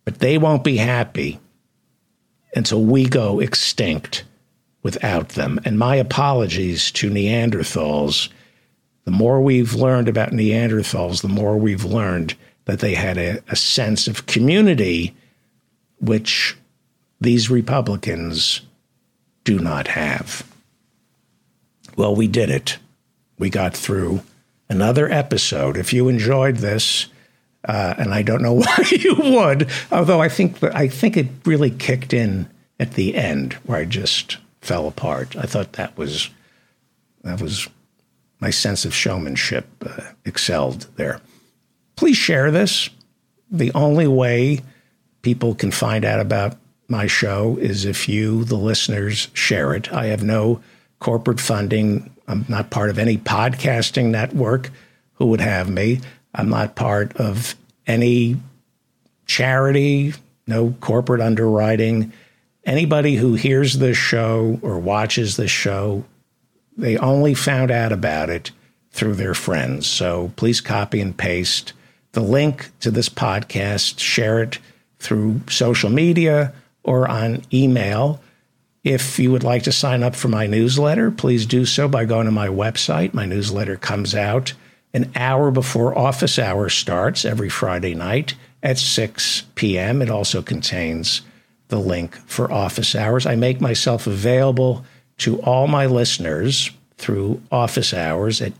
but 0.05 0.19
they 0.19 0.37
won't 0.37 0.63
be 0.63 0.77
happy 0.77 1.39
until 2.55 2.83
we 2.83 3.05
go 3.05 3.39
extinct 3.39 4.23
without 4.83 5.29
them. 5.29 5.59
And 5.63 5.77
my 5.77 5.95
apologies 5.95 6.91
to 6.91 7.09
Neanderthals. 7.09 8.29
The 9.05 9.11
more 9.11 9.41
we've 9.41 9.73
learned 9.73 10.07
about 10.07 10.31
Neanderthals, 10.31 11.21
the 11.21 11.27
more 11.27 11.57
we've 11.57 11.85
learned 11.85 12.35
that 12.65 12.79
they 12.79 12.95
had 12.95 13.17
a, 13.17 13.39
a 13.47 13.55
sense 13.55 14.07
of 14.07 14.25
community, 14.25 15.15
which 15.99 16.57
these 17.19 17.49
Republicans 17.49 18.61
do 19.43 19.59
not 19.59 19.87
have. 19.87 20.47
Well, 21.95 22.15
we 22.15 22.27
did 22.27 22.49
it. 22.49 22.77
We 23.37 23.49
got 23.49 23.75
through 23.75 24.21
another 24.69 25.11
episode. 25.11 25.77
If 25.77 25.93
you 25.93 26.07
enjoyed 26.07 26.57
this, 26.57 27.07
uh, 27.65 27.95
and 27.97 28.13
I 28.13 28.21
don't 28.21 28.41
know 28.41 28.53
why 28.61 28.77
you 28.91 29.15
would, 29.15 29.69
although 29.91 30.21
I 30.21 30.29
think 30.29 30.59
that 30.59 30.75
I 30.75 30.87
think 30.87 31.17
it 31.17 31.27
really 31.45 31.71
kicked 31.71 32.13
in 32.13 32.49
at 32.79 32.93
the 32.93 33.15
end 33.15 33.53
where 33.65 33.77
I 33.77 33.85
just 33.85 34.37
fell 34.61 34.87
apart. 34.87 35.35
I 35.35 35.43
thought 35.43 35.73
that 35.73 35.97
was 35.97 36.29
that 37.23 37.41
was 37.41 37.67
my 38.39 38.49
sense 38.49 38.85
of 38.85 38.93
showmanship 38.93 39.67
uh, 39.85 40.11
excelled 40.25 40.87
there. 40.95 41.21
Please 41.95 42.17
share 42.17 42.49
this. 42.49 42.89
The 43.51 43.71
only 43.73 44.07
way 44.07 44.61
people 45.21 45.53
can 45.53 45.71
find 45.71 46.03
out 46.03 46.19
about 46.19 46.57
my 46.87 47.05
show 47.07 47.57
is 47.61 47.85
if 47.85 48.09
you, 48.09 48.43
the 48.43 48.57
listeners, 48.57 49.29
share 49.33 49.73
it. 49.75 49.93
I 49.93 50.07
have 50.07 50.23
no 50.23 50.61
corporate 50.99 51.39
funding. 51.39 52.09
I'm 52.27 52.45
not 52.49 52.71
part 52.71 52.89
of 52.89 52.97
any 52.97 53.17
podcasting 53.17 54.05
network 54.05 54.71
who 55.13 55.27
would 55.27 55.41
have 55.41 55.69
me. 55.69 56.01
I'm 56.33 56.49
not 56.49 56.75
part 56.75 57.15
of 57.17 57.55
any 57.87 58.37
charity, 59.25 60.13
no 60.47 60.75
corporate 60.79 61.21
underwriting. 61.21 62.13
Anybody 62.65 63.15
who 63.15 63.33
hears 63.33 63.79
this 63.79 63.97
show 63.97 64.59
or 64.61 64.79
watches 64.79 65.37
this 65.37 65.51
show, 65.51 66.05
they 66.77 66.97
only 66.97 67.33
found 67.33 67.71
out 67.71 67.91
about 67.91 68.29
it 68.29 68.51
through 68.91 69.15
their 69.15 69.33
friends. 69.33 69.87
So 69.87 70.31
please 70.35 70.61
copy 70.61 71.01
and 71.01 71.15
paste 71.15 71.73
the 72.11 72.21
link 72.21 72.69
to 72.81 72.91
this 72.91 73.09
podcast, 73.09 73.99
share 73.99 74.43
it 74.43 74.59
through 74.99 75.41
social 75.49 75.89
media 75.89 76.53
or 76.83 77.07
on 77.07 77.43
email. 77.53 78.21
If 78.83 79.19
you 79.19 79.31
would 79.31 79.43
like 79.43 79.63
to 79.63 79.71
sign 79.71 80.03
up 80.03 80.15
for 80.15 80.27
my 80.27 80.47
newsletter, 80.47 81.11
please 81.11 81.45
do 81.45 81.65
so 81.65 81.87
by 81.87 82.05
going 82.05 82.25
to 82.25 82.31
my 82.31 82.47
website. 82.47 83.13
My 83.13 83.25
newsletter 83.25 83.77
comes 83.77 84.15
out 84.15 84.53
an 84.93 85.11
hour 85.15 85.51
before 85.51 85.97
office 85.97 86.37
hours 86.37 86.73
starts 86.73 87.25
every 87.25 87.49
Friday 87.49 87.95
night 87.95 88.35
at 88.61 88.77
6 88.77 89.43
p.m. 89.55 90.01
It 90.01 90.09
also 90.09 90.41
contains 90.41 91.21
the 91.69 91.79
link 91.79 92.15
for 92.27 92.51
office 92.51 92.95
hours. 92.95 93.25
I 93.25 93.35
make 93.35 93.61
myself 93.61 94.05
available 94.05 94.85
to 95.19 95.41
all 95.41 95.67
my 95.67 95.85
listeners 95.85 96.71
through 96.97 97.41
office 97.51 97.93
hours 97.93 98.41
at 98.41 98.53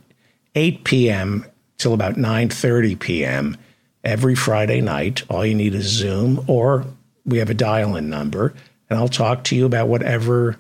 8 0.56 0.84
p.m. 0.84 1.46
till 1.78 1.94
about 1.94 2.16
9:30 2.16 3.00
p.m. 3.00 3.58
every 4.04 4.36
Friday 4.36 4.82
night. 4.82 5.24
All 5.30 5.46
you 5.46 5.56
need 5.56 5.76
is 5.76 5.86
Zoom 5.86 6.44
or 6.48 6.86
we 7.26 7.38
have 7.38 7.50
a 7.50 7.56
dial 7.56 7.96
in 7.96 8.10
number, 8.10 8.54
and 8.90 8.98
I'll 8.98 9.08
talk 9.08 9.44
to 9.46 9.56
you 9.56 9.66
about 9.66 9.88
whatever 9.88 10.58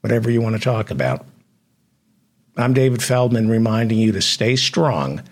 whatever 0.00 0.30
you 0.30 0.40
want 0.40 0.56
to 0.56 0.62
talk 0.62 0.90
about. 0.90 1.26
I'm 2.56 2.74
David 2.74 3.02
Feldman 3.02 3.48
reminding 3.48 3.98
you 3.98 4.12
to 4.12 4.20
stay 4.20 4.56
strong 4.56 5.22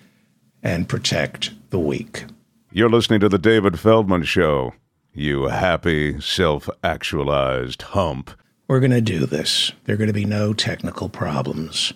and 0.62 0.88
protect 0.88 1.50
the 1.70 1.78
weak. 1.78 2.24
You're 2.70 2.90
listening 2.90 3.20
to 3.20 3.28
The 3.28 3.38
David 3.38 3.78
Feldman 3.78 4.24
Show, 4.24 4.74
you 5.12 5.44
happy, 5.44 6.20
self 6.20 6.68
actualized 6.82 7.82
hump. 7.82 8.30
We're 8.68 8.80
going 8.80 8.90
to 8.90 9.00
do 9.00 9.26
this. 9.26 9.72
There 9.84 9.94
are 9.94 9.98
going 9.98 10.08
to 10.08 10.12
be 10.12 10.24
no 10.24 10.52
technical 10.52 11.08
problems. 11.08 11.92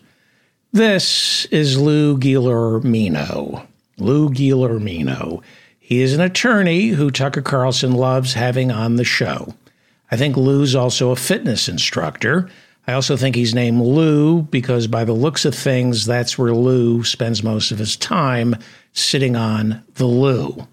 This 0.72 1.44
is 1.46 1.78
Lou 1.78 2.16
Guillermino. 2.16 3.66
Lou 3.98 4.30
Guillermino 4.30 5.42
he 5.92 6.00
is 6.00 6.14
an 6.14 6.22
attorney 6.22 6.88
who 6.88 7.10
Tucker 7.10 7.42
Carlson 7.42 7.92
loves 7.92 8.32
having 8.32 8.70
on 8.70 8.96
the 8.96 9.04
show. 9.04 9.54
I 10.10 10.16
think 10.16 10.38
Lou's 10.38 10.74
also 10.74 11.10
a 11.10 11.16
fitness 11.16 11.68
instructor. 11.68 12.48
I 12.86 12.94
also 12.94 13.16
think 13.16 13.36
he's 13.36 13.54
named 13.54 13.80
Lou 13.80 14.42
because, 14.42 14.86
by 14.86 15.04
the 15.04 15.12
looks 15.12 15.44
of 15.44 15.54
things, 15.54 16.04
that's 16.04 16.36
where 16.36 16.52
Lou 16.52 17.04
spends 17.04 17.42
most 17.42 17.70
of 17.70 17.78
his 17.78 17.96
time 17.96 18.56
sitting 18.92 19.36
on 19.36 19.82
the 19.94 20.06
loo. 20.06 20.66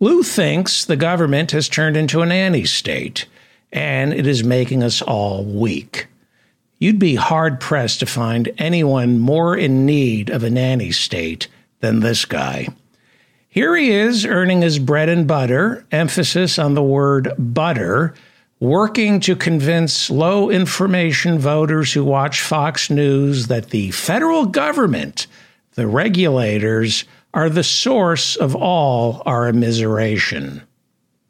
Lou 0.00 0.22
thinks 0.22 0.84
the 0.84 0.96
government 0.96 1.52
has 1.52 1.68
turned 1.68 1.96
into 1.96 2.20
a 2.20 2.26
nanny 2.26 2.64
state 2.64 3.26
and 3.72 4.12
it 4.12 4.26
is 4.26 4.44
making 4.44 4.82
us 4.82 5.02
all 5.02 5.44
weak. 5.44 6.06
You'd 6.78 6.98
be 6.98 7.14
hard 7.14 7.60
pressed 7.60 8.00
to 8.00 8.06
find 8.06 8.52
anyone 8.58 9.18
more 9.18 9.56
in 9.56 9.86
need 9.86 10.28
of 10.28 10.42
a 10.42 10.50
nanny 10.50 10.92
state 10.92 11.48
than 11.80 12.00
this 12.00 12.24
guy. 12.24 12.68
Here 13.48 13.74
he 13.74 13.90
is 13.90 14.26
earning 14.26 14.60
his 14.60 14.78
bread 14.78 15.08
and 15.08 15.26
butter, 15.26 15.86
emphasis 15.90 16.58
on 16.58 16.74
the 16.74 16.82
word 16.82 17.32
butter, 17.38 18.12
working 18.60 19.20
to 19.20 19.36
convince 19.36 20.10
low 20.10 20.50
information 20.50 21.38
voters 21.38 21.92
who 21.92 22.04
watch 22.04 22.40
Fox 22.40 22.90
News 22.90 23.48
that 23.48 23.70
the 23.70 23.90
federal 23.90 24.46
government, 24.46 25.26
the 25.74 25.86
regulators, 25.86 27.04
are 27.34 27.50
the 27.50 27.64
source 27.64 28.36
of 28.36 28.56
all 28.56 29.22
our 29.26 29.50
immiseration. 29.50 30.62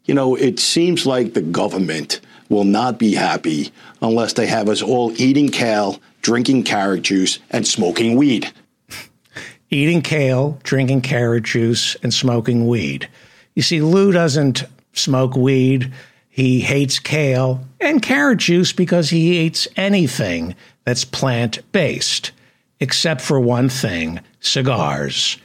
You 0.05 0.13
know, 0.13 0.35
it 0.35 0.57
seems 0.59 1.05
like 1.05 1.33
the 1.33 1.41
government 1.41 2.21
will 2.49 2.63
not 2.63 2.97
be 2.97 3.13
happy 3.13 3.73
unless 4.01 4.33
they 4.33 4.47
have 4.47 4.69
us 4.69 4.81
all 4.81 5.11
eating 5.21 5.49
kale, 5.49 5.99
drinking 6.21 6.63
carrot 6.63 7.01
juice, 7.01 7.39
and 7.49 7.67
smoking 7.67 8.15
weed 8.15 8.51
eating 9.69 10.01
kale, 10.01 10.59
drinking 10.63 11.01
carrot 11.01 11.43
juice, 11.43 11.95
and 12.03 12.13
smoking 12.13 12.67
weed. 12.67 13.09
You 13.55 13.61
see, 13.61 13.81
Lou 13.81 14.11
doesn't 14.11 14.63
smoke 14.93 15.35
weed. 15.35 15.91
He 16.37 16.59
hates 16.59 16.99
kale 16.99 17.65
and 17.81 17.99
carrot 17.99 18.37
juice 18.37 18.71
because 18.71 19.09
he 19.09 19.39
eats 19.39 19.67
anything 19.75 20.53
that's 20.83 21.03
plant 21.03 21.59
based, 21.71 22.31
except 22.79 23.21
for 23.21 23.39
one 23.39 23.69
thing 23.69 24.19
cigars. 24.39 25.39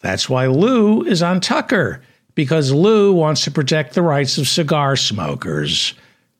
That's 0.00 0.28
why 0.28 0.48
Lou 0.48 1.04
is 1.04 1.22
on 1.22 1.40
Tucker, 1.40 2.02
because 2.34 2.72
Lou 2.72 3.12
wants 3.12 3.44
to 3.44 3.52
protect 3.52 3.94
the 3.94 4.02
rights 4.02 4.36
of 4.36 4.48
cigar 4.48 4.96
smokers, 4.96 5.94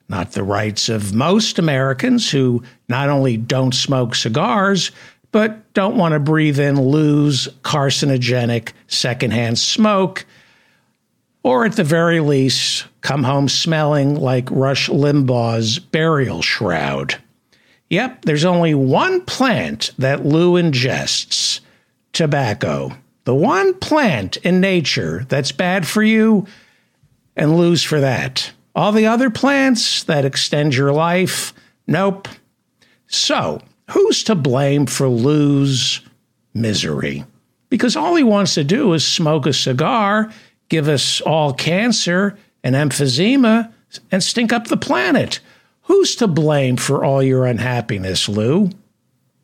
not 0.08 0.32
the 0.32 0.42
rights 0.42 0.88
of 0.88 1.14
most 1.14 1.60
Americans 1.60 2.28
who 2.28 2.64
not 2.88 3.10
only 3.10 3.36
don't 3.36 3.76
smoke 3.76 4.16
cigars, 4.16 4.90
but 5.30 5.72
don't 5.72 5.96
want 5.96 6.14
to 6.14 6.18
breathe 6.18 6.58
in 6.58 6.80
Lou's 6.80 7.46
carcinogenic 7.62 8.72
secondhand 8.88 9.56
smoke, 9.56 10.26
or 11.44 11.66
at 11.66 11.76
the 11.76 11.84
very 11.84 12.20
least, 12.20 12.86
come 13.02 13.22
home 13.22 13.48
smelling 13.48 14.16
like 14.16 14.50
Rush 14.50 14.88
Limbaugh's 14.88 15.78
burial 15.78 16.40
shroud. 16.42 17.16
Yep, 17.90 18.24
there's 18.24 18.46
only 18.46 18.74
one 18.74 19.20
plant 19.20 19.90
that 19.98 20.24
Lou 20.24 20.54
ingests 20.54 21.60
tobacco. 22.14 22.96
The 23.24 23.34
one 23.34 23.74
plant 23.74 24.38
in 24.38 24.60
nature 24.60 25.26
that's 25.28 25.52
bad 25.52 25.86
for 25.86 26.02
you, 26.02 26.46
and 27.36 27.56
Lou's 27.56 27.82
for 27.82 28.00
that. 28.00 28.52
All 28.74 28.90
the 28.90 29.06
other 29.06 29.28
plants 29.28 30.02
that 30.04 30.24
extend 30.24 30.74
your 30.74 30.92
life, 30.92 31.52
nope. 31.86 32.26
So, 33.06 33.60
who's 33.90 34.24
to 34.24 34.34
blame 34.34 34.86
for 34.86 35.08
Lou's 35.08 36.00
misery? 36.54 37.24
Because 37.68 37.96
all 37.96 38.14
he 38.14 38.24
wants 38.24 38.54
to 38.54 38.64
do 38.64 38.94
is 38.94 39.06
smoke 39.06 39.46
a 39.46 39.52
cigar, 39.52 40.30
give 40.68 40.88
us 40.88 41.20
all 41.20 41.52
cancer 41.52 42.38
and 42.62 42.74
emphysema, 42.74 43.72
and 44.10 44.22
stink 44.22 44.52
up 44.52 44.68
the 44.68 44.76
planet. 44.76 45.40
Who's 45.82 46.16
to 46.16 46.26
blame 46.26 46.76
for 46.76 47.04
all 47.04 47.22
your 47.22 47.44
unhappiness, 47.44 48.28
Lou? 48.28 48.70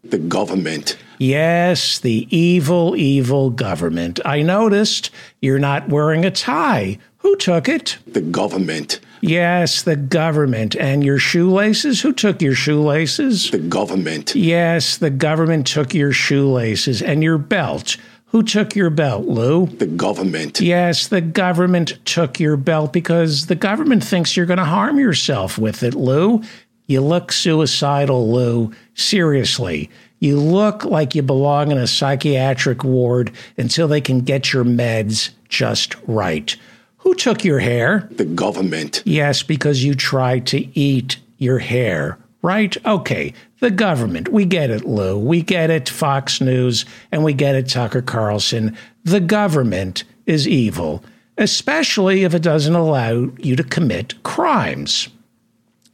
The 0.02 0.18
government. 0.18 0.96
Yes, 1.18 1.98
the 1.98 2.26
evil, 2.34 2.96
evil 2.96 3.50
government. 3.50 4.18
I 4.24 4.40
noticed 4.40 5.10
you're 5.42 5.58
not 5.58 5.90
wearing 5.90 6.24
a 6.24 6.30
tie. 6.30 6.98
Who 7.18 7.36
took 7.36 7.68
it? 7.68 7.98
The 8.06 8.22
government. 8.22 9.00
Yes, 9.20 9.82
the 9.82 9.96
government. 9.96 10.74
And 10.76 11.04
your 11.04 11.18
shoelaces? 11.18 12.00
Who 12.00 12.14
took 12.14 12.40
your 12.40 12.54
shoelaces? 12.54 13.50
The 13.50 13.58
government. 13.58 14.34
Yes, 14.34 14.96
the 14.96 15.10
government 15.10 15.66
took 15.66 15.92
your 15.92 16.12
shoelaces. 16.12 17.02
And 17.02 17.22
your 17.22 17.36
belt? 17.36 17.98
Who 18.30 18.44
took 18.44 18.76
your 18.76 18.90
belt, 18.90 19.26
Lou? 19.26 19.66
The 19.66 19.86
government. 19.86 20.60
Yes, 20.60 21.08
the 21.08 21.20
government 21.20 21.98
took 22.04 22.38
your 22.38 22.56
belt 22.56 22.92
because 22.92 23.46
the 23.46 23.56
government 23.56 24.04
thinks 24.04 24.36
you're 24.36 24.46
going 24.46 24.58
to 24.58 24.64
harm 24.64 25.00
yourself 25.00 25.58
with 25.58 25.82
it, 25.82 25.94
Lou. 25.94 26.42
You 26.86 27.00
look 27.00 27.32
suicidal, 27.32 28.32
Lou. 28.32 28.72
Seriously. 28.94 29.90
You 30.20 30.38
look 30.38 30.84
like 30.84 31.14
you 31.14 31.22
belong 31.22 31.72
in 31.72 31.78
a 31.78 31.88
psychiatric 31.88 32.84
ward 32.84 33.32
until 33.56 33.88
they 33.88 34.00
can 34.00 34.20
get 34.20 34.52
your 34.52 34.64
meds 34.64 35.30
just 35.48 35.96
right. 36.06 36.54
Who 36.98 37.14
took 37.14 37.44
your 37.44 37.58
hair? 37.58 38.08
The 38.12 38.26
government. 38.26 39.02
Yes, 39.04 39.42
because 39.42 39.82
you 39.82 39.94
tried 39.94 40.46
to 40.48 40.78
eat 40.78 41.18
your 41.38 41.58
hair 41.58 42.18
right? 42.42 42.76
Okay, 42.86 43.34
the 43.60 43.70
government. 43.70 44.30
We 44.30 44.44
get 44.44 44.70
it, 44.70 44.84
Lou. 44.84 45.18
We 45.18 45.42
get 45.42 45.70
it, 45.70 45.88
Fox 45.88 46.40
News, 46.40 46.84
and 47.12 47.22
we 47.22 47.32
get 47.32 47.54
it, 47.54 47.68
Tucker 47.68 48.02
Carlson. 48.02 48.76
The 49.04 49.20
government 49.20 50.04
is 50.26 50.48
evil, 50.48 51.04
especially 51.38 52.24
if 52.24 52.34
it 52.34 52.42
doesn't 52.42 52.74
allow 52.74 53.30
you 53.38 53.56
to 53.56 53.64
commit 53.64 54.20
crimes. 54.22 55.08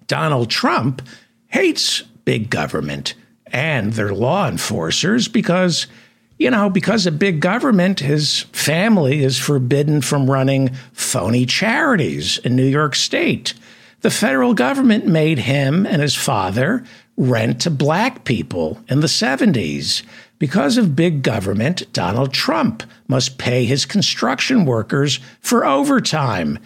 Donald 0.06 0.50
Trump 0.50 1.02
hates 1.48 2.02
big 2.24 2.50
government 2.50 3.14
and 3.46 3.92
their 3.92 4.14
law 4.14 4.48
enforcers 4.48 5.28
because, 5.28 5.86
you 6.38 6.50
know, 6.50 6.70
because 6.70 7.06
of 7.06 7.18
big 7.18 7.40
government, 7.40 8.00
his 8.00 8.40
family 8.52 9.22
is 9.22 9.38
forbidden 9.38 10.00
from 10.00 10.30
running 10.30 10.72
phony 10.92 11.46
charities 11.46 12.38
in 12.38 12.54
New 12.54 12.66
York 12.66 12.94
State 12.94 13.54
the 14.06 14.10
federal 14.10 14.54
government 14.54 15.06
made 15.06 15.38
him 15.38 15.86
and 15.86 16.00
his 16.00 16.14
father 16.14 16.84
rent 17.16 17.60
to 17.62 17.70
black 17.70 18.24
people 18.24 18.80
in 18.88 19.00
the 19.00 19.06
70s. 19.06 20.02
Because 20.38 20.76
of 20.76 20.96
big 20.96 21.22
government, 21.22 21.90
Donald 21.92 22.32
Trump 22.32 22.82
must 23.08 23.38
pay 23.38 23.64
his 23.64 23.86
construction 23.86 24.64
workers 24.64 25.18
for 25.40 25.64
overtime. 25.64 26.58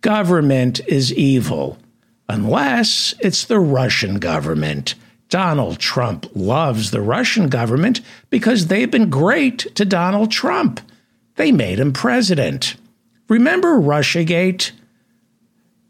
Government 0.00 0.80
is 0.86 1.12
evil, 1.12 1.78
unless 2.28 3.14
it's 3.20 3.44
the 3.44 3.60
Russian 3.60 4.18
government. 4.18 4.94
Donald 5.28 5.78
Trump 5.78 6.26
loves 6.34 6.90
the 6.90 7.00
Russian 7.00 7.48
government 7.48 8.00
because 8.30 8.66
they've 8.66 8.90
been 8.90 9.10
great 9.10 9.74
to 9.74 9.84
Donald 9.84 10.30
Trump. 10.30 10.80
They 11.36 11.52
made 11.52 11.78
him 11.78 11.92
president. 11.92 12.76
Remember 13.28 13.80
Russiagate? 13.80 14.72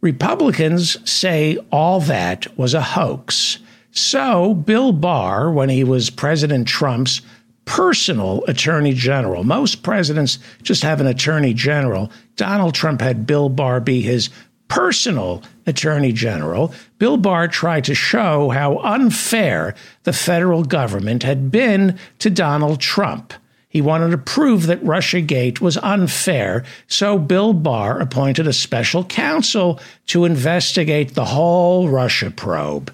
Republicans 0.00 0.96
say 1.10 1.58
all 1.70 2.00
that 2.00 2.56
was 2.56 2.74
a 2.74 2.82
hoax. 2.82 3.58
So, 3.92 4.54
Bill 4.54 4.92
Barr, 4.92 5.50
when 5.50 5.68
he 5.68 5.84
was 5.84 6.08
President 6.08 6.66
Trump's 6.66 7.20
personal 7.66 8.42
attorney 8.48 8.94
general, 8.94 9.44
most 9.44 9.82
presidents 9.82 10.38
just 10.62 10.82
have 10.82 11.00
an 11.00 11.06
attorney 11.06 11.52
general. 11.52 12.10
Donald 12.36 12.74
Trump 12.74 13.02
had 13.02 13.26
Bill 13.26 13.50
Barr 13.50 13.80
be 13.80 14.00
his 14.00 14.30
personal 14.68 15.42
attorney 15.66 16.10
general. 16.10 16.72
Bill 16.98 17.18
Barr 17.18 17.48
tried 17.48 17.84
to 17.84 17.94
show 17.94 18.48
how 18.48 18.78
unfair 18.78 19.74
the 20.04 20.14
federal 20.14 20.64
government 20.64 21.22
had 21.22 21.50
been 21.50 21.98
to 22.20 22.30
Donald 22.30 22.80
Trump. 22.80 23.34
He 23.68 23.82
wanted 23.82 24.10
to 24.12 24.18
prove 24.18 24.66
that 24.66 24.82
Russiagate 24.82 25.60
was 25.60 25.76
unfair, 25.76 26.64
so 26.86 27.18
Bill 27.18 27.52
Barr 27.52 28.00
appointed 28.00 28.46
a 28.46 28.54
special 28.54 29.04
counsel 29.04 29.78
to 30.06 30.24
investigate 30.24 31.14
the 31.14 31.26
whole 31.26 31.90
Russia 31.90 32.30
probe. 32.30 32.90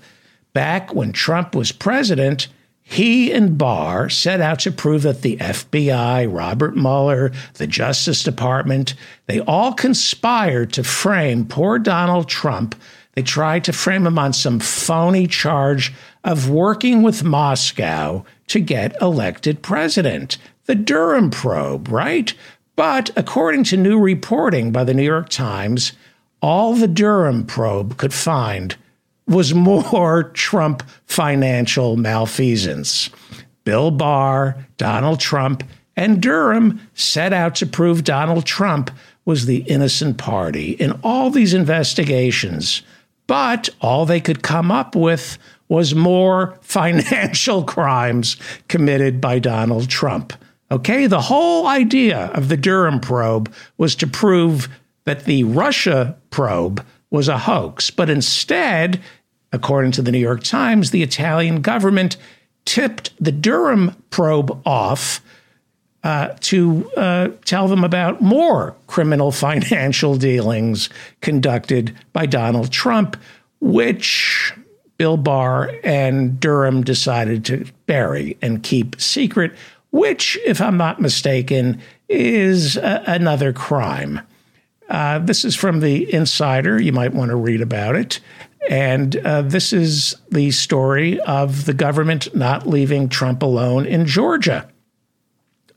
Back 0.59 0.93
when 0.93 1.13
Trump 1.13 1.55
was 1.55 1.71
president, 1.71 2.49
he 2.83 3.31
and 3.31 3.57
Barr 3.57 4.09
set 4.09 4.41
out 4.41 4.59
to 4.59 4.73
prove 4.73 5.03
that 5.03 5.23
the 5.23 5.37
FBI, 5.37 6.27
Robert 6.29 6.77
Mueller, 6.77 7.31
the 7.55 7.69
Justice 7.69 8.25
Department, 8.25 8.95
they 9.27 9.39
all 9.39 9.73
conspired 9.73 10.73
to 10.73 10.83
frame 10.83 11.47
poor 11.47 11.79
Donald 11.79 12.29
Trump. 12.29 12.75
They 13.15 13.23
tried 13.23 13.63
to 13.67 13.73
frame 13.73 14.05
him 14.05 14.19
on 14.19 14.33
some 14.33 14.59
phony 14.59 15.29
charge 15.29 15.95
of 16.25 16.51
working 16.51 17.05
with 17.05 17.23
Moscow 17.23 18.25
to 18.49 18.59
get 18.59 19.01
elected 19.01 19.63
president 19.63 20.39
the 20.65 20.75
Durham 20.75 21.31
probe, 21.31 21.87
right? 21.87 22.35
But 22.75 23.11
according 23.15 23.63
to 23.65 23.77
new 23.77 24.01
reporting 24.01 24.73
by 24.73 24.83
the 24.83 24.95
New 24.95 25.05
York 25.05 25.29
Times, 25.29 25.93
all 26.43 26.75
the 26.75 26.89
Durham 26.89 27.47
probe 27.47 27.97
could 27.97 28.13
find 28.13 28.75
was 29.29 29.55
more 29.55 30.25
Trump 30.35 30.83
financial 31.07 31.97
malfeasance. 31.97 33.11
Bill 33.65 33.91
Barr, 33.91 34.57
Donald 34.79 35.21
Trump, 35.21 35.63
and 35.97 36.23
Durham 36.23 36.81
set 36.95 37.33
out 37.33 37.57
to 37.57 37.67
prove 37.67 38.05
Donald 38.05 38.47
Trump 38.47 38.91
was 39.25 39.45
the 39.45 39.59
innocent 39.63 40.17
party 40.17 40.71
in 40.73 40.93
all 41.03 41.29
these 41.29 41.53
investigations. 41.53 42.83
But 43.27 43.69
all 43.81 44.07
they 44.07 44.21
could 44.21 44.43
come 44.43 44.71
up 44.71 44.97
with 44.97 45.37
was 45.69 45.95
more 45.95 46.59
financial 46.63 47.63
crimes 47.65 48.37
committed 48.69 49.21
by 49.21 49.39
Donald 49.39 49.91
Trump. 49.91 50.33
Okay, 50.71 51.07
the 51.07 51.21
whole 51.21 51.67
idea 51.67 52.27
of 52.35 52.49
the 52.49 52.57
Durham 52.57 53.01
probe 53.01 53.53
was 53.77 53.95
to 53.97 54.07
prove 54.07 54.69
that 55.05 55.25
the 55.25 55.45
Russia 55.45 56.17
probe 56.31 56.85
was 57.11 57.29
a 57.29 57.39
hoax, 57.39 57.91
but 57.91 58.11
instead, 58.11 59.01
according 59.53 59.93
to 59.93 60.03
the 60.03 60.13
New 60.13 60.19
York 60.19 60.43
Times, 60.43 60.91
the 60.91 61.03
Italian 61.03 61.61
government 61.61 62.17
tipped 62.65 63.13
the 63.23 63.33
Durham 63.33 63.95
probe 64.11 64.61
off 64.67 65.21
uh, 66.05 66.35
to 66.41 66.91
uh, 66.97 67.29
tell 67.45 67.67
them 67.69 67.83
about 67.83 68.21
more 68.21 68.75
criminal 68.87 69.33
financial 69.33 70.17
dealings 70.17 70.89
conducted 71.21 71.97
by 72.13 72.27
Donald 72.27 72.71
Trump, 72.71 73.17
which 73.61 74.53
Bill 74.97 75.17
Barr 75.17 75.73
and 75.83 76.39
Durham 76.39 76.83
decided 76.83 77.45
to 77.47 77.67
bury 77.87 78.37
and 78.43 78.63
keep 78.63 79.01
secret 79.01 79.53
which, 79.91 80.39
if 80.45 80.61
I'm 80.61 80.77
not 80.77 81.01
mistaken, 81.01 81.81
is 82.09 82.77
a- 82.77 83.05
another 83.07 83.53
crime. 83.53 84.21
Uh, 84.89 85.19
this 85.19 85.45
is 85.45 85.55
from 85.55 85.81
the 85.81 86.13
Insider. 86.13 86.81
You 86.81 86.93
might 86.93 87.15
want 87.15 87.31
to 87.31 87.37
read 87.37 87.61
about 87.61 87.97
it. 87.97 88.21
And 88.69 89.17
uh, 89.17 89.43
this 89.43 89.73
is 89.73 90.17
the 90.31 90.51
story 90.51 91.21
of 91.21 91.65
the 91.65 91.75
government 91.75 92.35
not 92.35 92.67
leaving 92.67 93.09
Trump 93.09 93.43
alone 93.43 93.87
in 93.87 94.07
Georgia. 94.07 94.69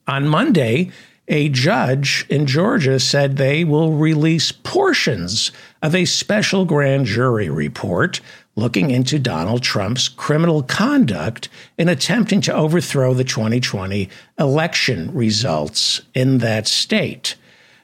On 0.08 0.28
Monday, 0.28 0.92
a 1.28 1.48
judge 1.50 2.26
in 2.28 2.46
Georgia 2.46 3.00
said 3.00 3.38
they 3.38 3.64
will 3.64 3.94
release 3.94 4.52
portions 4.52 5.52
of 5.82 5.96
a 5.96 6.06
special 6.06 6.66
grand 6.66 7.06
jury 7.06 7.50
report 7.50 8.20
looking 8.56 8.92
into 8.92 9.18
Donald 9.18 9.64
Trump's 9.64 10.10
criminal 10.10 10.62
conduct 10.62 11.48
in 11.78 11.88
attempting 11.88 12.42
to 12.42 12.54
overthrow 12.54 13.14
the 13.14 13.24
2020 13.24 14.10
election 14.38 15.14
results 15.14 16.02
in 16.14 16.40
that 16.40 16.68
state. 16.68 17.36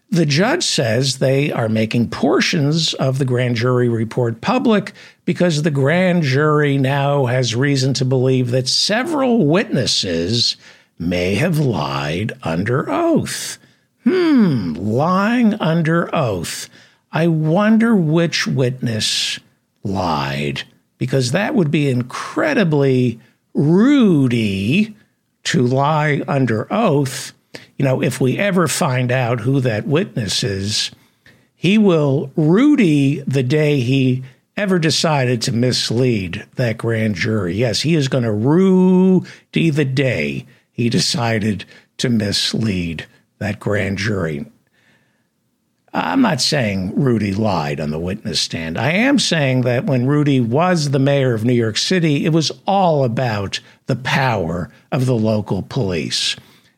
The 0.09 0.25
judge 0.25 0.63
says 0.63 1.17
they 1.17 1.51
are 1.51 1.67
making 1.67 2.09
portions 2.09 2.93
of 2.93 3.17
the 3.17 3.25
grand 3.25 3.57
jury 3.57 3.89
report 3.89 4.39
public 4.39 4.93
because 5.25 5.63
the 5.63 5.71
grand 5.71 6.23
jury 6.23 6.77
now 6.77 7.25
has 7.25 7.55
reason 7.55 7.93
to 7.95 8.05
believe 8.05 8.51
that 8.51 8.69
several 8.69 9.45
witnesses 9.45 10.55
may 10.97 11.35
have 11.35 11.59
lied 11.59 12.31
under 12.43 12.89
oath. 12.89 13.57
Hmm, 14.05 14.73
lying 14.73 15.53
under 15.55 16.13
oath. 16.15 16.69
I 17.11 17.27
wonder 17.27 17.95
which 17.95 18.47
witness 18.47 19.39
lied, 19.83 20.63
because 20.97 21.31
that 21.31 21.55
would 21.55 21.71
be 21.71 21.89
incredibly 21.89 23.19
rudy 23.53 24.95
to 25.43 25.61
lie 25.63 26.21
under 26.27 26.71
oath. 26.71 27.33
You 27.77 27.85
know, 27.85 28.01
if 28.01 28.19
we 28.19 28.37
ever 28.37 28.67
find 28.67 29.11
out 29.11 29.41
who 29.41 29.59
that 29.61 29.87
witness 29.87 30.43
is, 30.43 30.91
he 31.55 31.77
will 31.77 32.31
Rudy 32.35 33.21
the 33.21 33.43
day 33.43 33.79
he 33.79 34.23
ever 34.55 34.79
decided 34.79 35.41
to 35.43 35.51
mislead 35.51 36.45
that 36.55 36.77
grand 36.77 37.15
jury. 37.15 37.55
Yes, 37.55 37.81
he 37.81 37.95
is 37.95 38.07
going 38.07 38.23
to 38.23 38.31
Rudy 38.31 39.69
the 39.69 39.85
day 39.85 40.45
he 40.71 40.89
decided 40.89 41.65
to 41.97 42.09
mislead 42.09 43.05
that 43.39 43.59
grand 43.59 43.97
jury. 43.97 44.45
I'm 45.93 46.21
not 46.21 46.41
saying 46.41 46.93
Rudy 46.95 47.33
lied 47.33 47.79
on 47.79 47.89
the 47.89 47.99
witness 47.99 48.39
stand. 48.39 48.77
I 48.77 48.91
am 48.91 49.17
saying 49.17 49.61
that 49.61 49.85
when 49.85 50.05
Rudy 50.05 50.39
was 50.39 50.91
the 50.91 50.99
mayor 50.99 51.33
of 51.33 51.45
New 51.45 51.53
York 51.53 51.77
City, 51.77 52.25
it 52.25 52.29
was 52.29 52.51
all 52.67 53.03
about 53.03 53.59
the 53.87 53.95
power 53.95 54.69
of 54.91 55.05
the 55.05 55.15
local 55.15 55.63
police. 55.63 56.35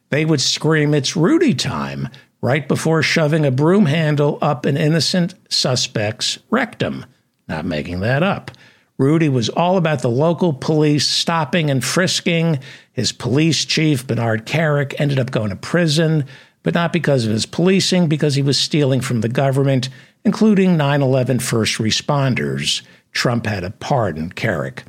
They 0.10 0.26
would 0.26 0.42
scream, 0.42 0.94
It's 0.94 1.16
Rudy 1.16 1.54
time, 1.54 2.10
right 2.42 2.68
before 2.68 3.04
shoving 3.04 3.46
a 3.46 3.52
broom 3.52 3.86
handle 3.86 4.38
up 4.42 4.66
an 4.66 4.78
innocent 4.78 5.36
suspect's 5.50 6.40
rectum. 6.50 7.06
Not 7.48 7.66
making 7.66 8.00
that 8.02 8.24
up. 8.24 8.52
Rudy 8.98 9.30
was 9.30 9.50
all 9.50 9.78
about 9.78 10.02
the 10.02 10.10
local 10.10 10.54
police 10.54 11.08
stopping 11.08 11.70
and 11.70 11.84
frisking. 11.84 12.60
His 12.92 13.12
police 13.12 13.64
chief, 13.66 14.06
Bernard 14.06 14.46
Kerik, 14.46 14.94
ended 15.00 15.20
up 15.20 15.32
going 15.32 15.52
to 15.52 15.56
prison 15.56 16.26
but 16.64 16.74
not 16.74 16.94
because 16.94 17.26
of 17.26 17.32
his 17.32 17.46
policing, 17.46 18.08
because 18.08 18.36
he 18.36 18.42
was 18.42 18.58
stealing 18.58 19.02
from 19.02 19.22
the 19.22 19.30
government, 19.30 19.90
including 20.24 20.78
9 20.78 21.02
11 21.02 21.40
first 21.40 21.78
responders. 21.78 22.82
Trump 23.12 23.46
had 23.46 23.62
to 23.62 23.72
pardon 23.72 24.32
Kerik. 24.32 24.84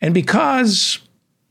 And 0.00 0.14
because 0.14 1.00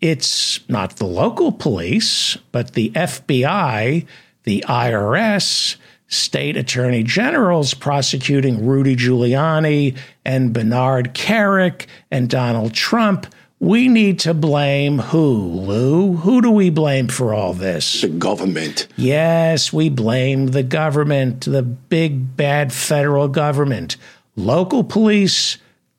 it's 0.02 0.68
not 0.70 0.98
the 0.98 1.06
local 1.06 1.52
police, 1.52 2.38
but 2.52 2.74
the 2.74 2.92
FBI, 2.92 4.06
the 4.44 4.66
IRS, 4.68 5.76
state 6.08 6.56
attorney 6.56 7.04
generals 7.04 7.74
prosecuting 7.74 8.66
Rudy 8.66 8.96
Giuliani 8.96 9.98
and 10.24 10.54
Bernard 10.54 11.14
Kerik 11.14 11.88
and 12.12 12.30
Donald 12.30 12.74
Trump 12.74 13.28
we 13.60 13.88
need 13.88 14.20
to 14.20 14.36
blame 14.36 15.00
who, 15.00 15.36
Lou? 15.36 16.14
Who 16.18 16.42
do 16.42 16.52
we 16.52 16.70
blame 16.70 17.08
for 17.08 17.34
all 17.34 17.54
this? 17.54 18.02
The 18.02 18.08
government. 18.08 18.88
Yes, 18.98 19.74
we 19.74 19.90
blame 19.90 20.48
the 20.48 20.62
government, 20.62 21.46
the 21.46 21.64
big 21.64 22.38
bad 22.38 22.72
federal 22.72 23.28
government. 23.28 23.98
Local 24.36 24.84
police, 24.84 25.58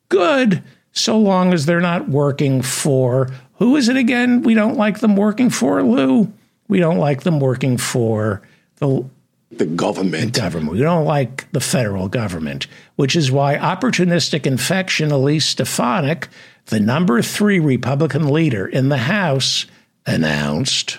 good, 0.09 0.63
so 0.93 1.19
long 1.19 1.53
as 1.53 1.67
they're 1.67 1.81
not 1.81 2.09
working 2.09 2.63
for 2.63 3.29
who 3.59 3.77
is 3.77 3.89
it 3.89 3.97
again? 3.97 4.43
We 4.43 4.55
don't 4.55 4.77
like 4.77 5.01
them 5.01 5.17
working 5.17 5.51
for, 5.51 5.83
Lou? 5.83 6.33
We 6.69 6.79
don't 6.81 6.99
like 6.99 7.23
them 7.23 7.41
working 7.41 7.77
for 7.77 8.43
the 8.77 9.05
the 9.51 9.65
government. 9.65 10.35
The 10.35 10.41
government. 10.41 10.73
We 10.73 10.81
don't 10.81 11.07
like 11.07 11.51
the 11.53 11.61
federal 11.61 12.09
government, 12.09 12.67
which 12.97 13.17
is 13.17 13.31
why 13.31 13.57
opportunistic 13.57 14.47
infection 14.47 15.11
Elise 15.11 15.47
Stefanik 15.47 16.29
the 16.69 16.81
number 16.81 17.23
three 17.23 17.59
Republican 17.59 18.29
leader 18.29 18.67
in 18.67 18.89
the 18.89 18.99
House 18.99 19.67
announced. 20.07 20.99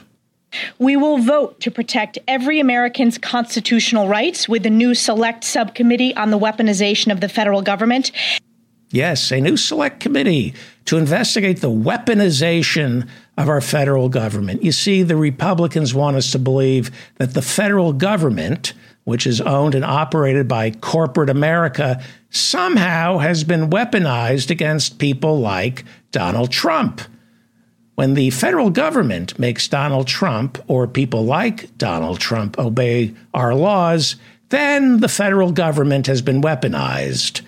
We 0.80 0.98
will 0.98 1.20
vote 1.20 1.60
to 1.62 1.70
protect 1.70 2.18
every 2.28 2.60
American's 2.60 3.20
constitutional 3.20 4.08
rights 4.08 4.50
with 4.50 4.66
a 4.66 4.70
new 4.72 4.96
select 4.96 5.44
subcommittee 5.44 6.16
on 6.16 6.32
the 6.32 6.40
weaponization 6.40 7.12
of 7.12 7.22
the 7.22 7.30
federal 7.30 7.62
government. 7.62 8.12
Yes, 8.90 9.32
a 9.32 9.40
new 9.40 9.58
select 9.58 10.00
committee 10.00 10.56
to 10.90 10.98
investigate 10.98 11.62
the 11.62 11.70
weaponization 11.70 13.08
of 13.38 13.48
our 13.48 13.62
federal 13.62 14.10
government. 14.10 14.64
You 14.64 14.72
see, 14.72 15.04
the 15.04 15.16
Republicans 15.16 15.94
want 15.94 16.18
us 16.18 16.32
to 16.32 16.40
believe 16.40 16.90
that 17.18 17.36
the 17.36 17.44
federal 17.44 17.94
government, 17.94 18.74
which 19.04 19.28
is 19.28 19.40
owned 19.40 19.76
and 19.76 19.86
operated 19.86 20.48
by 20.48 20.72
corporate 20.72 21.30
America, 21.30 22.04
somehow 22.32 23.20
has 23.20 23.44
been 23.44 23.70
weaponized 23.70 24.50
against 24.50 24.98
people 24.98 25.40
like 25.40 25.86
Donald 26.12 26.50
Trump. 26.50 27.02
When 27.94 28.16
the 28.16 28.32
federal 28.32 28.72
government 28.72 29.38
makes 29.38 29.68
Donald 29.68 30.08
Trump 30.08 30.58
or 30.68 30.88
people 30.88 31.24
like 31.24 31.78
Donald 31.78 32.20
Trump 32.20 32.58
obey 32.58 33.14
our 33.32 33.54
laws, 33.54 34.16
then 34.50 35.02
the 35.02 35.08
federal 35.08 35.52
government 35.52 36.08
has 36.08 36.24
been 36.24 36.42
weaponized. 36.42 37.42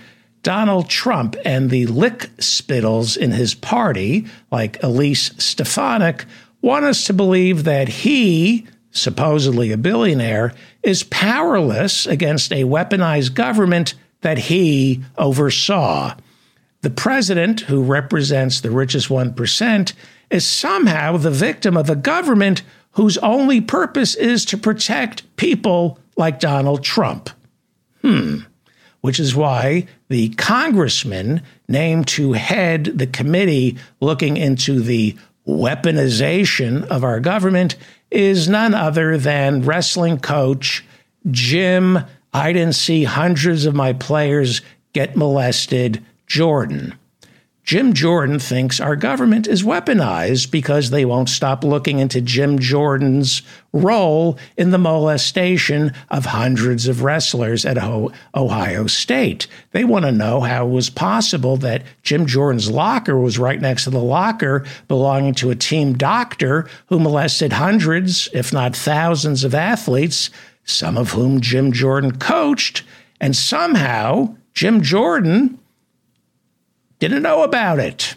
Donald 0.43 0.89
Trump 0.89 1.35
and 1.45 1.69
the 1.69 1.85
lick 1.87 2.29
spittles 2.39 3.15
in 3.15 3.31
his 3.31 3.53
party, 3.53 4.25
like 4.51 4.81
Elise 4.83 5.31
Stefanik, 5.37 6.25
want 6.61 6.85
us 6.85 7.05
to 7.05 7.13
believe 7.13 7.63
that 7.63 7.87
he, 7.89 8.67
supposedly 8.91 9.71
a 9.71 9.77
billionaire, 9.77 10.53
is 10.83 11.03
powerless 11.03 12.05
against 12.05 12.51
a 12.51 12.63
weaponized 12.63 13.33
government 13.33 13.93
that 14.21 14.37
he 14.37 15.03
oversaw. 15.17 16.15
The 16.81 16.89
president, 16.89 17.61
who 17.61 17.83
represents 17.83 18.61
the 18.61 18.71
richest 18.71 19.09
1%, 19.09 19.93
is 20.31 20.47
somehow 20.47 21.17
the 21.17 21.31
victim 21.31 21.77
of 21.77 21.89
a 21.89 21.95
government 21.95 22.63
whose 22.93 23.17
only 23.19 23.61
purpose 23.61 24.15
is 24.15 24.45
to 24.45 24.57
protect 24.57 25.35
people 25.35 25.99
like 26.17 26.39
Donald 26.39 26.83
Trump. 26.83 27.29
Hmm. 28.01 28.39
Which 29.01 29.19
is 29.19 29.35
why 29.35 29.87
the 30.09 30.29
congressman 30.29 31.41
named 31.67 32.07
to 32.09 32.33
head 32.33 32.85
the 32.85 33.07
committee 33.07 33.77
looking 33.99 34.37
into 34.37 34.79
the 34.79 35.17
weaponization 35.47 36.85
of 36.85 37.03
our 37.03 37.19
government 37.19 37.75
is 38.11 38.47
none 38.47 38.73
other 38.73 39.17
than 39.17 39.63
wrestling 39.63 40.19
coach 40.19 40.85
Jim 41.29 41.99
I 42.33 42.53
didn't 42.53 42.75
see 42.75 43.03
hundreds 43.03 43.65
of 43.65 43.75
my 43.75 43.93
players 43.93 44.61
get 44.93 45.15
molested. 45.15 46.03
Jordan. 46.27 46.97
Jim 47.63 47.93
Jordan 47.93 48.39
thinks 48.39 48.79
our 48.79 48.95
government 48.95 49.47
is 49.47 49.63
weaponized 49.63 50.49
because 50.51 50.89
they 50.89 51.05
won't 51.05 51.29
stop 51.29 51.63
looking 51.63 51.99
into 51.99 52.19
Jim 52.19 52.57
Jordan's 52.59 53.43
role 53.71 54.37
in 54.57 54.71
the 54.71 54.77
molestation 54.77 55.93
of 56.09 56.25
hundreds 56.25 56.87
of 56.87 57.03
wrestlers 57.03 57.65
at 57.65 57.77
Ohio 58.35 58.87
State. 58.87 59.47
They 59.71 59.83
want 59.83 60.05
to 60.05 60.11
know 60.11 60.41
how 60.41 60.67
it 60.67 60.71
was 60.71 60.89
possible 60.89 61.55
that 61.57 61.83
Jim 62.03 62.25
Jordan's 62.25 62.69
locker 62.69 63.17
was 63.17 63.39
right 63.39 63.61
next 63.61 63.83
to 63.83 63.89
the 63.89 63.99
locker 63.99 64.65
belonging 64.87 65.35
to 65.35 65.51
a 65.51 65.55
team 65.55 65.93
doctor 65.93 66.67
who 66.87 66.99
molested 66.99 67.53
hundreds, 67.53 68.27
if 68.33 68.51
not 68.51 68.75
thousands, 68.75 69.43
of 69.43 69.53
athletes 69.53 70.29
some 70.63 70.97
of 70.97 71.11
whom 71.11 71.41
Jim 71.41 71.71
Jordan 71.71 72.17
coached, 72.17 72.83
and 73.19 73.35
somehow 73.35 74.35
Jim 74.53 74.81
Jordan 74.81 75.59
didn't 77.07 77.23
know 77.23 77.43
about 77.43 77.79
it. 77.79 78.15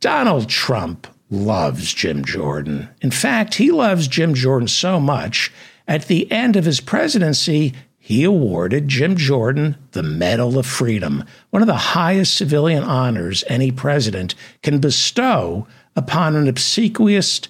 Donald 0.00 0.48
Trump 0.48 1.06
loves 1.30 1.94
Jim 1.94 2.24
Jordan. 2.24 2.88
In 3.00 3.10
fact, 3.10 3.54
he 3.54 3.70
loves 3.70 4.08
Jim 4.08 4.34
Jordan 4.34 4.68
so 4.68 4.98
much, 4.98 5.52
at 5.86 6.06
the 6.06 6.30
end 6.30 6.56
of 6.56 6.64
his 6.64 6.80
presidency, 6.80 7.72
he 7.98 8.24
awarded 8.24 8.88
Jim 8.88 9.16
Jordan 9.16 9.76
the 9.92 10.02
Medal 10.02 10.58
of 10.58 10.66
Freedom, 10.66 11.24
one 11.50 11.62
of 11.62 11.68
the 11.68 11.74
highest 11.74 12.34
civilian 12.34 12.82
honors 12.82 13.44
any 13.46 13.70
president 13.70 14.34
can 14.62 14.78
bestow 14.78 15.66
upon 15.94 16.34
an 16.34 16.48
obsequious, 16.48 17.42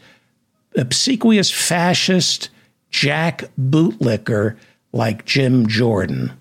obsequious 0.77 1.51
fascist 1.51 2.51
jack 2.91 3.45
bootlicker 3.59 4.57
like 4.93 5.25
Jim 5.25 5.67
Jordan. 5.67 6.33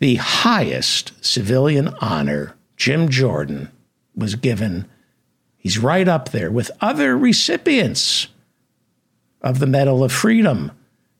The 0.00 0.16
highest 0.16 1.12
civilian 1.22 1.88
honor 2.00 2.56
Jim 2.78 3.10
Jordan 3.10 3.70
was 4.16 4.34
given, 4.34 4.86
he's 5.58 5.78
right 5.78 6.08
up 6.08 6.30
there 6.30 6.50
with 6.50 6.70
other 6.80 7.18
recipients 7.18 8.28
of 9.42 9.58
the 9.58 9.66
Medal 9.66 10.02
of 10.02 10.10
Freedom. 10.10 10.72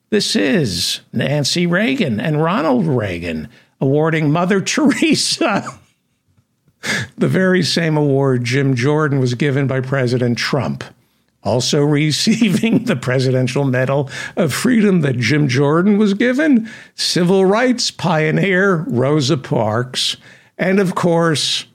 This 0.08 0.34
is 0.34 1.00
Nancy 1.12 1.66
Reagan 1.66 2.18
and 2.18 2.42
Ronald 2.42 2.86
Reagan 2.86 3.48
awarding 3.82 4.30
Mother 4.30 4.60
Teresa. 4.62 5.78
The 7.18 7.28
very 7.28 7.62
same 7.62 7.98
award 7.98 8.44
Jim 8.44 8.74
Jordan 8.74 9.20
was 9.20 9.34
given 9.34 9.66
by 9.66 9.80
President 9.82 10.38
Trump 10.38 10.84
also 11.43 11.82
receiving 11.84 12.84
the 12.84 12.97
Presidential 12.97 13.64
Medal 13.64 14.11
of 14.36 14.53
Freedom 14.53 15.01
that 15.01 15.18
Jim 15.18 15.49
Jordan 15.49 15.99
was 15.99 16.14
given, 16.14 16.70
civil 16.95 17.45
rights 17.45 17.91
pioneer 17.91 18.84
Rosa 18.88 19.36
Parks, 19.36 20.16
and 20.59 20.78
of 20.78 20.95
course, 20.95 21.66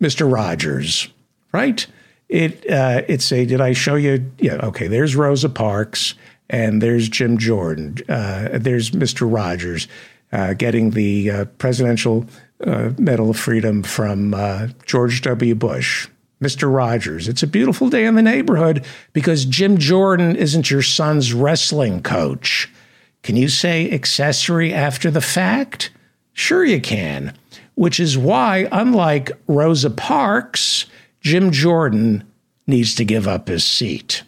Mr. 0.00 0.30
Rogers, 0.30 1.08
right? 1.52 1.86
It 2.28 2.68
uh, 2.68 3.02
it's 3.06 3.30
a 3.30 3.46
did 3.46 3.60
I 3.60 3.72
show 3.72 3.94
you? 3.94 4.30
Yeah, 4.38 4.56
okay. 4.64 4.88
There's 4.88 5.14
Rosa 5.14 5.48
Parks 5.48 6.14
and 6.50 6.82
there's 6.82 7.08
Jim 7.08 7.38
Jordan. 7.38 7.96
Uh, 8.08 8.48
there's 8.52 8.90
Mr. 8.90 9.32
Rogers 9.32 9.88
uh, 10.32 10.54
getting 10.54 10.90
the 10.90 11.30
uh, 11.30 11.44
Presidential 11.58 12.26
uh, 12.64 12.90
Medal 12.98 13.30
of 13.30 13.38
Freedom 13.38 13.82
from 13.82 14.34
uh, 14.34 14.68
George 14.86 15.22
W. 15.22 15.54
Bush. 15.54 16.08
Mr. 16.40 16.72
Rogers. 16.72 17.28
It's 17.28 17.42
a 17.42 17.46
beautiful 17.46 17.88
day 17.88 18.04
in 18.04 18.14
the 18.14 18.22
neighborhood 18.22 18.84
because 19.12 19.44
Jim 19.44 19.78
Jordan 19.78 20.36
isn't 20.36 20.70
your 20.70 20.82
son's 20.82 21.32
wrestling 21.32 22.02
coach. 22.02 22.70
Can 23.22 23.36
you 23.36 23.48
say 23.48 23.90
accessory 23.90 24.72
after 24.72 25.10
the 25.10 25.20
fact? 25.20 25.90
Sure, 26.32 26.64
you 26.64 26.80
can, 26.80 27.34
which 27.74 27.98
is 27.98 28.18
why, 28.18 28.68
unlike 28.70 29.32
Rosa 29.46 29.90
Parks, 29.90 30.86
Jim 31.22 31.50
Jordan 31.50 32.24
needs 32.66 32.94
to 32.96 33.04
give 33.04 33.26
up 33.26 33.48
his 33.48 33.64
seat. 33.64 34.22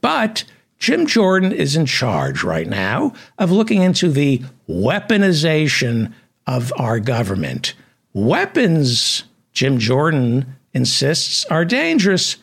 But 0.00 0.44
Jim 0.78 1.06
Jordan 1.06 1.52
is 1.52 1.74
in 1.74 1.86
charge 1.86 2.44
right 2.44 2.68
now 2.68 3.14
of 3.38 3.50
looking 3.50 3.82
into 3.82 4.10
the 4.10 4.42
weaponization 4.68 6.12
of 6.46 6.72
our 6.76 7.00
government. 7.00 7.74
Weapons, 8.12 9.24
Jim 9.52 9.78
Jordan 9.78 10.57
insists, 10.78 11.44
are 11.46 11.64
dangerous, 11.64 12.36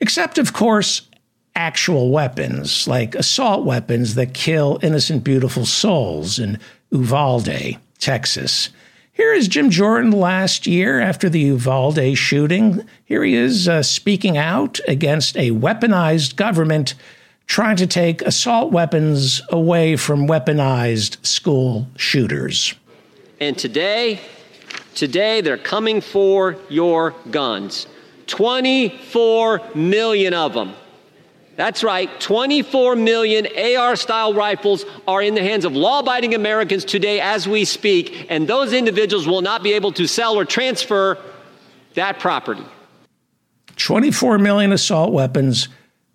except, 0.00 0.36
of 0.38 0.52
course, 0.52 1.02
actual 1.54 2.10
weapons, 2.10 2.88
like 2.88 3.14
assault 3.14 3.64
weapons 3.64 4.16
that 4.16 4.34
kill 4.34 4.78
innocent, 4.82 5.22
beautiful 5.22 5.64
souls 5.64 6.38
in 6.38 6.58
Uvalde, 6.90 7.78
Texas. 7.98 8.70
Here 9.12 9.32
is 9.32 9.48
Jim 9.48 9.70
Jordan 9.70 10.10
last 10.10 10.66
year 10.66 11.00
after 11.00 11.28
the 11.28 11.40
Uvalde 11.40 12.18
shooting. 12.18 12.84
Here 13.04 13.22
he 13.22 13.34
is 13.34 13.68
uh, 13.68 13.82
speaking 13.82 14.36
out 14.36 14.80
against 14.88 15.36
a 15.36 15.50
weaponized 15.50 16.36
government 16.36 16.94
trying 17.46 17.76
to 17.76 17.86
take 17.86 18.22
assault 18.22 18.72
weapons 18.72 19.42
away 19.50 19.96
from 19.96 20.26
weaponized 20.26 21.24
school 21.24 21.86
shooters. 21.96 22.74
And 23.38 23.56
today, 23.56 24.20
today 25.00 25.40
they're 25.40 25.56
coming 25.56 26.02
for 26.02 26.56
your 26.68 27.14
guns. 27.30 27.86
24 28.26 29.62
million 29.74 30.34
of 30.34 30.52
them. 30.52 30.74
That's 31.56 31.82
right, 31.82 32.08
24 32.20 32.96
million 32.96 33.48
AR 33.76 33.96
style 33.96 34.34
rifles 34.34 34.84
are 35.08 35.22
in 35.22 35.34
the 35.34 35.42
hands 35.42 35.64
of 35.64 35.72
law 35.74 36.00
abiding 36.00 36.34
Americans 36.34 36.84
today 36.84 37.18
as 37.18 37.48
we 37.48 37.64
speak, 37.64 38.26
and 38.28 38.46
those 38.46 38.74
individuals 38.74 39.26
will 39.26 39.40
not 39.40 39.62
be 39.62 39.72
able 39.72 39.92
to 39.92 40.06
sell 40.06 40.36
or 40.36 40.44
transfer 40.44 41.16
that 41.94 42.18
property. 42.18 42.64
24 43.76 44.38
million 44.38 44.70
assault 44.70 45.14
weapons, 45.14 45.68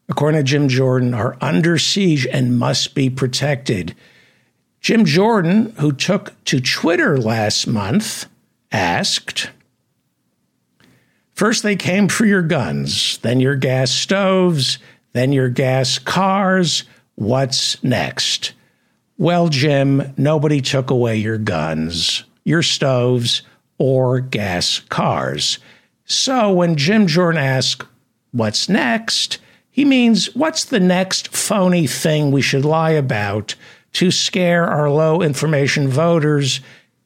according 0.10 0.40
to 0.40 0.44
Jim 0.44 0.68
Jordan, 0.68 1.16
are 1.16 1.38
under 1.42 1.80
siege 1.80 2.28
and 2.28 2.60
must 2.60 2.94
be 2.94 3.10
protected. 3.10 3.96
Jim 4.80 5.06
Jordan, 5.06 5.74
who 5.80 5.92
took 5.92 6.34
to 6.46 6.62
Twitter 6.62 7.18
last 7.18 7.66
month, 7.66 8.28
asked 8.72 9.50
First, 11.34 11.64
they 11.64 11.76
came 11.76 12.08
for 12.08 12.26
your 12.26 12.42
guns, 12.42 13.18
then 13.18 13.42
your 13.42 13.58
gas 13.58 13.92
stoves 13.92 14.80
then 15.16 15.32
your 15.32 15.48
gas 15.48 15.98
cars. 15.98 16.84
What's 17.16 17.82
next? 17.82 18.52
Well, 19.18 19.48
Jim, 19.48 20.14
nobody 20.18 20.60
took 20.60 20.90
away 20.90 21.16
your 21.16 21.38
guns, 21.38 22.26
your 22.44 22.62
stoves, 22.62 23.42
or 23.78 24.20
gas 24.20 24.82
cars. 24.90 25.58
So 26.04 26.52
when 26.52 26.76
Jim 26.76 27.08
Jordan 27.08 27.42
asks, 27.42 27.86
What's 28.34 28.68
next? 28.68 29.38
he 29.72 29.86
means, 29.86 30.36
What's 30.36 30.66
the 30.66 30.82
next 30.82 31.30
phony 31.30 31.88
thing 31.88 32.32
we 32.32 32.42
should 32.42 32.66
lie 32.66 32.92
about 32.92 33.56
to 33.94 34.12
scare 34.12 34.68
our 34.68 34.90
low 34.90 35.22
information 35.22 35.88
voters 35.88 36.60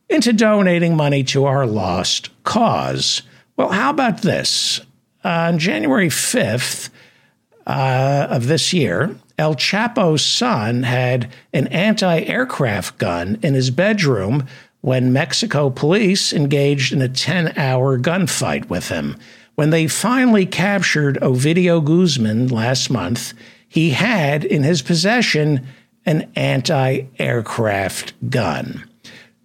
into 0.10 0.34
donating 0.34 0.96
money 0.96 1.24
to 1.26 1.46
our 1.46 1.66
lost 1.66 2.30
cause? 2.44 3.22
Well, 3.56 3.70
how 3.70 3.90
about 3.90 4.22
this? 4.22 4.82
On 5.24 5.60
January 5.60 6.10
5th, 6.10 6.90
uh, 7.70 8.28
of 8.32 8.48
this 8.48 8.74
year, 8.74 9.16
El 9.38 9.54
Chapo's 9.54 10.26
son 10.26 10.84
had 10.84 11.32
an 11.54 11.68
anti 11.68 12.22
aircraft 12.22 12.98
gun 12.98 13.38
in 13.44 13.54
his 13.54 13.70
bedroom 13.70 14.48
when 14.82 15.14
Mexico 15.14 15.70
police 15.70 16.34
engaged 16.34 16.92
in 16.92 17.02
a 17.02 17.08
10 17.08 17.58
hour 17.58 18.00
gunfight 18.00 18.70
with 18.70 18.90
him. 18.90 19.16
When 19.56 19.70
they 19.70 19.88
finally 19.88 20.46
captured 20.46 21.20
Ovidio 21.22 21.84
Guzman 21.84 22.48
last 22.48 22.90
month, 22.90 23.34
he 23.68 23.92
had 23.92 24.44
in 24.44 24.64
his 24.64 24.82
possession 24.82 25.68
an 26.06 26.32
anti 26.36 27.04
aircraft 27.20 28.14
gun. 28.30 28.90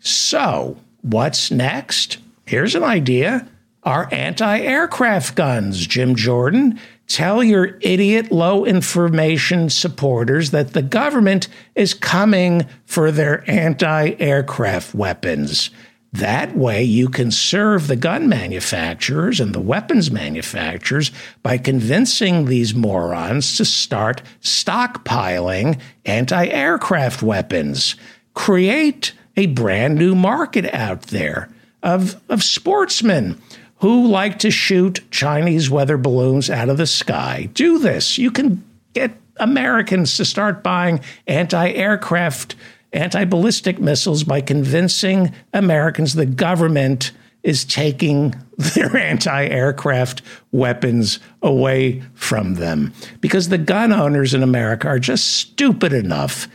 So, 0.05 0.77
what's 1.01 1.51
next? 1.51 2.19
Here's 2.45 2.75
an 2.75 2.85
idea. 2.85 3.49
Our 3.85 4.07
anti 4.13 4.61
aircraft 4.61 5.35
guns, 5.35 5.87
Jim 5.87 6.15
Jordan. 6.15 6.79
Tell 7.07 7.43
your 7.43 7.79
idiot 7.81 8.31
low 8.31 8.67
information 8.67 9.71
supporters 9.71 10.51
that 10.51 10.75
the 10.75 10.83
government 10.83 11.49
is 11.75 11.95
coming 11.95 12.67
for 12.85 13.11
their 13.11 13.49
anti 13.51 14.15
aircraft 14.19 14.95
weapons. 14.95 15.71
That 16.13 16.55
way, 16.55 16.85
you 16.85 17.09
can 17.09 17.31
serve 17.31 17.87
the 17.87 17.97
gun 17.97 18.29
manufacturers 18.29 19.41
and 19.41 19.55
the 19.55 19.61
weapons 19.61 20.11
manufacturers 20.11 21.11
by 21.43 21.57
convincing 21.57 22.45
these 22.45 22.75
morons 22.75 23.57
to 23.57 23.65
start 23.65 24.23
stockpiling 24.43 25.81
anti 26.05 26.47
aircraft 26.47 27.23
weapons. 27.23 27.97
Create 28.35 29.13
a 29.37 29.47
brand 29.47 29.97
new 29.97 30.15
market 30.15 30.73
out 30.75 31.03
there 31.03 31.49
of, 31.83 32.21
of 32.29 32.43
sportsmen 32.43 33.41
who 33.79 34.07
like 34.07 34.39
to 34.39 34.51
shoot 34.51 35.01
Chinese 35.11 35.69
weather 35.69 35.99
balloons 35.99 36.49
out 36.49 36.69
of 36.69 36.79
the 36.79 36.87
sky. 36.87 37.49
Do 37.53 37.79
this. 37.79 38.17
You 38.17 38.31
can 38.31 38.65
get 38.95 39.13
Americans 39.37 40.17
to 40.17 40.25
start 40.25 40.63
buying 40.63 41.01
anti 41.27 41.71
aircraft, 41.71 42.55
anti 42.93 43.25
ballistic 43.25 43.79
missiles 43.79 44.25
by 44.25 44.41
convincing 44.41 45.35
Americans 45.53 46.15
the 46.15 46.27
government 46.27 47.13
is 47.43 47.65
taking 47.65 48.35
their 48.57 48.97
anti 48.97 49.47
aircraft 49.47 50.23
weapons 50.53 51.19
away 51.43 52.03
from 52.15 52.55
them. 52.55 52.93
Because 53.21 53.49
the 53.49 53.59
gun 53.59 53.93
owners 53.93 54.33
in 54.33 54.43
America 54.43 54.89
are 54.89 54.99
just 54.99 55.27
stupid 55.27 55.93
enough 55.93 56.49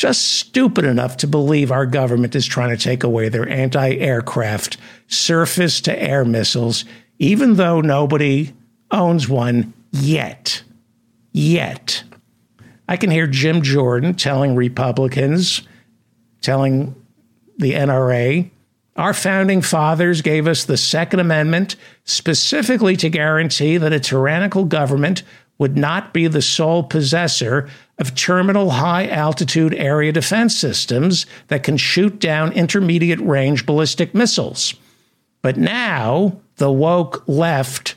just 0.00 0.36
stupid 0.36 0.86
enough 0.86 1.18
to 1.18 1.26
believe 1.26 1.70
our 1.70 1.84
government 1.84 2.34
is 2.34 2.46
trying 2.46 2.70
to 2.70 2.82
take 2.82 3.04
away 3.04 3.28
their 3.28 3.46
anti 3.46 3.96
aircraft 3.96 4.78
surface 5.08 5.78
to 5.82 6.02
air 6.02 6.24
missiles, 6.24 6.86
even 7.18 7.56
though 7.56 7.82
nobody 7.82 8.50
owns 8.90 9.28
one 9.28 9.74
yet. 9.92 10.62
Yet. 11.32 12.02
I 12.88 12.96
can 12.96 13.10
hear 13.10 13.26
Jim 13.26 13.60
Jordan 13.60 14.14
telling 14.14 14.56
Republicans, 14.56 15.68
telling 16.40 16.94
the 17.58 17.74
NRA, 17.74 18.50
our 18.96 19.12
founding 19.12 19.60
fathers 19.60 20.22
gave 20.22 20.48
us 20.48 20.64
the 20.64 20.78
Second 20.78 21.20
Amendment 21.20 21.76
specifically 22.04 22.96
to 22.96 23.10
guarantee 23.10 23.76
that 23.76 23.92
a 23.92 24.00
tyrannical 24.00 24.64
government 24.64 25.24
would 25.60 25.76
not 25.76 26.14
be 26.14 26.26
the 26.26 26.40
sole 26.40 26.82
possessor 26.82 27.68
of 27.98 28.14
terminal 28.14 28.70
high 28.70 29.06
altitude 29.06 29.74
area 29.74 30.10
defense 30.10 30.56
systems 30.56 31.26
that 31.48 31.62
can 31.62 31.76
shoot 31.76 32.18
down 32.18 32.50
intermediate 32.52 33.20
range 33.20 33.66
ballistic 33.66 34.14
missiles. 34.14 34.74
But 35.42 35.58
now, 35.58 36.40
the 36.56 36.72
woke 36.72 37.22
left 37.28 37.94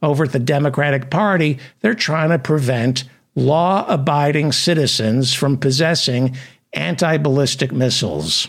over 0.00 0.24
at 0.24 0.32
the 0.32 0.38
Democratic 0.38 1.10
Party, 1.10 1.58
they're 1.80 1.94
trying 1.94 2.30
to 2.30 2.38
prevent 2.38 3.04
law 3.34 3.84
abiding 3.88 4.52
citizens 4.52 5.34
from 5.34 5.58
possessing 5.58 6.36
anti 6.72 7.16
ballistic 7.16 7.72
missiles. 7.72 8.48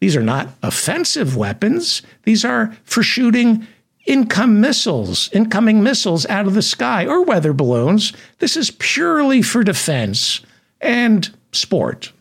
These 0.00 0.14
are 0.14 0.22
not 0.22 0.50
offensive 0.62 1.38
weapons, 1.38 2.02
these 2.24 2.44
are 2.44 2.76
for 2.84 3.02
shooting 3.02 3.66
income 4.06 4.60
missiles, 4.60 5.30
incoming 5.32 5.82
missiles 5.82 6.26
out 6.26 6.46
of 6.46 6.54
the 6.54 6.62
sky 6.62 7.06
or 7.06 7.24
weather 7.24 7.52
balloons. 7.52 8.12
This 8.38 8.56
is 8.56 8.70
purely 8.70 9.42
for 9.42 9.64
defense 9.64 10.40
and 10.80 11.34
sport, 11.52 12.12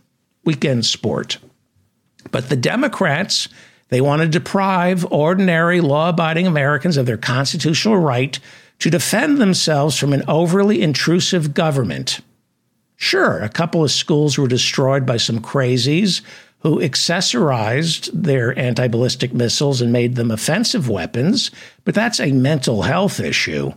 weekend 0.45 0.85
sport. 0.85 1.38
But 2.31 2.49
the 2.49 2.55
Democrats, 2.55 3.49
they 3.89 4.01
want 4.01 4.22
to 4.22 4.27
deprive 4.27 5.05
ordinary 5.11 5.81
law 5.81 6.10
abiding 6.10 6.47
Americans 6.47 6.97
of 6.97 7.05
their 7.05 7.18
constitutional 7.18 7.97
right 7.97 8.39
to 8.80 8.89
defend 8.89 9.38
themselves 9.38 9.97
from 9.97 10.14
an 10.14 10.23
overly 10.27 10.81
intrusive 10.81 11.53
government. 11.53 12.22
Sure, 12.95 13.39
a 13.39 13.49
couple 13.49 13.84
of 13.84 13.91
schools 13.91 14.38
were 14.38 14.47
destroyed 14.47 15.05
by 15.05 15.18
some 15.18 15.39
crazies 15.39 16.22
who 16.64 16.80
accessorized 16.80 18.10
their 18.14 18.57
anti 18.57 18.88
ballistic 18.88 19.34
missiles 19.34 19.81
and 19.81 19.91
made 19.91 20.15
them 20.15 20.31
offensive 20.31 20.90
weapons, 20.90 21.52
but 21.84 21.94
that's 21.94 22.19
a 22.19 22.31
mental 22.31 22.81
health 22.81 23.19
issue. 23.19 23.72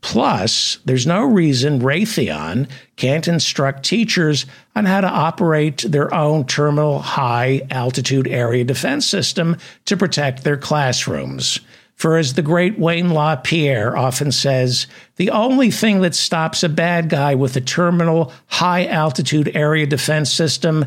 Plus, 0.00 0.78
there's 0.84 1.06
no 1.06 1.24
reason 1.24 1.80
Raytheon 1.80 2.68
can't 2.96 3.26
instruct 3.26 3.86
teachers 3.86 4.44
on 4.76 4.84
how 4.84 5.00
to 5.00 5.08
operate 5.08 5.78
their 5.88 6.12
own 6.12 6.44
terminal 6.44 6.98
high 6.98 7.62
altitude 7.70 8.28
area 8.28 8.64
defense 8.64 9.06
system 9.06 9.56
to 9.86 9.96
protect 9.96 10.44
their 10.44 10.58
classrooms. 10.58 11.58
For 11.96 12.18
as 12.18 12.34
the 12.34 12.42
great 12.42 12.78
Wayne 12.78 13.10
LaPierre 13.10 13.96
often 13.96 14.32
says, 14.32 14.88
the 15.16 15.30
only 15.30 15.70
thing 15.70 16.00
that 16.00 16.14
stops 16.14 16.62
a 16.62 16.68
bad 16.68 17.08
guy 17.08 17.34
with 17.34 17.56
a 17.56 17.60
terminal 17.60 18.32
high 18.46 18.86
altitude 18.86 19.56
area 19.56 19.86
defense 19.86 20.30
system 20.30 20.84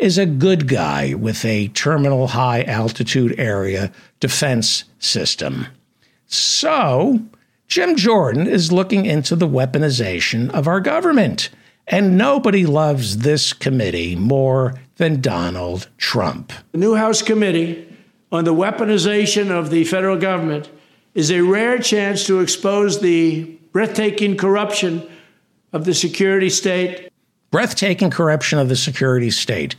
is 0.00 0.18
a 0.18 0.26
good 0.26 0.66
guy 0.66 1.14
with 1.14 1.44
a 1.44 1.68
terminal 1.68 2.28
high 2.28 2.62
altitude 2.62 3.38
area 3.38 3.92
defense 4.18 4.84
system. 4.98 5.66
So, 6.26 7.20
Jim 7.68 7.96
Jordan 7.96 8.46
is 8.46 8.72
looking 8.72 9.04
into 9.04 9.36
the 9.36 9.46
weaponization 9.46 10.50
of 10.50 10.66
our 10.66 10.80
government. 10.80 11.50
And 11.86 12.16
nobody 12.16 12.66
loves 12.66 13.18
this 13.18 13.52
committee 13.52 14.16
more 14.16 14.74
than 14.96 15.20
Donald 15.20 15.88
Trump. 15.98 16.52
The 16.72 16.78
new 16.78 16.94
House 16.94 17.20
committee 17.20 17.86
on 18.32 18.44
the 18.44 18.54
weaponization 18.54 19.50
of 19.50 19.70
the 19.70 19.84
federal 19.84 20.16
government 20.16 20.70
is 21.14 21.30
a 21.30 21.40
rare 21.40 21.78
chance 21.78 22.24
to 22.26 22.40
expose 22.40 23.00
the 23.00 23.44
breathtaking 23.72 24.36
corruption 24.36 25.08
of 25.72 25.84
the 25.84 25.94
security 25.94 26.48
state. 26.48 27.09
Breathtaking 27.50 28.10
corruption 28.10 28.58
of 28.58 28.68
the 28.68 28.76
security 28.76 29.30
state. 29.30 29.74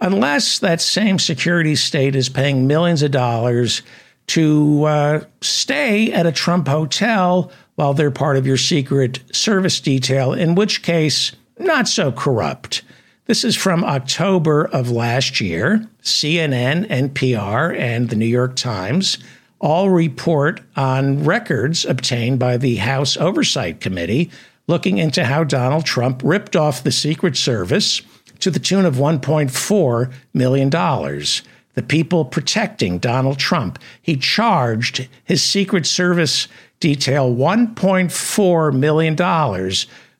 Unless 0.00 0.60
that 0.60 0.80
same 0.80 1.18
security 1.18 1.74
state 1.74 2.14
is 2.14 2.28
paying 2.28 2.66
millions 2.66 3.02
of 3.02 3.10
dollars 3.10 3.82
to 4.28 4.84
uh, 4.84 5.20
stay 5.40 6.12
at 6.12 6.26
a 6.26 6.32
Trump 6.32 6.68
hotel 6.68 7.50
while 7.74 7.94
they're 7.94 8.10
part 8.10 8.36
of 8.36 8.46
your 8.46 8.56
secret 8.56 9.20
service 9.32 9.80
detail, 9.80 10.32
in 10.32 10.54
which 10.54 10.82
case, 10.82 11.32
not 11.58 11.88
so 11.88 12.12
corrupt. 12.12 12.82
This 13.26 13.44
is 13.44 13.56
from 13.56 13.84
October 13.84 14.64
of 14.64 14.90
last 14.90 15.40
year. 15.40 15.86
CNN, 16.02 16.88
NPR, 16.88 17.76
and 17.76 18.08
the 18.08 18.16
New 18.16 18.26
York 18.26 18.56
Times 18.56 19.18
all 19.60 19.90
report 19.90 20.60
on 20.76 21.24
records 21.24 21.84
obtained 21.84 22.38
by 22.38 22.56
the 22.56 22.76
House 22.76 23.16
Oversight 23.16 23.80
Committee 23.80 24.30
looking 24.68 24.98
into 24.98 25.24
how 25.24 25.42
Donald 25.42 25.84
Trump 25.84 26.20
ripped 26.22 26.54
off 26.54 26.84
the 26.84 26.92
Secret 26.92 27.36
Service 27.36 28.00
to 28.38 28.50
the 28.52 28.60
tune 28.60 28.84
of 28.84 28.94
$1.4 28.94 30.12
million. 30.32 30.70
The 30.70 31.82
people 31.82 32.24
protecting 32.24 32.98
Donald 32.98 33.38
Trump. 33.38 33.78
He 34.00 34.16
charged 34.16 35.08
his 35.24 35.42
Secret 35.42 35.86
Service 35.86 36.46
detail 36.80 37.34
$1.4 37.34 38.78
million 38.78 39.16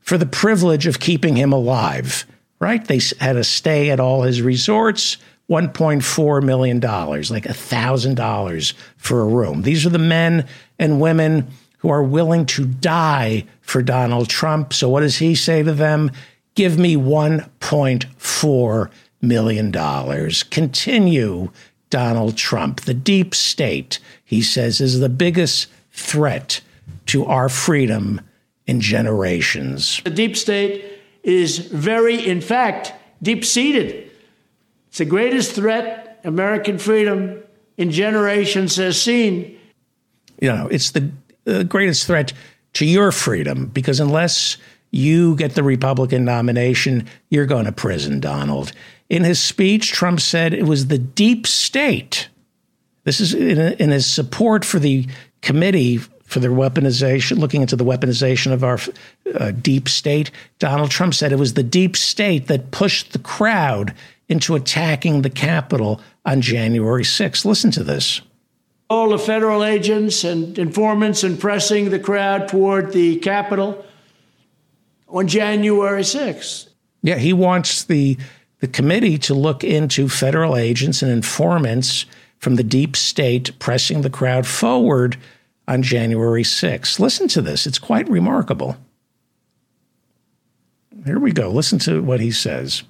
for 0.00 0.18
the 0.18 0.26
privilege 0.26 0.86
of 0.86 1.00
keeping 1.00 1.36
him 1.36 1.52
alive, 1.52 2.26
right? 2.58 2.84
They 2.84 3.00
had 3.20 3.36
a 3.36 3.44
stay 3.44 3.90
at 3.90 4.00
all 4.00 4.22
his 4.22 4.40
resorts, 4.40 5.18
$1.4 5.50 6.42
million, 6.42 6.80
like 6.80 7.44
$1,000 7.44 8.72
for 8.96 9.20
a 9.20 9.26
room. 9.26 9.62
These 9.62 9.86
are 9.86 9.90
the 9.90 9.98
men 9.98 10.46
and 10.78 11.00
women 11.00 11.48
who 11.78 11.88
are 11.88 12.02
willing 12.02 12.46
to 12.46 12.64
die 12.64 13.44
for 13.60 13.82
Donald 13.82 14.28
Trump. 14.28 14.72
So, 14.72 14.88
what 14.88 15.00
does 15.00 15.18
he 15.18 15.34
say 15.34 15.62
to 15.62 15.72
them? 15.72 16.10
Give 16.55 16.78
me 16.78 16.96
$1.4 16.96 18.90
million. 19.20 20.30
Continue, 20.50 21.50
Donald 21.90 22.36
Trump. 22.36 22.82
The 22.82 22.94
deep 22.94 23.34
state, 23.34 23.98
he 24.24 24.42
says, 24.42 24.80
is 24.80 25.00
the 25.00 25.09
biggest 25.09 25.68
threat 25.92 26.60
to 27.06 27.24
our 27.24 27.48
freedom 27.48 28.20
in 28.66 28.80
generations. 28.80 30.00
The 30.05 30.10
deep 30.10 30.36
state 30.36 30.84
is 31.22 31.59
very, 31.59 32.26
in 32.26 32.40
fact, 32.40 32.92
deep 33.22 33.44
seated. 33.44 34.10
It's 34.88 34.98
the 34.98 35.05
greatest 35.05 35.52
threat 35.55 36.20
American 36.24 36.78
freedom 36.78 37.42
in 37.76 37.90
generations 37.90 38.76
has 38.76 39.00
seen. 39.00 39.59
You 40.40 40.52
know, 40.52 40.68
it's 40.68 40.90
the 40.90 41.10
uh, 41.48 41.62
greatest 41.64 42.06
threat 42.06 42.32
to 42.74 42.86
your 42.86 43.12
freedom 43.12 43.66
because 43.66 44.00
unless 44.00 44.56
you 44.90 45.36
get 45.36 45.54
the 45.54 45.62
Republican 45.62 46.24
nomination, 46.24 47.06
you're 47.30 47.46
going 47.46 47.64
to 47.64 47.72
prison, 47.72 48.20
Donald. 48.20 48.72
In 49.08 49.24
his 49.24 49.40
speech, 49.40 49.92
Trump 49.92 50.20
said 50.20 50.54
it 50.54 50.66
was 50.66 50.88
the 50.88 50.98
deep 50.98 51.46
state. 51.46 52.28
This 53.04 53.20
is 53.20 53.34
in, 53.34 53.58
in 53.58 53.90
his 53.90 54.06
support 54.06 54.64
for 54.64 54.78
the 54.78 55.06
committee 55.40 55.98
for 56.28 56.40
the 56.40 56.48
weaponization, 56.48 57.38
looking 57.38 57.62
into 57.62 57.74
the 57.76 57.84
weaponization 57.84 58.52
of 58.52 58.62
our 58.62 58.78
uh, 59.34 59.50
deep 59.50 59.88
state. 59.88 60.30
Donald 60.58 60.90
Trump 60.90 61.14
said 61.14 61.32
it 61.32 61.38
was 61.38 61.54
the 61.54 61.62
deep 61.62 61.96
state 61.96 62.48
that 62.48 62.70
pushed 62.70 63.12
the 63.12 63.18
crowd 63.18 63.94
into 64.28 64.54
attacking 64.54 65.22
the 65.22 65.30
Capitol 65.30 66.02
on 66.26 66.42
January 66.42 67.02
6th. 67.02 67.46
Listen 67.46 67.70
to 67.70 67.82
this. 67.82 68.20
All 68.90 69.10
the 69.10 69.19
federal 69.19 69.65
agents 69.65 70.24
and 70.24 70.59
informants 70.59 71.23
and 71.23 71.39
pressing 71.39 71.90
the 71.90 71.98
crowd 71.98 72.48
toward 72.48 72.93
the 72.93 73.16
Capitol 73.16 73.85
on 75.09 75.28
January 75.28 76.02
6th. 76.02 76.69
Yeah, 77.02 77.16
he 77.16 77.32
wants 77.32 77.85
the 77.85 78.16
the 78.60 78.66
committee 78.66 79.19
to 79.19 79.35
look 79.35 79.62
into 79.62 80.09
federal 80.09 80.56
agents 80.56 81.02
and 81.02 81.12
informants 81.12 82.06
from 82.39 82.56
the 82.56 82.65
deep 82.65 82.97
state 82.97 83.56
pressing 83.59 84.02
the 84.02 84.10
crowd 84.10 84.47
forward 84.47 85.16
on 85.66 85.82
January 85.82 86.43
6th. 86.43 86.98
Listen 86.98 87.28
to 87.28 87.43
this, 87.43 87.66
it's 87.66 87.78
quite 87.78 88.09
remarkable. 88.09 88.77
Here 91.05 91.19
we 91.19 91.32
go. 91.32 91.51
Listen 91.51 91.78
to 91.81 92.02
what 92.02 92.20
he 92.20 92.31
says. 92.31 92.82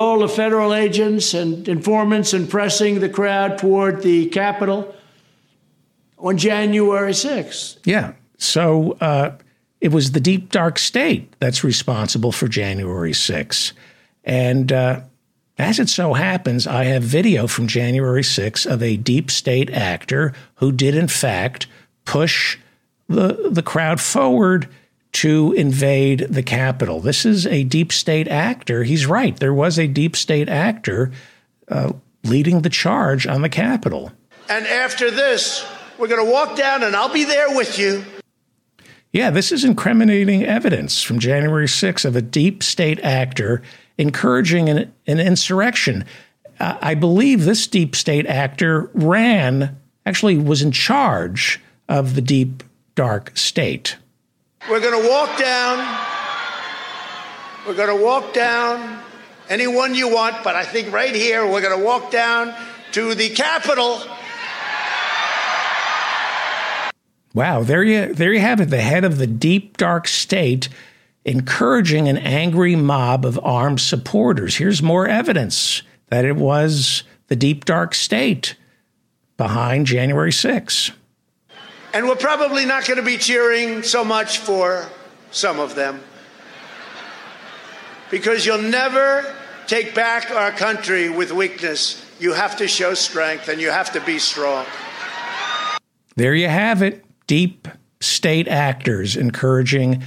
All 0.00 0.20
the 0.20 0.28
federal 0.28 0.74
agents 0.74 1.34
and 1.34 1.68
informants 1.68 2.32
and 2.32 2.48
pressing 2.48 3.00
the 3.00 3.08
crowd 3.08 3.58
toward 3.58 4.02
the 4.02 4.26
Capitol 4.26 4.94
on 6.18 6.36
January 6.36 7.12
6th. 7.12 7.78
Yeah. 7.84 8.12
So 8.36 8.92
uh, 9.00 9.36
it 9.80 9.92
was 9.92 10.12
the 10.12 10.20
deep, 10.20 10.50
dark 10.50 10.78
state 10.78 11.34
that's 11.40 11.64
responsible 11.64 12.32
for 12.32 12.48
January 12.48 13.12
6th. 13.12 13.72
And 14.24 14.72
uh, 14.72 15.00
as 15.58 15.78
it 15.78 15.88
so 15.88 16.14
happens, 16.14 16.66
I 16.66 16.84
have 16.84 17.02
video 17.02 17.46
from 17.46 17.66
January 17.66 18.22
6th 18.22 18.70
of 18.70 18.82
a 18.82 18.96
deep 18.96 19.30
state 19.30 19.70
actor 19.70 20.32
who 20.56 20.70
did, 20.70 20.94
in 20.94 21.08
fact, 21.08 21.66
push 22.04 22.58
the, 23.08 23.48
the 23.50 23.62
crowd 23.62 24.00
forward 24.00 24.68
to 25.12 25.52
invade 25.52 26.26
the 26.28 26.42
Capitol. 26.42 27.00
This 27.00 27.24
is 27.24 27.46
a 27.46 27.64
deep 27.64 27.92
state 27.92 28.28
actor. 28.28 28.84
He's 28.84 29.06
right. 29.06 29.36
There 29.38 29.54
was 29.54 29.78
a 29.78 29.86
deep 29.86 30.16
state 30.16 30.48
actor 30.48 31.10
uh, 31.68 31.92
leading 32.24 32.62
the 32.62 32.70
charge 32.70 33.26
on 33.26 33.42
the 33.42 33.48
Capitol. 33.48 34.12
And 34.48 34.66
after 34.66 35.10
this, 35.10 35.66
we're 35.98 36.08
going 36.08 36.24
to 36.24 36.30
walk 36.30 36.56
down 36.56 36.82
and 36.82 36.94
I'll 36.94 37.12
be 37.12 37.24
there 37.24 37.54
with 37.54 37.78
you. 37.78 38.04
Yeah, 39.12 39.30
this 39.30 39.52
is 39.52 39.64
incriminating 39.64 40.44
evidence 40.44 41.02
from 41.02 41.18
January 41.18 41.66
6th 41.66 42.04
of 42.04 42.14
a 42.14 42.22
deep 42.22 42.62
state 42.62 43.00
actor 43.00 43.62
encouraging 43.96 44.68
an, 44.68 44.92
an 45.06 45.18
insurrection. 45.18 46.04
Uh, 46.60 46.76
I 46.80 46.94
believe 46.94 47.44
this 47.44 47.66
deep 47.66 47.96
state 47.96 48.26
actor 48.26 48.90
ran, 48.92 49.78
actually 50.04 50.38
was 50.38 50.62
in 50.62 50.72
charge 50.72 51.60
of 51.88 52.14
the 52.14 52.20
deep, 52.20 52.62
dark 52.94 53.36
state. 53.36 53.96
We're 54.68 54.80
going 54.80 55.02
to 55.02 55.08
walk 55.08 55.38
down. 55.38 55.98
We're 57.66 57.74
going 57.74 57.96
to 57.96 58.04
walk 58.04 58.34
down 58.34 59.02
anyone 59.48 59.94
you 59.94 60.12
want, 60.12 60.44
but 60.44 60.56
I 60.56 60.64
think 60.64 60.92
right 60.92 61.14
here 61.14 61.46
we're 61.46 61.62
going 61.62 61.78
to 61.78 61.84
walk 61.84 62.10
down 62.10 62.54
to 62.92 63.14
the 63.14 63.30
Capitol. 63.30 64.02
Wow, 67.32 67.62
there 67.62 67.82
you 67.82 68.12
there 68.12 68.32
you 68.32 68.40
have 68.40 68.60
it. 68.60 68.70
The 68.70 68.80
head 68.80 69.04
of 69.04 69.18
the 69.18 69.26
deep 69.26 69.76
dark 69.76 70.06
state 70.06 70.68
encouraging 71.24 72.08
an 72.08 72.18
angry 72.18 72.76
mob 72.76 73.24
of 73.24 73.38
armed 73.42 73.80
supporters. 73.80 74.56
Here's 74.56 74.82
more 74.82 75.06
evidence 75.06 75.82
that 76.08 76.24
it 76.24 76.36
was 76.36 77.04
the 77.28 77.36
deep, 77.36 77.64
dark 77.64 77.94
state 77.94 78.56
behind 79.36 79.86
January 79.86 80.32
6. 80.32 80.90
And 81.92 82.06
we're 82.06 82.16
probably 82.16 82.66
not 82.66 82.86
going 82.86 82.98
to 82.98 83.04
be 83.04 83.16
cheering 83.16 83.82
so 83.82 84.04
much 84.04 84.38
for 84.38 84.88
some 85.30 85.58
of 85.58 85.74
them 85.74 86.00
because 88.10 88.44
you'll 88.44 88.62
never 88.62 89.34
take 89.66 89.94
back 89.94 90.30
our 90.30 90.50
country 90.50 91.08
with 91.08 91.32
weakness. 91.32 92.04
You 92.18 92.32
have 92.32 92.56
to 92.58 92.68
show 92.68 92.94
strength 92.94 93.48
and 93.48 93.60
you 93.60 93.70
have 93.70 93.92
to 93.92 94.00
be 94.00 94.18
strong. 94.18 94.66
There 96.16 96.34
you 96.34 96.48
have 96.48 96.82
it. 96.82 97.04
Deep 97.26 97.68
state 98.00 98.48
actors 98.48 99.16
encouraging 99.16 100.02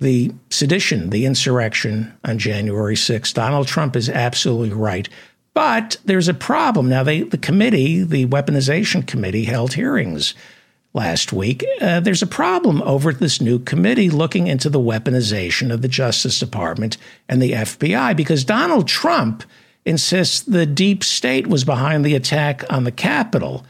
the 0.00 0.32
sedition, 0.50 1.10
the 1.10 1.26
insurrection 1.26 2.12
on 2.24 2.38
January 2.38 2.96
6th. 2.96 3.34
Donald 3.34 3.68
Trump 3.68 3.94
is 3.94 4.08
absolutely 4.08 4.74
right. 4.74 5.08
But 5.54 5.98
there's 6.04 6.28
a 6.28 6.34
problem. 6.34 6.88
Now, 6.88 7.02
they, 7.02 7.22
the 7.22 7.38
committee, 7.38 8.02
the 8.02 8.26
weaponization 8.26 9.06
committee, 9.06 9.44
held 9.44 9.74
hearings 9.74 10.34
last 10.94 11.32
week. 11.32 11.64
Uh, 11.80 12.00
there's 12.00 12.22
a 12.22 12.26
problem 12.26 12.82
over 12.82 13.12
this 13.12 13.40
new 13.40 13.58
committee 13.58 14.10
looking 14.10 14.46
into 14.46 14.68
the 14.68 14.80
weaponization 14.80 15.72
of 15.72 15.82
the 15.82 15.88
Justice 15.88 16.38
Department 16.38 16.96
and 17.28 17.40
the 17.40 17.52
FBI 17.52 18.16
because 18.16 18.44
Donald 18.44 18.88
Trump 18.88 19.44
insists 19.84 20.40
the 20.40 20.66
deep 20.66 21.02
state 21.02 21.46
was 21.46 21.64
behind 21.64 22.04
the 22.04 22.14
attack 22.14 22.64
on 22.70 22.84
the 22.84 22.92
Capitol. 22.92 23.64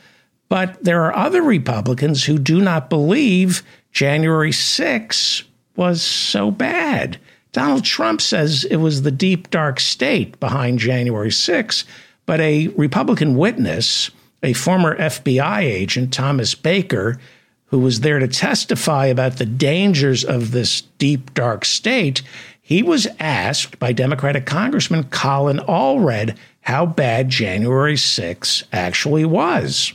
But 0.48 0.84
there 0.84 1.02
are 1.04 1.16
other 1.16 1.42
Republicans 1.42 2.24
who 2.24 2.38
do 2.38 2.60
not 2.60 2.90
believe 2.90 3.62
January 3.92 4.52
6 4.52 5.44
was 5.76 6.02
so 6.02 6.50
bad. 6.50 7.18
Donald 7.52 7.84
Trump 7.84 8.20
says 8.20 8.64
it 8.64 8.76
was 8.76 9.02
the 9.02 9.10
deep, 9.10 9.50
dark 9.50 9.78
state 9.78 10.40
behind 10.40 10.78
January 10.78 11.30
6, 11.30 11.84
but 12.24 12.40
a 12.40 12.68
Republican 12.68 13.36
witness, 13.36 14.10
a 14.42 14.54
former 14.54 14.96
FBI 14.96 15.60
agent, 15.60 16.12
Thomas 16.12 16.54
Baker, 16.54 17.18
who 17.66 17.78
was 17.78 18.00
there 18.00 18.18
to 18.18 18.28
testify 18.28 19.06
about 19.06 19.36
the 19.36 19.46
dangers 19.46 20.24
of 20.24 20.50
this 20.50 20.82
deep, 20.98 21.34
dark 21.34 21.64
state, 21.64 22.22
he 22.60 22.82
was 22.82 23.06
asked 23.18 23.78
by 23.78 23.92
Democratic 23.92 24.46
Congressman 24.46 25.04
Colin 25.04 25.58
Allred 25.58 26.36
how 26.62 26.86
bad 26.86 27.28
January 27.28 27.96
6 27.96 28.64
actually 28.72 29.24
was. 29.24 29.92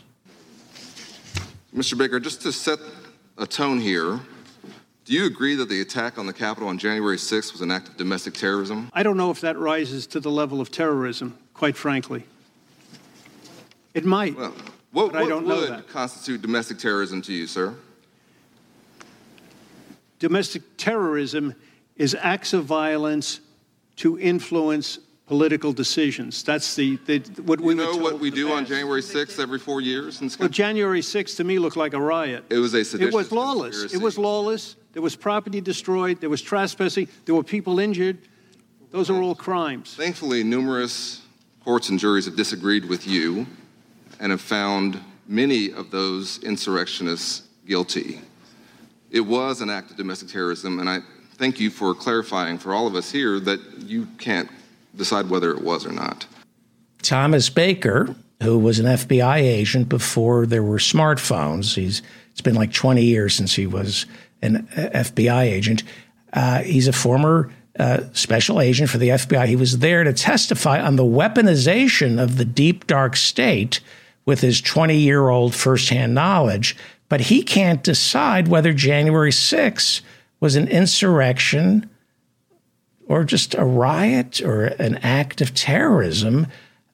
Mr. 1.75 1.97
Baker, 1.97 2.19
just 2.19 2.41
to 2.41 2.51
set 2.51 2.79
a 3.37 3.47
tone 3.47 3.79
here, 3.79 4.19
do 5.07 5.13
you 5.13 5.25
agree 5.25 5.55
that 5.55 5.69
the 5.69 5.79
attack 5.79 6.17
on 6.17 6.25
the 6.25 6.33
Capitol 6.33 6.67
on 6.67 6.77
January 6.77 7.15
6th 7.15 7.53
was 7.53 7.61
an 7.61 7.71
act 7.71 7.87
of 7.87 7.95
domestic 7.95 8.33
terrorism? 8.33 8.91
I 8.91 9.03
don't 9.03 9.15
know 9.15 9.31
if 9.31 9.39
that 9.39 9.57
rises 9.57 10.05
to 10.07 10.19
the 10.19 10.29
level 10.29 10.59
of 10.59 10.69
terrorism, 10.69 11.37
quite 11.53 11.77
frankly. 11.77 12.25
It 13.93 14.03
might. 14.03 14.35
Well, 14.35 14.53
what, 14.91 15.13
but 15.13 15.23
I 15.23 15.27
don't 15.29 15.47
know 15.47 15.61
would 15.61 15.87
constitute 15.87 16.41
domestic 16.41 16.77
terrorism 16.77 17.21
to 17.21 17.33
you, 17.33 17.47
sir? 17.47 17.73
Domestic 20.19 20.63
terrorism 20.75 21.55
is 21.95 22.13
acts 22.19 22.51
of 22.51 22.65
violence 22.65 23.39
to 23.97 24.19
influence 24.19 24.99
political 25.27 25.73
decisions. 25.73 26.41
That's 26.41 26.75
the, 26.75 26.95
the 27.05 27.19
what 27.43 27.59
we 27.59 27.73
You 27.73 27.81
know 27.81 27.97
what 27.97 28.19
we 28.19 28.31
do 28.31 28.53
on. 28.53 28.65
January 28.65 29.01
6th 29.01 29.39
every 29.39 29.59
four 29.59 29.81
years? 29.81 30.21
in 30.21 30.31
Well. 30.39 30.49
January 30.49 31.01
6th 31.01 31.35
to 31.37 31.43
me 31.43 31.59
looked 31.59 31.77
like 31.77 31.93
a 31.93 32.01
riot. 32.01 32.45
It 32.49 32.57
was 32.57 32.73
a 32.73 32.79
It 32.79 33.13
was 33.13 33.31
lawless. 33.31 33.93
It 33.93 34.01
was 34.01 34.17
lawless. 34.17 34.77
There 34.93 35.01
was 35.01 35.15
property 35.15 35.61
destroyed. 35.61 36.21
There 36.21 36.29
was 36.29 36.41
trespassing. 36.41 37.07
There 37.25 37.35
were 37.35 37.43
people 37.43 37.79
injured. 37.79 38.17
Those 38.91 39.09
are 39.09 39.21
all 39.21 39.35
crimes. 39.35 39.93
Thankfully, 39.95 40.43
numerous 40.43 41.21
courts 41.63 41.89
and 41.89 41.99
juries 41.99 42.25
have 42.25 42.37
disagreed 42.37 42.85
with 42.85 43.05
you 43.05 43.45
and 44.19 44.31
have 44.31 44.41
found 44.41 44.99
many 45.27 45.71
of 45.73 45.91
those 45.91 46.41
insurrectionists 46.41 47.43
guilty. 47.67 48.21
It 49.11 49.19
was 49.19 49.59
an 49.59 49.69
act 49.69 49.91
of 49.91 49.97
domestic 49.97 50.29
terrorism, 50.29 50.79
and 50.79 50.89
I 50.89 50.99
thank 51.35 51.59
you 51.59 51.69
for 51.69 51.93
clarifying 51.93 52.57
for 52.57 52.73
all 52.73 52.87
of 52.87 52.95
us 52.95 53.11
here 53.11 53.41
that 53.41 53.59
you 53.85 54.07
can't 54.17 54.49
decide 54.95 55.29
whether 55.29 55.51
it 55.51 55.61
was 55.61 55.85
or 55.85 55.91
not. 55.91 56.25
Thomas 57.01 57.49
Baker, 57.49 58.15
who 58.41 58.57
was 58.57 58.79
an 58.79 58.85
FBI 58.85 59.37
agent 59.37 59.89
before 59.89 60.45
there 60.45 60.63
were 60.63 60.77
smartphones. 60.77 61.75
He's 61.75 62.01
it's 62.31 62.41
been 62.41 62.55
like 62.55 62.71
20 62.71 63.03
years 63.03 63.33
since 63.33 63.55
he 63.55 63.65
was 63.65 64.05
an 64.41 64.67
uh, 64.75 64.89
FBI 64.93 65.43
agent. 65.43 65.83
Uh, 66.33 66.59
he's 66.59 66.87
a 66.87 66.93
former 66.93 67.51
uh, 67.79 68.01
special 68.13 68.61
agent 68.61 68.89
for 68.89 68.97
the 68.97 69.09
FBI. 69.09 69.47
He 69.47 69.55
was 69.55 69.79
there 69.79 70.03
to 70.03 70.13
testify 70.13 70.79
on 70.79 70.95
the 70.95 71.03
weaponization 71.03 72.21
of 72.21 72.37
the 72.37 72.45
deep 72.45 72.87
dark 72.87 73.15
state 73.15 73.79
with 74.25 74.41
his 74.41 74.61
20 74.61 74.97
year 74.97 75.29
old 75.29 75.55
firsthand 75.55 76.13
knowledge. 76.13 76.75
But 77.09 77.21
he 77.21 77.41
can't 77.41 77.83
decide 77.83 78.47
whether 78.47 78.73
January 78.73 79.31
6 79.31 80.01
was 80.39 80.55
an 80.55 80.67
insurrection 80.67 81.89
or 83.07 83.23
just 83.23 83.55
a 83.55 83.65
riot 83.65 84.41
or 84.41 84.65
an 84.65 84.97
act 84.97 85.41
of 85.41 85.53
terrorism. 85.53 86.47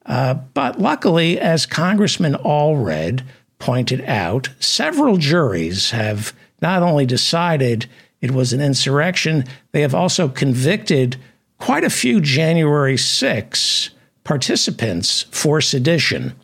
Uh, 0.06 0.34
but 0.34 0.80
luckily, 0.80 1.38
as 1.38 1.66
Congressman 1.66 2.34
Allred 2.34 3.22
pointed 3.58 4.02
out, 4.02 4.50
several 4.60 5.16
juries 5.16 5.90
have 5.90 6.32
not 6.60 6.82
only 6.82 7.06
decided 7.06 7.86
it 8.20 8.30
was 8.30 8.52
an 8.52 8.60
insurrection, 8.60 9.44
they 9.72 9.80
have 9.82 9.94
also 9.94 10.28
convicted 10.28 11.16
quite 11.58 11.84
a 11.84 11.90
few 11.90 12.20
January 12.20 12.96
6 12.96 13.90
participants 14.22 15.22
for 15.30 15.60
sedition. 15.60 16.34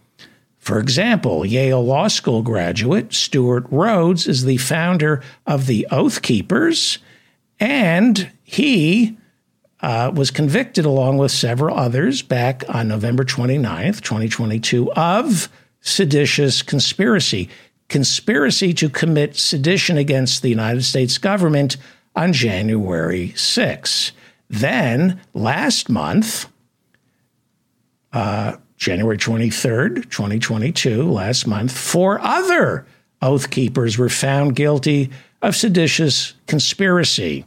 For 0.58 0.78
example, 0.78 1.46
Yale 1.46 1.82
Law 1.82 2.08
School 2.08 2.42
graduate 2.42 3.14
Stewart 3.14 3.64
Rhodes 3.70 4.26
is 4.28 4.44
the 4.44 4.58
founder 4.58 5.22
of 5.46 5.66
the 5.66 5.86
Oath 5.90 6.20
Keepers, 6.20 6.98
and 7.58 8.30
he 8.42 9.16
uh, 9.82 10.12
was 10.14 10.30
convicted 10.30 10.84
along 10.84 11.18
with 11.18 11.30
several 11.30 11.76
others 11.76 12.22
back 12.22 12.64
on 12.68 12.88
November 12.88 13.24
29th, 13.24 14.00
2022, 14.02 14.92
of 14.92 15.48
seditious 15.80 16.62
conspiracy, 16.62 17.48
conspiracy 17.88 18.74
to 18.74 18.88
commit 18.88 19.36
sedition 19.36 19.96
against 19.96 20.42
the 20.42 20.50
United 20.50 20.84
States 20.84 21.18
government 21.18 21.76
on 22.14 22.32
January 22.32 23.32
6. 23.36 24.12
Then 24.48 25.20
last 25.32 25.88
month, 25.88 26.48
uh, 28.12 28.56
January 28.76 29.16
23rd, 29.16 30.10
2022, 30.10 31.10
last 31.10 31.46
month, 31.46 31.76
four 31.76 32.18
other 32.20 32.86
Oath 33.22 33.50
Keepers 33.50 33.98
were 33.98 34.08
found 34.08 34.56
guilty 34.56 35.10
of 35.42 35.54
seditious 35.54 36.34
conspiracy. 36.46 37.44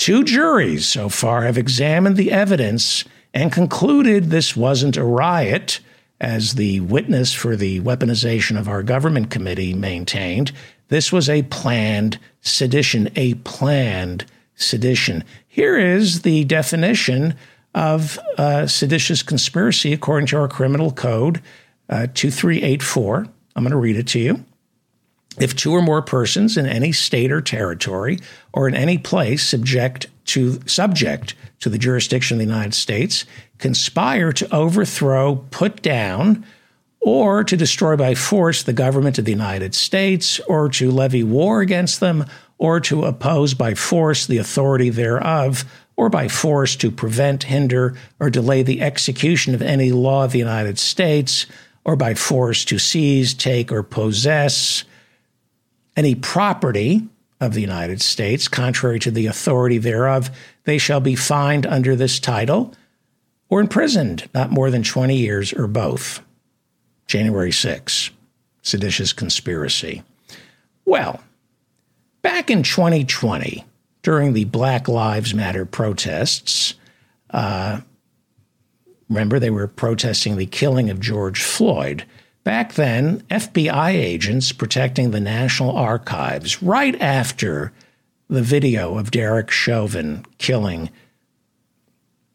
Two 0.00 0.24
juries 0.24 0.86
so 0.86 1.10
far 1.10 1.42
have 1.42 1.58
examined 1.58 2.16
the 2.16 2.32
evidence 2.32 3.04
and 3.34 3.52
concluded 3.52 4.30
this 4.30 4.56
wasn't 4.56 4.96
a 4.96 5.04
riot, 5.04 5.80
as 6.18 6.54
the 6.54 6.80
witness 6.80 7.34
for 7.34 7.54
the 7.54 7.80
weaponization 7.80 8.58
of 8.58 8.66
our 8.66 8.82
government 8.82 9.30
committee 9.30 9.74
maintained. 9.74 10.52
This 10.88 11.12
was 11.12 11.28
a 11.28 11.42
planned 11.42 12.18
sedition, 12.40 13.10
a 13.14 13.34
planned 13.34 14.24
sedition. 14.54 15.22
Here 15.46 15.78
is 15.78 16.22
the 16.22 16.44
definition 16.44 17.34
of 17.74 18.18
uh, 18.38 18.66
seditious 18.68 19.22
conspiracy 19.22 19.92
according 19.92 20.28
to 20.28 20.38
our 20.38 20.48
criminal 20.48 20.92
code 20.92 21.42
uh, 21.90 22.06
2384. 22.14 23.26
I'm 23.54 23.62
going 23.62 23.70
to 23.70 23.76
read 23.76 23.96
it 23.96 24.06
to 24.08 24.18
you. 24.18 24.46
If 25.40 25.56
two 25.56 25.72
or 25.72 25.80
more 25.80 26.02
persons 26.02 26.58
in 26.58 26.66
any 26.66 26.92
state 26.92 27.32
or 27.32 27.40
territory 27.40 28.18
or 28.52 28.68
in 28.68 28.74
any 28.74 28.98
place 28.98 29.42
subject 29.42 30.06
to 30.26 30.60
subject 30.66 31.34
to 31.60 31.70
the 31.70 31.78
jurisdiction 31.78 32.36
of 32.36 32.38
the 32.38 32.52
United 32.52 32.74
States 32.74 33.24
conspire 33.58 34.32
to 34.32 34.54
overthrow, 34.54 35.36
put 35.50 35.82
down, 35.82 36.44
or 37.00 37.42
to 37.42 37.56
destroy 37.56 37.96
by 37.96 38.14
force 38.14 38.62
the 38.62 38.74
government 38.74 39.18
of 39.18 39.24
the 39.24 39.32
United 39.32 39.74
States, 39.74 40.38
or 40.40 40.68
to 40.68 40.90
levy 40.90 41.24
war 41.24 41.62
against 41.62 42.00
them, 42.00 42.26
or 42.58 42.78
to 42.78 43.04
oppose 43.04 43.54
by 43.54 43.72
force 43.74 44.26
the 44.26 44.36
authority 44.36 44.90
thereof, 44.90 45.64
or 45.96 46.10
by 46.10 46.28
force 46.28 46.76
to 46.76 46.90
prevent, 46.90 47.44
hinder, 47.44 47.94
or 48.18 48.28
delay 48.28 48.62
the 48.62 48.82
execution 48.82 49.54
of 49.54 49.62
any 49.62 49.90
law 49.90 50.24
of 50.24 50.32
the 50.32 50.38
United 50.38 50.78
States, 50.78 51.46
or 51.84 51.96
by 51.96 52.12
force 52.12 52.66
to 52.66 52.78
seize, 52.78 53.32
take, 53.32 53.72
or 53.72 53.82
possess 53.82 54.84
any 55.96 56.14
property 56.14 57.08
of 57.40 57.54
the 57.54 57.60
United 57.60 58.02
States, 58.02 58.48
contrary 58.48 58.98
to 59.00 59.10
the 59.10 59.26
authority 59.26 59.78
thereof, 59.78 60.30
they 60.64 60.78
shall 60.78 61.00
be 61.00 61.16
fined 61.16 61.66
under 61.66 61.96
this 61.96 62.20
title 62.20 62.74
or 63.48 63.60
imprisoned 63.60 64.28
not 64.34 64.50
more 64.50 64.70
than 64.70 64.82
20 64.82 65.16
years 65.16 65.52
or 65.52 65.66
both. 65.66 66.20
January 67.06 67.50
6, 67.50 68.10
seditious 68.62 69.12
conspiracy. 69.12 70.02
Well, 70.84 71.20
back 72.22 72.50
in 72.50 72.62
2020, 72.62 73.64
during 74.02 74.32
the 74.32 74.44
Black 74.44 74.86
Lives 74.86 75.34
Matter 75.34 75.64
protests, 75.64 76.74
uh, 77.30 77.80
remember 79.08 79.38
they 79.38 79.50
were 79.50 79.66
protesting 79.66 80.36
the 80.36 80.46
killing 80.46 80.88
of 80.88 81.00
George 81.00 81.42
Floyd. 81.42 82.04
Back 82.42 82.74
then, 82.74 83.20
FBI 83.30 83.90
agents 83.90 84.52
protecting 84.52 85.10
the 85.10 85.20
National 85.20 85.76
Archives, 85.76 86.62
right 86.62 86.98
after 87.00 87.72
the 88.28 88.42
video 88.42 88.96
of 88.96 89.10
Derek 89.10 89.50
Chauvin 89.50 90.24
killing 90.38 90.90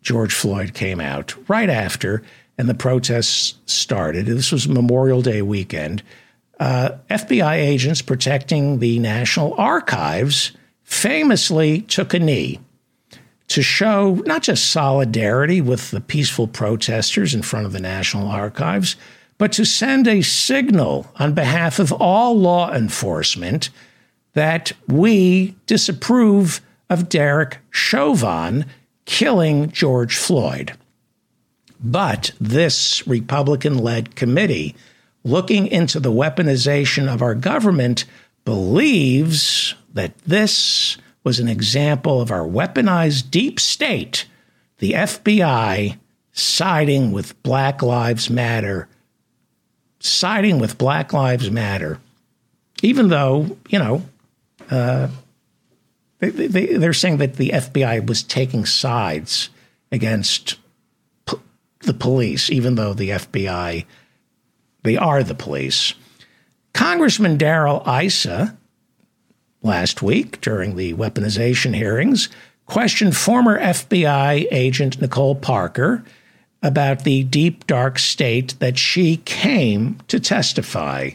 George 0.01 0.33
Floyd 0.33 0.75
came 0.75 0.99
out, 0.99 1.33
right 1.49 1.69
after, 1.69 2.21
and 2.57 2.69
the 2.69 2.75
protests 2.75 3.55
started. 3.65 4.27
This 4.27 4.51
was 4.51 4.67
Memorial 4.67 5.23
Day 5.23 5.41
weekend. 5.41 6.03
Uh, 6.59 6.91
FBI 7.09 7.55
agents 7.55 8.03
protecting 8.03 8.79
the 8.79 8.99
National 8.99 9.53
Archives 9.55 10.51
famously 10.83 11.81
took 11.81 12.13
a 12.13 12.19
knee 12.19 12.59
to 13.47 13.63
show 13.63 14.21
not 14.25 14.43
just 14.43 14.69
solidarity 14.69 15.59
with 15.61 15.89
the 15.91 16.01
peaceful 16.01 16.47
protesters 16.47 17.33
in 17.33 17.41
front 17.41 17.65
of 17.65 17.73
the 17.73 17.79
National 17.79 18.27
Archives, 18.27 18.95
but 19.37 19.51
to 19.53 19.65
send 19.65 20.07
a 20.07 20.21
signal 20.21 21.11
on 21.17 21.33
behalf 21.33 21.79
of 21.79 21.91
all 21.91 22.37
law 22.37 22.71
enforcement 22.71 23.69
that 24.33 24.71
we 24.87 25.55
disapprove 25.65 26.61
of 26.89 27.09
Derek 27.09 27.59
Chauvin 27.69 28.65
killing 29.05 29.69
George 29.71 30.15
Floyd. 30.15 30.73
But 31.79 32.31
this 32.39 33.05
Republican 33.07 33.77
led 33.77 34.15
committee 34.15 34.75
looking 35.23 35.67
into 35.67 35.99
the 35.99 36.11
weaponization 36.11 37.11
of 37.11 37.21
our 37.21 37.35
government 37.35 38.05
believes 38.45 39.75
that 39.93 40.17
this 40.19 40.97
was 41.23 41.39
an 41.39 41.47
example 41.47 42.21
of 42.21 42.31
our 42.31 42.47
weaponized 42.47 43.31
deep 43.31 43.59
state, 43.59 44.25
the 44.77 44.91
FBI 44.91 45.97
siding 46.31 47.11
with 47.11 47.41
Black 47.41 47.81
Lives 47.81 48.29
Matter, 48.29 48.87
siding 50.05 50.59
with 50.59 50.77
Black 50.77 51.13
Lives 51.13 51.49
Matter, 51.49 51.99
even 52.81 53.09
though, 53.09 53.57
you 53.69 53.79
know, 53.79 54.03
uh, 54.69 55.07
they, 56.19 56.29
they, 56.29 56.65
they're 56.77 56.93
saying 56.93 57.17
that 57.17 57.35
the 57.35 57.49
FBI 57.49 58.07
was 58.07 58.23
taking 58.23 58.65
sides 58.65 59.49
against 59.91 60.57
p- 61.27 61.37
the 61.79 61.93
police, 61.93 62.49
even 62.49 62.75
though 62.75 62.93
the 62.93 63.09
FBI, 63.09 63.85
they 64.83 64.97
are 64.97 65.23
the 65.23 65.35
police. 65.35 65.93
Congressman 66.73 67.37
Darrell 67.37 67.83
Issa, 67.87 68.57
last 69.61 70.01
week 70.01 70.41
during 70.41 70.75
the 70.75 70.93
weaponization 70.93 71.75
hearings, 71.75 72.29
questioned 72.65 73.15
former 73.15 73.59
FBI 73.59 74.47
agent 74.51 75.01
Nicole 75.01 75.35
Parker 75.35 76.03
about 76.65 77.03
the 77.03 77.23
deep, 77.23 77.67
dark 77.67 77.99
state 77.99 78.59
that 78.59 78.75
she 78.75 79.17
came 79.17 79.99
to 80.07 80.19
testify 80.19 81.11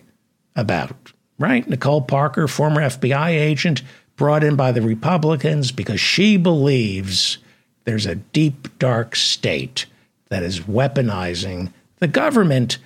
about. 0.54 0.94
Right? 1.40 1.68
Nicole 1.68 2.02
Parker, 2.02 2.46
former 2.46 2.82
FBI 2.82 3.30
agent, 3.30 3.82
brought 4.14 4.44
in 4.44 4.54
by 4.54 4.70
the 4.70 4.80
Republicans 4.80 5.72
because 5.72 6.00
she 6.00 6.36
believes 6.36 7.38
there's 7.84 8.06
a 8.06 8.14
deep, 8.14 8.78
dark 8.78 9.16
state 9.16 9.86
that 10.28 10.44
is 10.44 10.60
weaponizing 10.60 11.72
the 11.98 12.06
government. 12.06 12.78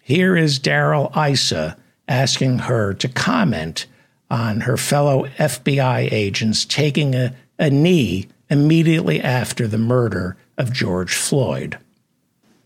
Here 0.00 0.36
is 0.36 0.60
Darrell 0.60 1.10
Issa 1.16 1.76
asking 2.06 2.60
her 2.60 2.94
to 2.94 3.08
comment 3.08 3.86
on 4.30 4.60
her 4.60 4.76
fellow 4.76 5.26
FBI 5.36 6.12
agents 6.12 6.64
taking 6.64 7.16
a, 7.16 7.34
a 7.58 7.70
knee 7.70 8.28
immediately 8.48 9.20
after 9.20 9.66
the 9.66 9.78
murder 9.78 10.36
of 10.58 10.72
George 10.72 11.14
Floyd. 11.14 11.78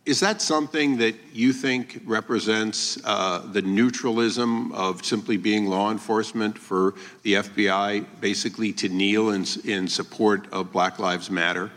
Is 0.04 0.20
that 0.20 0.40
something 0.40 0.98
that 0.98 1.16
you 1.32 1.52
think 1.52 2.00
represents 2.04 2.96
uh, 3.04 3.40
the 3.50 3.62
neutralism 3.62 4.70
of 4.72 5.04
simply 5.04 5.36
being 5.36 5.66
law 5.66 5.90
enforcement 5.90 6.56
for 6.56 6.94
the 7.22 7.34
FBI 7.34 8.06
basically 8.20 8.72
to 8.74 8.88
kneel 8.88 9.30
in, 9.30 9.44
in 9.64 9.88
support 9.88 10.46
of 10.52 10.70
Black 10.70 11.00
Lives 11.00 11.28
Matter? 11.28 11.72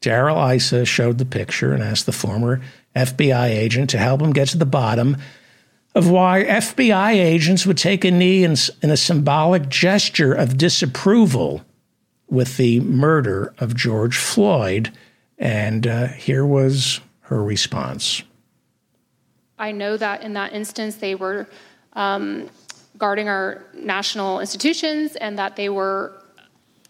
Darrell 0.00 0.38
Issa 0.50 0.84
showed 0.84 1.18
the 1.18 1.24
picture 1.24 1.72
and 1.72 1.82
asked 1.82 2.06
the 2.06 2.12
former 2.12 2.60
FBI 2.96 3.50
agent 3.50 3.90
to 3.90 3.98
help 3.98 4.20
him 4.20 4.32
get 4.32 4.48
to 4.48 4.58
the 4.58 4.66
bottom 4.66 5.16
of 5.94 6.08
why 6.08 6.44
FBI 6.44 7.12
agents 7.12 7.66
would 7.66 7.78
take 7.78 8.04
a 8.04 8.10
knee 8.10 8.44
in, 8.44 8.56
in 8.82 8.90
a 8.90 8.96
symbolic 8.96 9.68
gesture 9.68 10.32
of 10.32 10.56
disapproval 10.56 11.62
with 12.28 12.56
the 12.56 12.80
murder 12.80 13.52
of 13.58 13.74
George 13.74 14.16
Floyd. 14.16 14.92
And 15.40 15.86
uh, 15.86 16.06
here 16.08 16.44
was 16.44 17.00
her 17.22 17.42
response. 17.42 18.22
I 19.58 19.72
know 19.72 19.96
that 19.96 20.22
in 20.22 20.34
that 20.34 20.52
instance 20.52 20.96
they 20.96 21.14
were 21.14 21.48
um, 21.94 22.48
guarding 22.98 23.28
our 23.28 23.64
national 23.74 24.40
institutions 24.40 25.16
and 25.16 25.38
that 25.38 25.56
they 25.56 25.68
were. 25.68 26.16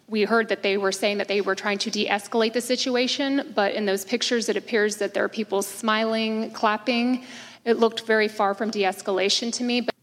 We 0.07 0.23
heard 0.23 0.49
that 0.49 0.61
they 0.61 0.75
were 0.75 0.91
saying 0.91 1.19
that 1.19 1.29
they 1.29 1.39
were 1.39 1.55
trying 1.55 1.77
to 1.79 1.89
de 1.89 2.05
escalate 2.05 2.51
the 2.51 2.59
situation, 2.59 3.53
but 3.55 3.73
in 3.73 3.85
those 3.85 4.03
pictures, 4.03 4.49
it 4.49 4.57
appears 4.57 4.97
that 4.97 5.13
there 5.13 5.23
are 5.23 5.29
people 5.29 5.61
smiling, 5.61 6.51
clapping. 6.51 7.23
It 7.63 7.77
looked 7.77 8.01
very 8.01 8.27
far 8.27 8.53
from 8.53 8.71
de 8.71 8.81
escalation 8.81 9.53
to 9.53 9.63
me. 9.63 9.81
But- 9.81 9.95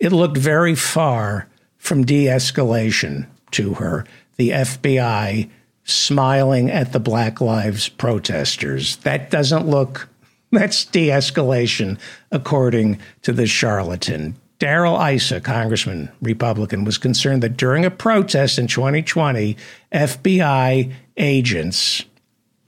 it 0.00 0.12
looked 0.12 0.38
very 0.38 0.74
far 0.74 1.48
from 1.76 2.06
de 2.06 2.24
escalation 2.24 3.26
to 3.50 3.74
her. 3.74 4.06
The 4.36 4.50
FBI 4.50 5.50
smiling 5.84 6.70
at 6.70 6.92
the 6.92 7.00
Black 7.00 7.40
Lives 7.40 7.88
protesters. 7.88 8.96
That 8.96 9.30
doesn't 9.30 9.68
look, 9.68 10.08
that's 10.50 10.84
de 10.84 11.08
escalation, 11.08 11.98
according 12.32 12.98
to 13.22 13.32
the 13.32 13.46
charlatan. 13.46 14.36
Darrell 14.58 15.00
Issa, 15.00 15.40
Congressman, 15.40 16.10
Republican, 16.22 16.84
was 16.84 16.96
concerned 16.96 17.42
that 17.42 17.56
during 17.56 17.84
a 17.84 17.90
protest 17.90 18.58
in 18.58 18.66
2020, 18.66 19.56
FBI 19.92 20.92
agents, 21.16 22.04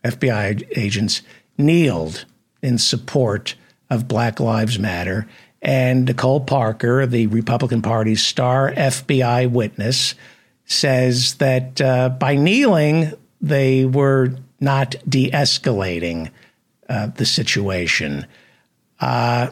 FBI 0.05 0.67
agents 0.77 1.23
kneeled 1.57 2.25
in 2.63 2.79
support 2.79 3.55
of 3.89 4.09
Black 4.09 4.41
Lives 4.41 4.79
Matter. 4.79 5.27
And 5.63 6.05
Nicole 6.05 6.41
Parker, 6.41 7.07
the 7.07 7.29
Republican 7.29 7.83
Party's 7.83 8.23
star 8.23 8.73
FBI 8.73 9.51
witness, 9.51 10.15
says 10.67 11.35
that 11.35 11.81
uh, 11.81 12.11
by 12.11 12.35
kneeling, 12.35 13.13
they 13.41 13.85
were 13.85 14.35
not 14.61 14.97
de 15.09 15.31
escalating 15.31 16.31
uh, 16.89 17.07
the 17.07 17.25
situation. 17.25 18.27
Uh, 19.01 19.49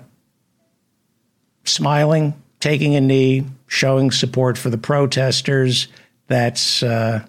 smiling, 1.65 2.35
taking 2.61 2.95
a 2.95 3.01
knee, 3.01 3.45
showing 3.67 4.11
support 4.11 4.59
for 4.59 4.71
the 4.71 4.79
protesters, 4.79 5.89
that's, 6.27 6.83
uh, 6.83 7.25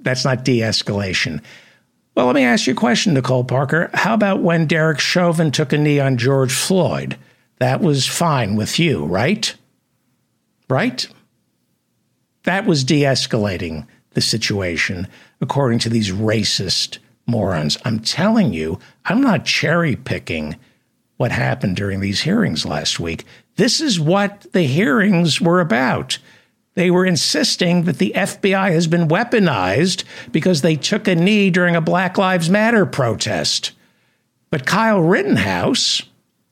that's 0.00 0.24
not 0.24 0.44
de 0.44 0.60
escalation. 0.60 1.42
Well, 2.14 2.26
let 2.26 2.34
me 2.34 2.42
ask 2.42 2.66
you 2.66 2.72
a 2.72 2.76
question, 2.76 3.14
Nicole 3.14 3.44
Parker. 3.44 3.90
How 3.94 4.14
about 4.14 4.42
when 4.42 4.66
Derek 4.66 4.98
Chauvin 4.98 5.52
took 5.52 5.72
a 5.72 5.78
knee 5.78 6.00
on 6.00 6.16
George 6.16 6.52
Floyd? 6.52 7.16
That 7.58 7.80
was 7.80 8.06
fine 8.06 8.56
with 8.56 8.78
you, 8.78 9.04
right? 9.04 9.54
Right? 10.68 11.06
That 12.48 12.64
was 12.64 12.82
de 12.82 13.02
escalating 13.02 13.86
the 14.14 14.22
situation, 14.22 15.06
according 15.38 15.80
to 15.80 15.90
these 15.90 16.10
racist 16.10 16.96
morons. 17.26 17.76
I'm 17.84 17.98
telling 17.98 18.54
you, 18.54 18.78
I'm 19.04 19.20
not 19.20 19.44
cherry 19.44 19.96
picking 19.96 20.56
what 21.18 21.30
happened 21.30 21.76
during 21.76 22.00
these 22.00 22.22
hearings 22.22 22.64
last 22.64 22.98
week. 22.98 23.26
This 23.56 23.82
is 23.82 24.00
what 24.00 24.46
the 24.54 24.62
hearings 24.62 25.42
were 25.42 25.60
about. 25.60 26.16
They 26.72 26.90
were 26.90 27.04
insisting 27.04 27.82
that 27.82 27.98
the 27.98 28.14
FBI 28.16 28.72
has 28.72 28.86
been 28.86 29.08
weaponized 29.08 30.04
because 30.32 30.62
they 30.62 30.76
took 30.76 31.06
a 31.06 31.14
knee 31.14 31.50
during 31.50 31.76
a 31.76 31.82
Black 31.82 32.16
Lives 32.16 32.48
Matter 32.48 32.86
protest. 32.86 33.72
But 34.48 34.64
Kyle 34.64 35.02
Rittenhouse, 35.02 36.00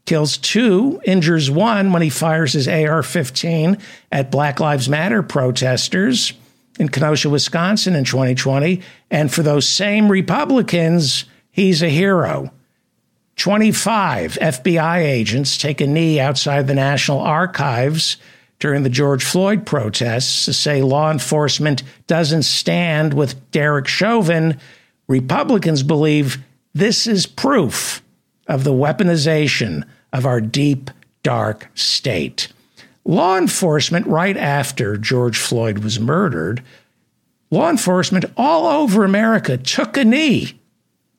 kills 0.07 0.39
two, 0.39 1.01
injures 1.05 1.51
one 1.51 1.93
when 1.93 2.03
he 2.03 2.11
fires 2.11 2.53
his 2.53 2.69
AR 2.69 3.03
15 3.03 3.77
at 4.11 4.31
Black 4.31 4.61
Lives 4.61 4.89
Matter 4.89 5.23
protesters 5.23 6.33
in 6.79 6.89
Kenosha, 6.89 7.29
Wisconsin 7.29 7.95
in 7.95 8.05
2020. 8.05 8.81
And 9.11 9.33
for 9.33 9.43
those 9.43 9.69
same 9.69 10.11
Republicans, 10.11 11.25
he's 11.51 11.83
a 11.83 11.89
hero. 11.89 12.53
25 13.37 14.39
FBI 14.41 14.99
agents 14.99 15.59
take 15.59 15.81
a 15.81 15.87
knee 15.87 16.19
outside 16.19 16.67
the 16.67 16.75
National 16.75 17.21
Archives 17.21 18.17
during 18.59 18.83
the 18.83 18.89
George 18.89 19.25
Floyd 19.25 19.67
protests 19.67 20.47
to 20.47 20.53
say 20.53 20.81
law 20.81 21.11
enforcement 21.11 21.83
doesn't 22.07 22.45
stand 22.45 23.13
with 23.13 23.51
Derek 23.51 23.87
Chauvin. 23.87 24.59
Republicans 25.09 25.83
believe 25.83 26.39
this 26.73 27.07
is 27.07 27.27
proof 27.27 28.03
of 28.49 28.65
the 28.65 28.73
weaponization 28.73 29.85
of 30.17 30.25
our 30.25 30.41
deep, 30.41 30.91
dark 31.23 31.69
state. 31.75 32.49
Law 33.05 33.37
enforcement, 33.37 34.07
right 34.07 34.37
after 34.37 34.97
George 34.97 35.37
Floyd 35.37 35.79
was 35.81 36.01
murdered, 36.01 36.63
law 37.51 37.69
enforcement 37.69 38.25
all 38.35 38.67
over 38.67 39.05
America 39.05 39.59
took 39.59 39.97
a 39.99 40.05
knee 40.05 40.59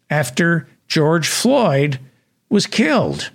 after 0.09 0.67
George 0.87 1.27
Floyd 1.27 1.99
was 2.49 2.65
killed. 2.65 3.29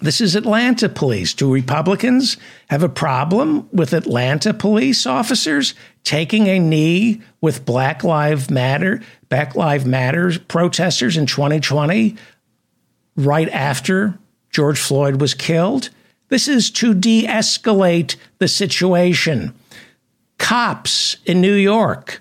This 0.00 0.20
is 0.20 0.36
Atlanta 0.36 0.88
police. 0.88 1.32
Do 1.32 1.50
Republicans 1.50 2.36
have 2.68 2.82
a 2.82 2.88
problem 2.88 3.68
with 3.72 3.94
Atlanta 3.94 4.52
police 4.52 5.06
officers 5.06 5.74
taking 6.04 6.46
a 6.48 6.58
knee 6.58 7.22
with 7.40 7.64
Black 7.64 8.04
Lives 8.04 8.50
Matter, 8.50 9.00
Black 9.30 9.54
Lives 9.54 9.86
Matter 9.86 10.38
protesters 10.48 11.16
in 11.16 11.24
2020 11.24 12.16
right 13.16 13.48
after 13.50 14.18
George 14.52 14.78
Floyd 14.78 15.20
was 15.20 15.34
killed. 15.34 15.90
This 16.28 16.46
is 16.46 16.70
to 16.72 16.94
de 16.94 17.26
escalate 17.26 18.16
the 18.38 18.48
situation. 18.48 19.54
Cops 20.38 21.16
in 21.26 21.40
New 21.40 21.54
York 21.54 22.20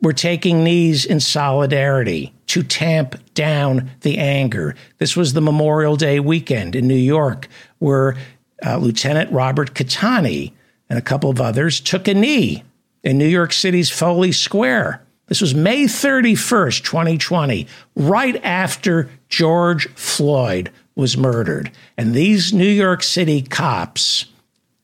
were 0.00 0.12
taking 0.12 0.64
knees 0.64 1.04
in 1.04 1.20
solidarity 1.20 2.32
to 2.46 2.62
tamp 2.62 3.16
down 3.34 3.90
the 4.00 4.18
anger. 4.18 4.74
This 4.98 5.16
was 5.16 5.32
the 5.32 5.40
Memorial 5.40 5.96
Day 5.96 6.20
weekend 6.20 6.74
in 6.74 6.88
New 6.88 6.94
York, 6.94 7.48
where 7.78 8.16
uh, 8.64 8.76
Lieutenant 8.76 9.30
Robert 9.32 9.74
Cattani 9.74 10.52
and 10.88 10.98
a 10.98 11.02
couple 11.02 11.30
of 11.30 11.40
others 11.40 11.80
took 11.80 12.08
a 12.08 12.14
knee 12.14 12.64
in 13.02 13.18
New 13.18 13.26
York 13.26 13.52
City's 13.52 13.90
Foley 13.90 14.32
Square. 14.32 15.02
This 15.26 15.40
was 15.40 15.54
May 15.54 15.84
31st, 15.84 16.84
2020, 16.84 17.66
right 17.96 18.44
after 18.44 19.08
George 19.28 19.88
Floyd 19.94 20.70
was 20.94 21.16
murdered. 21.16 21.70
And 21.96 22.14
these 22.14 22.52
New 22.52 22.68
York 22.68 23.02
City 23.02 23.42
cops 23.42 24.26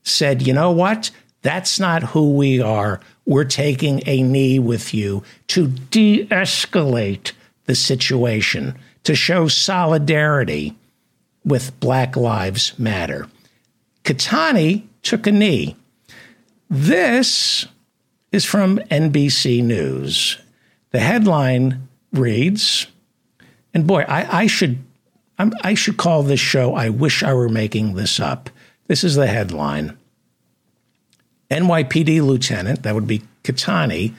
said, 0.02 0.46
you 0.46 0.52
know 0.52 0.70
what? 0.70 1.10
That's 1.42 1.78
not 1.78 2.02
who 2.02 2.32
we 2.32 2.60
are. 2.60 3.00
We're 3.26 3.44
taking 3.44 4.02
a 4.06 4.22
knee 4.22 4.58
with 4.58 4.94
you 4.94 5.22
to 5.48 5.68
de 5.68 6.26
escalate 6.26 7.32
the 7.66 7.74
situation, 7.74 8.74
to 9.04 9.14
show 9.14 9.46
solidarity 9.48 10.74
with 11.44 11.78
Black 11.80 12.16
Lives 12.16 12.76
Matter. 12.78 13.28
Cattani 14.04 14.84
took 15.02 15.26
a 15.26 15.32
knee. 15.32 15.76
This 16.70 17.66
is 18.32 18.44
from 18.44 18.78
NBC 18.90 19.62
News. 19.62 20.38
The 20.90 21.00
headline 21.00 21.88
reads, 22.12 22.86
and 23.74 23.86
boy, 23.86 24.04
I, 24.08 24.40
I 24.42 24.46
should 24.46 24.78
I'm, 25.38 25.52
I 25.62 25.74
should 25.74 25.96
call 25.96 26.22
this 26.22 26.40
show 26.40 26.74
I 26.74 26.88
Wish 26.88 27.22
I 27.22 27.32
Were 27.32 27.48
Making 27.48 27.94
This 27.94 28.18
Up. 28.18 28.50
This 28.88 29.04
is 29.04 29.14
the 29.14 29.26
headline. 29.26 29.96
NYPD 31.50 32.20
lieutenant, 32.22 32.82
that 32.82 32.94
would 32.94 33.06
be 33.06 33.22
Cattani, 33.44 34.14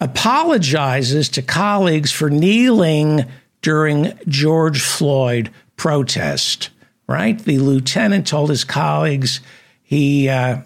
apologizes 0.00 1.28
to 1.30 1.42
colleagues 1.42 2.12
for 2.12 2.30
kneeling 2.30 3.26
during 3.62 4.18
George 4.28 4.80
Floyd 4.80 5.50
protest, 5.76 6.70
right? 7.06 7.38
The 7.38 7.58
lieutenant 7.58 8.26
told 8.26 8.48
his 8.48 8.64
colleagues 8.64 9.40
he 9.82 10.28
uh, 10.28 10.62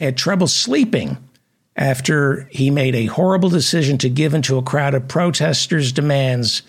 had 0.00 0.16
trouble 0.16 0.48
sleeping 0.48 1.16
after 1.76 2.46
he 2.50 2.70
made 2.70 2.94
a 2.94 3.06
horrible 3.06 3.48
decision 3.48 3.96
to 3.98 4.10
give 4.10 4.34
in 4.34 4.42
to 4.42 4.58
a 4.58 4.62
crowd 4.62 4.94
of 4.94 5.08
protesters' 5.08 5.92
demands 5.92 6.62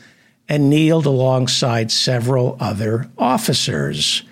and 0.49 0.69
kneeled 0.69 1.05
alongside 1.05 1.91
several 1.91 2.57
other 2.59 3.09
officers. 3.17 4.23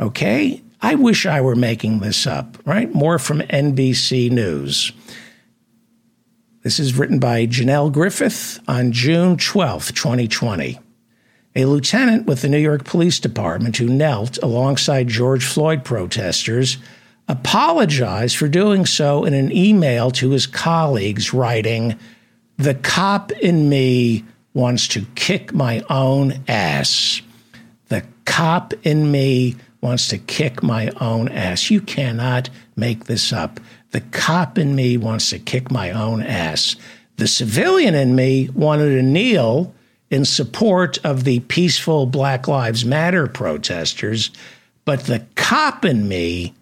Okay? 0.00 0.62
I 0.80 0.96
wish 0.96 1.26
I 1.26 1.40
were 1.40 1.54
making 1.54 2.00
this 2.00 2.26
up, 2.26 2.58
right? 2.66 2.92
More 2.92 3.18
from 3.18 3.40
NBC 3.40 4.30
News. 4.30 4.92
This 6.62 6.80
is 6.80 6.96
written 6.96 7.18
by 7.18 7.46
Janelle 7.46 7.92
Griffith 7.92 8.60
on 8.66 8.92
June 8.92 9.36
12, 9.36 9.94
2020. 9.94 10.78
A 11.54 11.64
lieutenant 11.66 12.26
with 12.26 12.42
the 12.42 12.48
New 12.48 12.58
York 12.58 12.84
Police 12.84 13.20
Department 13.20 13.76
who 13.76 13.86
knelt 13.86 14.38
alongside 14.42 15.08
George 15.08 15.44
Floyd 15.44 15.84
protesters 15.84 16.78
apologized 17.28 18.36
for 18.36 18.48
doing 18.48 18.86
so 18.86 19.24
in 19.24 19.34
an 19.34 19.52
email 19.52 20.10
to 20.12 20.30
his 20.30 20.46
colleagues, 20.46 21.32
writing, 21.32 21.98
The 22.56 22.74
cop 22.74 23.32
in 23.32 23.68
me 23.68 24.24
wants 24.54 24.88
to 24.88 25.06
kick 25.14 25.52
my 25.52 25.84
own 25.88 26.42
ass. 26.48 27.22
The 27.88 28.04
cop 28.24 28.74
in 28.82 29.10
me 29.10 29.56
wants 29.80 30.08
to 30.08 30.18
kick 30.18 30.62
my 30.62 30.90
own 31.00 31.28
ass. 31.28 31.70
You 31.70 31.80
cannot 31.80 32.50
make 32.76 33.04
this 33.04 33.32
up. 33.32 33.60
The 33.90 34.00
cop 34.00 34.58
in 34.58 34.74
me 34.74 34.96
wants 34.96 35.30
to 35.30 35.38
kick 35.38 35.70
my 35.70 35.90
own 35.90 36.22
ass. 36.22 36.76
The 37.16 37.26
civilian 37.26 37.94
in 37.94 38.14
me 38.14 38.48
wanted 38.54 38.94
to 38.94 39.02
kneel 39.02 39.74
in 40.10 40.24
support 40.24 40.98
of 41.04 41.24
the 41.24 41.40
peaceful 41.40 42.06
Black 42.06 42.46
Lives 42.46 42.84
Matter 42.84 43.26
protesters, 43.26 44.30
but 44.84 45.00
the 45.04 45.24
cop 45.34 45.84
in 45.84 46.08
me 46.08 46.54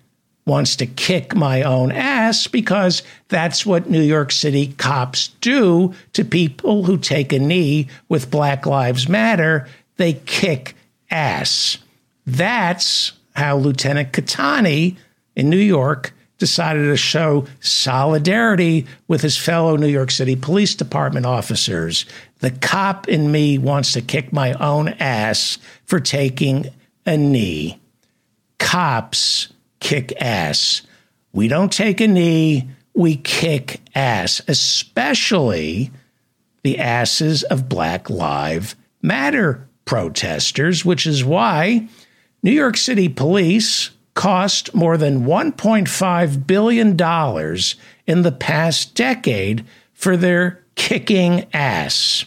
wants 0.50 0.74
to 0.74 0.84
kick 0.86 1.32
my 1.32 1.62
own 1.62 1.92
ass 1.92 2.48
because 2.48 3.04
that's 3.28 3.64
what 3.64 3.88
New 3.88 4.02
York 4.02 4.32
City 4.32 4.74
cops 4.78 5.28
do 5.40 5.94
to 6.12 6.24
people 6.24 6.82
who 6.82 6.98
take 6.98 7.32
a 7.32 7.38
knee 7.38 7.86
with 8.08 8.32
Black 8.32 8.66
Lives 8.66 9.08
Matter. 9.08 9.68
They 9.96 10.14
kick 10.14 10.74
ass. 11.08 11.78
That's 12.26 13.12
how 13.36 13.58
Lieutenant 13.58 14.12
Cattani 14.12 14.96
in 15.36 15.50
New 15.50 15.56
York 15.56 16.12
decided 16.38 16.82
to 16.86 16.96
show 16.96 17.46
solidarity 17.60 18.88
with 19.06 19.22
his 19.22 19.36
fellow 19.36 19.76
New 19.76 19.86
York 19.86 20.10
City 20.10 20.34
Police 20.34 20.74
Department 20.74 21.26
officers. 21.26 22.06
The 22.40 22.50
cop 22.50 23.08
in 23.08 23.30
me 23.30 23.56
wants 23.56 23.92
to 23.92 24.02
kick 24.02 24.32
my 24.32 24.54
own 24.54 24.88
ass 24.98 25.58
for 25.84 26.00
taking 26.00 26.66
a 27.06 27.16
knee. 27.16 27.78
Cops 28.58 29.52
kick 29.80 30.12
ass. 30.20 30.82
We 31.32 31.48
don't 31.48 31.72
take 31.72 32.00
a 32.00 32.06
knee, 32.06 32.68
we 32.94 33.16
kick 33.16 33.80
ass, 33.94 34.40
especially 34.46 35.90
the 36.62 36.78
asses 36.78 37.42
of 37.44 37.68
Black 37.68 38.10
Lives 38.10 38.76
Matter 39.02 39.66
protesters, 39.84 40.84
which 40.84 41.06
is 41.06 41.24
why 41.24 41.88
New 42.42 42.50
York 42.50 42.76
City 42.76 43.08
police 43.08 43.90
cost 44.14 44.74
more 44.74 44.96
than 44.96 45.24
$1.5 45.24 46.46
billion 46.46 46.90
in 48.06 48.22
the 48.22 48.32
past 48.32 48.94
decade 48.94 49.64
for 49.94 50.16
their 50.16 50.62
kicking 50.74 51.46
ass. 51.52 52.24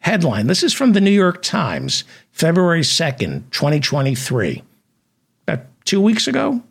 Headline 0.00 0.46
This 0.46 0.62
is 0.62 0.72
from 0.72 0.92
the 0.92 1.00
New 1.00 1.10
York 1.10 1.42
Times, 1.42 2.04
February 2.30 2.82
2nd, 2.82 3.50
2023. 3.50 4.62
About 5.46 5.66
two 5.84 6.00
weeks 6.00 6.26
ago, 6.26 6.62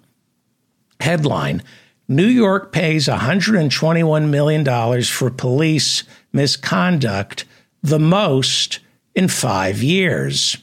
Headline 1.02 1.62
New 2.12 2.28
York 2.28 2.74
pays 2.74 3.08
$121 3.08 4.30
million 4.30 5.04
for 5.04 5.30
police 5.30 6.04
misconduct, 6.34 7.46
the 7.82 8.00
most 8.00 8.80
in 9.16 9.30
five 9.30 9.82
years. 9.82 10.58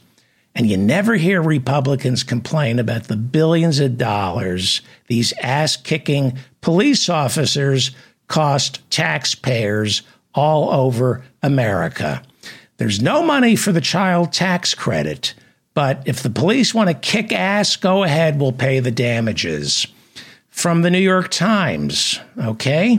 And 0.54 0.68
you 0.68 0.76
never 0.76 1.14
hear 1.14 1.40
Republicans 1.40 2.22
complain 2.22 2.78
about 2.78 3.04
the 3.04 3.16
billions 3.16 3.80
of 3.80 3.96
dollars 3.96 4.82
these 5.06 5.32
ass 5.42 5.74
kicking 5.78 6.36
police 6.60 7.08
officers 7.08 7.92
cost 8.26 8.82
taxpayers 8.90 10.02
all 10.34 10.70
over 10.70 11.24
America. 11.42 12.22
There's 12.76 13.00
no 13.00 13.22
money 13.22 13.56
for 13.56 13.72
the 13.72 13.80
child 13.80 14.34
tax 14.34 14.74
credit, 14.74 15.32
but 15.72 16.02
if 16.04 16.22
the 16.22 16.28
police 16.28 16.74
want 16.74 16.90
to 16.90 16.94
kick 16.94 17.32
ass, 17.32 17.76
go 17.76 18.02
ahead, 18.04 18.38
we'll 18.38 18.52
pay 18.52 18.80
the 18.80 18.90
damages 18.90 19.86
from 20.58 20.82
the 20.82 20.90
New 20.90 20.98
York 20.98 21.30
Times, 21.30 22.18
okay? 22.36 22.98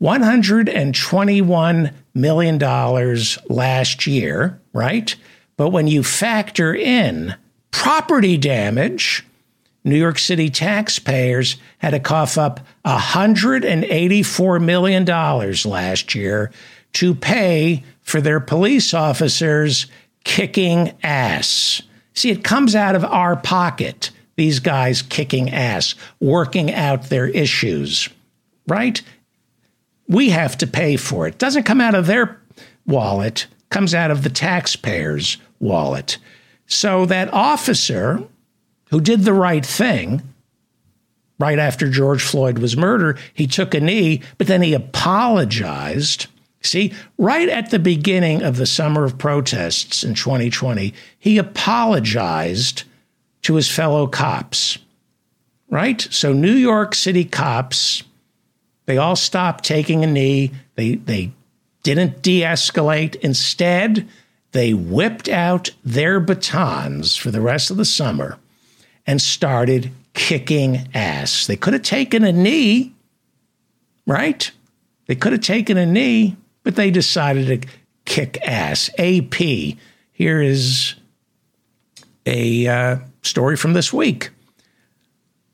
$121 0.00 1.92
million 2.14 2.58
last 3.48 4.06
year, 4.06 4.60
right? 4.72 5.16
But 5.56 5.70
when 5.70 5.88
you 5.88 6.04
factor 6.04 6.72
in 6.72 7.34
property 7.72 8.36
damage, 8.36 9.26
New 9.82 9.96
York 9.96 10.20
City 10.20 10.48
taxpayers 10.48 11.56
had 11.78 11.90
to 11.90 11.98
cough 11.98 12.38
up 12.38 12.60
$184 12.84 14.62
million 14.62 15.04
last 15.04 16.14
year 16.14 16.52
to 16.92 17.12
pay 17.12 17.82
for 18.02 18.20
their 18.20 18.38
police 18.38 18.94
officers 18.94 19.88
kicking 20.22 20.92
ass. 21.02 21.82
See, 22.14 22.30
it 22.30 22.44
comes 22.44 22.76
out 22.76 22.94
of 22.94 23.04
our 23.04 23.34
pocket 23.34 24.12
these 24.36 24.60
guys 24.60 25.02
kicking 25.02 25.50
ass, 25.50 25.94
working 26.20 26.72
out 26.72 27.04
their 27.04 27.26
issues, 27.26 28.08
right? 28.66 29.00
We 30.08 30.30
have 30.30 30.58
to 30.58 30.66
pay 30.66 30.96
for 30.96 31.26
it. 31.26 31.38
Doesn't 31.38 31.64
come 31.64 31.80
out 31.80 31.94
of 31.94 32.06
their 32.06 32.40
wallet, 32.86 33.46
comes 33.70 33.94
out 33.94 34.10
of 34.10 34.22
the 34.22 34.30
taxpayer's 34.30 35.38
wallet. 35.60 36.18
So 36.66 37.06
that 37.06 37.32
officer 37.32 38.22
who 38.90 39.00
did 39.00 39.22
the 39.22 39.32
right 39.32 39.64
thing 39.64 40.22
right 41.38 41.58
after 41.58 41.90
George 41.90 42.22
Floyd 42.22 42.58
was 42.58 42.76
murdered, 42.76 43.18
he 43.32 43.46
took 43.46 43.74
a 43.74 43.80
knee, 43.80 44.22
but 44.38 44.46
then 44.46 44.62
he 44.62 44.74
apologized. 44.74 46.26
See, 46.62 46.94
right 47.18 47.48
at 47.48 47.70
the 47.70 47.78
beginning 47.78 48.42
of 48.42 48.56
the 48.56 48.66
summer 48.66 49.04
of 49.04 49.18
protests 49.18 50.04
in 50.04 50.14
2020, 50.14 50.94
he 51.18 51.38
apologized 51.38 52.84
to 53.44 53.54
his 53.54 53.70
fellow 53.70 54.06
cops, 54.06 54.78
right? 55.70 56.00
So 56.10 56.32
New 56.32 56.52
York 56.52 56.94
City 56.94 57.24
cops, 57.24 58.02
they 58.86 58.98
all 58.98 59.16
stopped 59.16 59.64
taking 59.64 60.02
a 60.02 60.06
knee. 60.06 60.50
They, 60.74 60.96
they 60.96 61.32
didn't 61.82 62.22
de 62.22 62.42
escalate. 62.42 63.14
Instead, 63.16 64.08
they 64.52 64.74
whipped 64.74 65.28
out 65.28 65.70
their 65.84 66.20
batons 66.20 67.16
for 67.16 67.30
the 67.30 67.40
rest 67.40 67.70
of 67.70 67.76
the 67.76 67.84
summer 67.84 68.38
and 69.06 69.20
started 69.20 69.90
kicking 70.14 70.88
ass. 70.94 71.46
They 71.46 71.56
could 71.56 71.74
have 71.74 71.82
taken 71.82 72.24
a 72.24 72.32
knee, 72.32 72.94
right? 74.06 74.50
They 75.06 75.14
could 75.14 75.32
have 75.32 75.42
taken 75.42 75.76
a 75.76 75.84
knee, 75.84 76.36
but 76.62 76.76
they 76.76 76.90
decided 76.90 77.62
to 77.62 77.68
kick 78.06 78.38
ass. 78.46 78.88
AP, 78.98 79.34
here 80.12 80.40
is 80.40 80.94
a 82.24 82.66
uh, 82.66 82.96
story 83.26 83.56
from 83.56 83.72
this 83.72 83.92
week. 83.92 84.30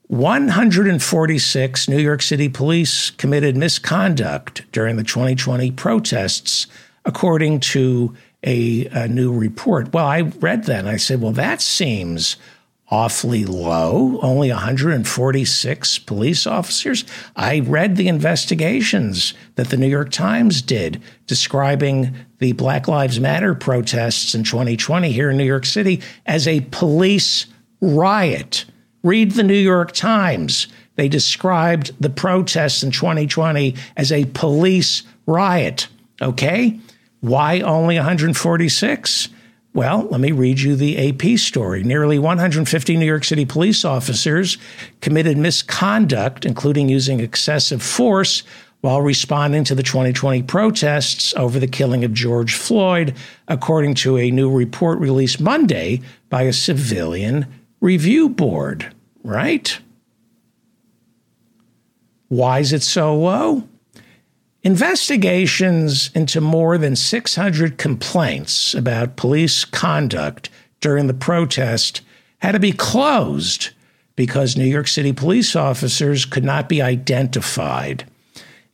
146 0.09 1.89
New 1.89 1.99
York 1.99 2.21
City 2.21 2.49
police 2.49 3.11
committed 3.11 3.57
misconduct 3.57 4.65
during 4.73 4.97
the 4.97 5.05
2020 5.05 5.71
protests, 5.71 6.67
according 7.05 7.61
to 7.61 8.15
a, 8.43 8.87
a 8.87 9.07
new 9.07 9.33
report. 9.33 9.93
Well, 9.93 10.07
I 10.07 10.23
read 10.23 10.65
that 10.65 10.81
and 10.81 10.89
I 10.89 10.97
said, 10.97 11.23
well, 11.23 11.33
that 11.33 11.61
seems 11.61 12.37
awfully 12.91 13.45
low, 13.45 14.19
only 14.21 14.51
146 14.51 15.99
police 16.01 16.47
officers. 16.47 17.05
I 17.37 17.61
read 17.61 17.95
the 17.95 18.09
investigations 18.09 19.33
that 19.55 19.71
the 19.71 19.77
New 19.77 19.87
York 19.87 20.11
Times 20.11 20.61
did 20.61 21.01
describing 21.29 22.17
the 22.39 22.53
Black 22.53 22.89
Lives 22.89 23.21
Matter 23.21 23.55
protests 23.55 24.35
in 24.35 24.43
2020 24.43 25.13
here 25.13 25.31
in 25.31 25.37
New 25.37 25.45
York 25.45 25.67
City 25.67 26.03
as 26.27 26.49
a 26.49 26.63
police 26.73 27.47
riot. 27.81 28.65
Read 29.03 29.33
the 29.33 29.43
New 29.43 29.55
York 29.55 29.93
Times. 29.93 30.69
They 30.97 31.09
described 31.09 31.93
the 32.01 32.11
protests 32.11 32.83
in 32.83 32.91
2020 32.91 33.75
as 33.97 34.13
a 34.13 34.27
police 34.27 35.03
riot. 35.27 35.89
Okay? 36.21 36.79
Why 37.21 37.61
only 37.61 37.97
146? 37.97 39.29
Well, 39.73 40.09
let 40.11 40.21
me 40.21 40.33
read 40.33 40.61
you 40.61 40.75
the 40.75 41.11
AP 41.11 41.39
story. 41.39 41.85
Nearly 41.85 42.19
150 42.19 42.97
New 42.97 43.07
York 43.07 43.25
City 43.25 43.45
police 43.45 43.85
officers 43.85 44.59
committed 45.01 45.39
misconduct, 45.39 46.45
including 46.45 46.89
using 46.89 47.21
excessive 47.21 47.83
force 47.83 48.43
while 48.81 49.01
responding 49.01 49.63
to 49.65 49.75
the 49.75 49.83
2020 49.83 50.43
protests 50.45 51.35
over 51.37 51.59
the 51.59 51.67
killing 51.67 52.03
of 52.03 52.15
George 52.15 52.55
Floyd, 52.55 53.15
according 53.47 53.95
to 53.95 54.17
a 54.17 54.31
new 54.31 54.51
report 54.51 54.99
released 54.99 55.41
Monday 55.41 56.01
by 56.31 56.43
a 56.43 56.53
civilian 56.53 57.47
review 57.81 58.29
board, 58.29 58.95
right? 59.23 59.79
Why 62.29 62.61
is 62.61 62.73
it 62.73 62.83
so 62.83 63.17
low? 63.17 63.69
Investigations 64.63 66.11
into 66.15 66.41
more 66.41 66.77
than 66.77 66.95
600 66.95 67.79
complaints 67.79 68.75
about 68.75 69.17
police 69.17 69.65
conduct 69.65 70.51
during 70.81 71.07
the 71.07 71.15
protest 71.15 72.03
had 72.39 72.53
to 72.53 72.61
be 72.61 72.73
closed 72.73 73.71
because 74.17 74.57
New 74.57 74.67
York 74.67 74.87
City 74.87 75.13
police 75.13 75.57
officers 75.57 76.27
could 76.27 76.45
not 76.45 76.69
be 76.69 76.83
identified. 76.83 78.05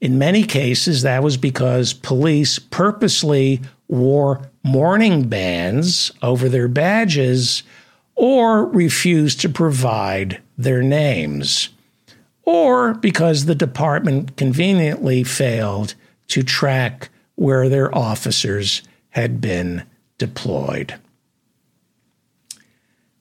In 0.00 0.18
many 0.18 0.42
cases, 0.42 1.02
that 1.02 1.22
was 1.22 1.36
because 1.36 1.92
police 1.92 2.58
purposely 2.58 3.60
wore 3.88 4.50
mourning 4.64 5.28
bands 5.28 6.10
over 6.20 6.48
their 6.48 6.68
badges 6.68 7.62
or 8.16 8.66
refused 8.66 9.40
to 9.42 9.48
provide 9.48 10.42
their 10.58 10.82
names 10.82 11.68
or 12.46 12.94
because 12.94 13.44
the 13.44 13.54
department 13.54 14.36
conveniently 14.36 15.22
failed 15.22 15.94
to 16.28 16.42
track 16.42 17.10
where 17.34 17.68
their 17.68 17.94
officers 17.94 18.82
had 19.10 19.40
been 19.40 19.82
deployed. 20.16 20.94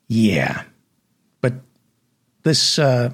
Yeah, 0.08 0.64
but 1.42 1.54
this 2.44 2.80
uh, 2.80 3.12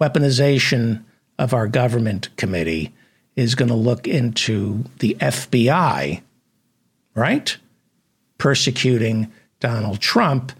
weaponization 0.00 1.02
of 1.38 1.54
our 1.54 1.66
government 1.66 2.28
committee 2.36 2.94
is 3.34 3.54
going 3.54 3.70
to 3.70 3.74
look 3.74 4.06
into 4.06 4.84
the 4.98 5.16
FBI, 5.18 6.20
right? 7.14 7.56
Persecuting 8.38 9.32
Donald 9.58 10.00
Trump. 10.00 10.52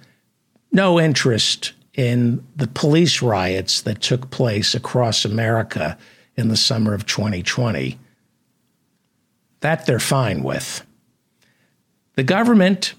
No 0.74 0.98
interest 0.98 1.72
in 1.94 2.44
the 2.56 2.66
police 2.66 3.22
riots 3.22 3.80
that 3.82 4.02
took 4.02 4.30
place 4.30 4.74
across 4.74 5.24
America 5.24 5.96
in 6.36 6.48
the 6.48 6.56
summer 6.56 6.94
of 6.94 7.06
2020. 7.06 7.96
That 9.60 9.86
they're 9.86 10.00
fine 10.00 10.42
with. 10.42 10.84
The 12.16 12.24
government, 12.24 12.94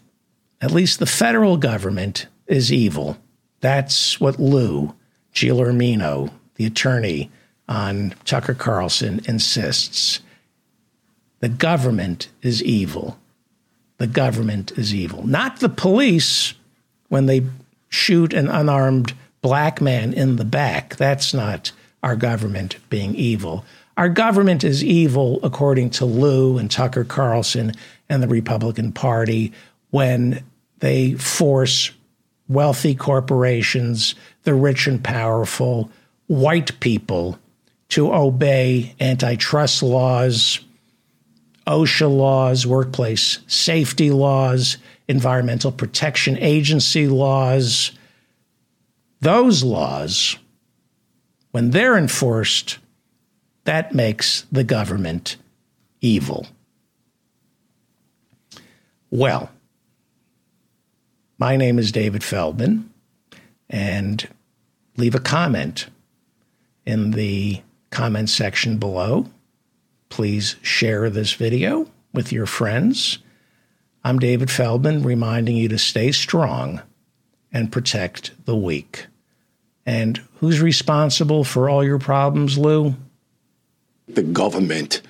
at 0.62 0.72
least 0.72 1.00
the 1.00 1.06
federal 1.06 1.58
government, 1.58 2.28
is 2.48 2.72
evil. 2.72 3.18
That's 3.60 4.22
what 4.22 4.40
Lou 4.40 4.96
Giuliano, 5.34 6.30
the 6.56 6.66
attorney 6.66 7.30
on 7.68 8.16
Tucker 8.24 8.54
Carlson, 8.54 9.20
insists. 9.26 10.22
The 11.42 11.50
government 11.50 12.30
is 12.42 12.64
evil. 12.64 13.20
The 13.98 14.08
government 14.08 14.72
is 14.78 14.96
evil. 14.96 15.28
Not 15.28 15.60
the 15.60 15.68
police 15.68 16.54
when 17.10 17.26
they 17.26 17.44
shoot 17.90 18.34
an 18.34 18.48
unarmed 18.48 19.14
black 19.42 19.82
man 19.82 20.14
in 20.14 20.38
the 20.38 20.46
back. 20.46 20.96
That's 20.96 21.34
not 21.34 21.72
our 22.02 22.16
government 22.16 22.78
being 22.90 23.16
evil. 23.16 23.66
Our 23.98 24.10
government 24.10 24.64
is 24.64 24.84
evil, 24.84 25.40
according 25.44 25.92
to 25.92 26.06
Lou 26.06 26.58
and 26.58 26.70
Tucker 26.70 27.04
Carlson 27.04 27.72
and 28.10 28.22
the 28.22 28.28
Republican 28.28 28.92
Party, 28.92 29.54
when 29.92 30.44
they 30.80 31.14
force 31.14 31.92
wealthy 32.48 32.94
corporations, 32.94 34.16
the 34.44 34.54
rich 34.54 34.88
and 34.88 35.04
powerful, 35.04 35.90
white 36.28 36.80
people 36.80 37.40
to 37.90 38.14
obey 38.14 38.94
antitrust 39.00 39.82
laws, 39.82 40.60
OSHA 41.66 42.16
laws, 42.16 42.68
workplace 42.68 43.40
safety 43.48 44.12
laws, 44.12 44.78
Environmental 45.08 45.72
Protection 45.72 46.38
Agency 46.40 47.08
laws. 47.08 47.92
Those 49.22 49.64
laws, 49.64 50.38
when 51.52 51.72
they're 51.72 51.98
enforced, 51.98 52.80
that 53.66 53.94
makes 53.94 54.46
the 54.52 54.64
government 54.64 55.38
evil. 56.02 56.48
Well, 59.10 59.50
my 61.38 61.56
name 61.58 61.80
is 61.80 61.92
David 61.92 62.24
Feldman, 62.24 62.90
and 63.70 64.28
leave 64.98 65.16
a 65.16 65.20
comment 65.20 65.88
in 66.86 67.12
the 67.12 67.62
comment 67.90 68.30
section 68.30 68.78
below. 68.78 69.26
Please 70.10 70.56
share 70.62 71.10
this 71.10 71.34
video 71.34 71.88
with 72.14 72.32
your 72.32 72.46
friends 72.46 73.20
I'm 74.06 74.20
David 74.20 74.52
Feldman, 74.52 75.02
reminding 75.02 75.58
you 75.58 75.68
to 75.68 75.80
stay 75.80 76.12
strong 76.12 76.84
and 77.52 77.72
protect 77.72 78.46
the 78.46 78.56
weak. 78.56 79.08
And 79.84 80.22
who's 80.36 80.62
responsible 80.62 81.44
for 81.44 81.72
all 81.72 81.84
your 81.84 81.98
problems, 81.98 82.56
Lou? 82.56 82.94
The 84.08 84.22
government 84.22 85.02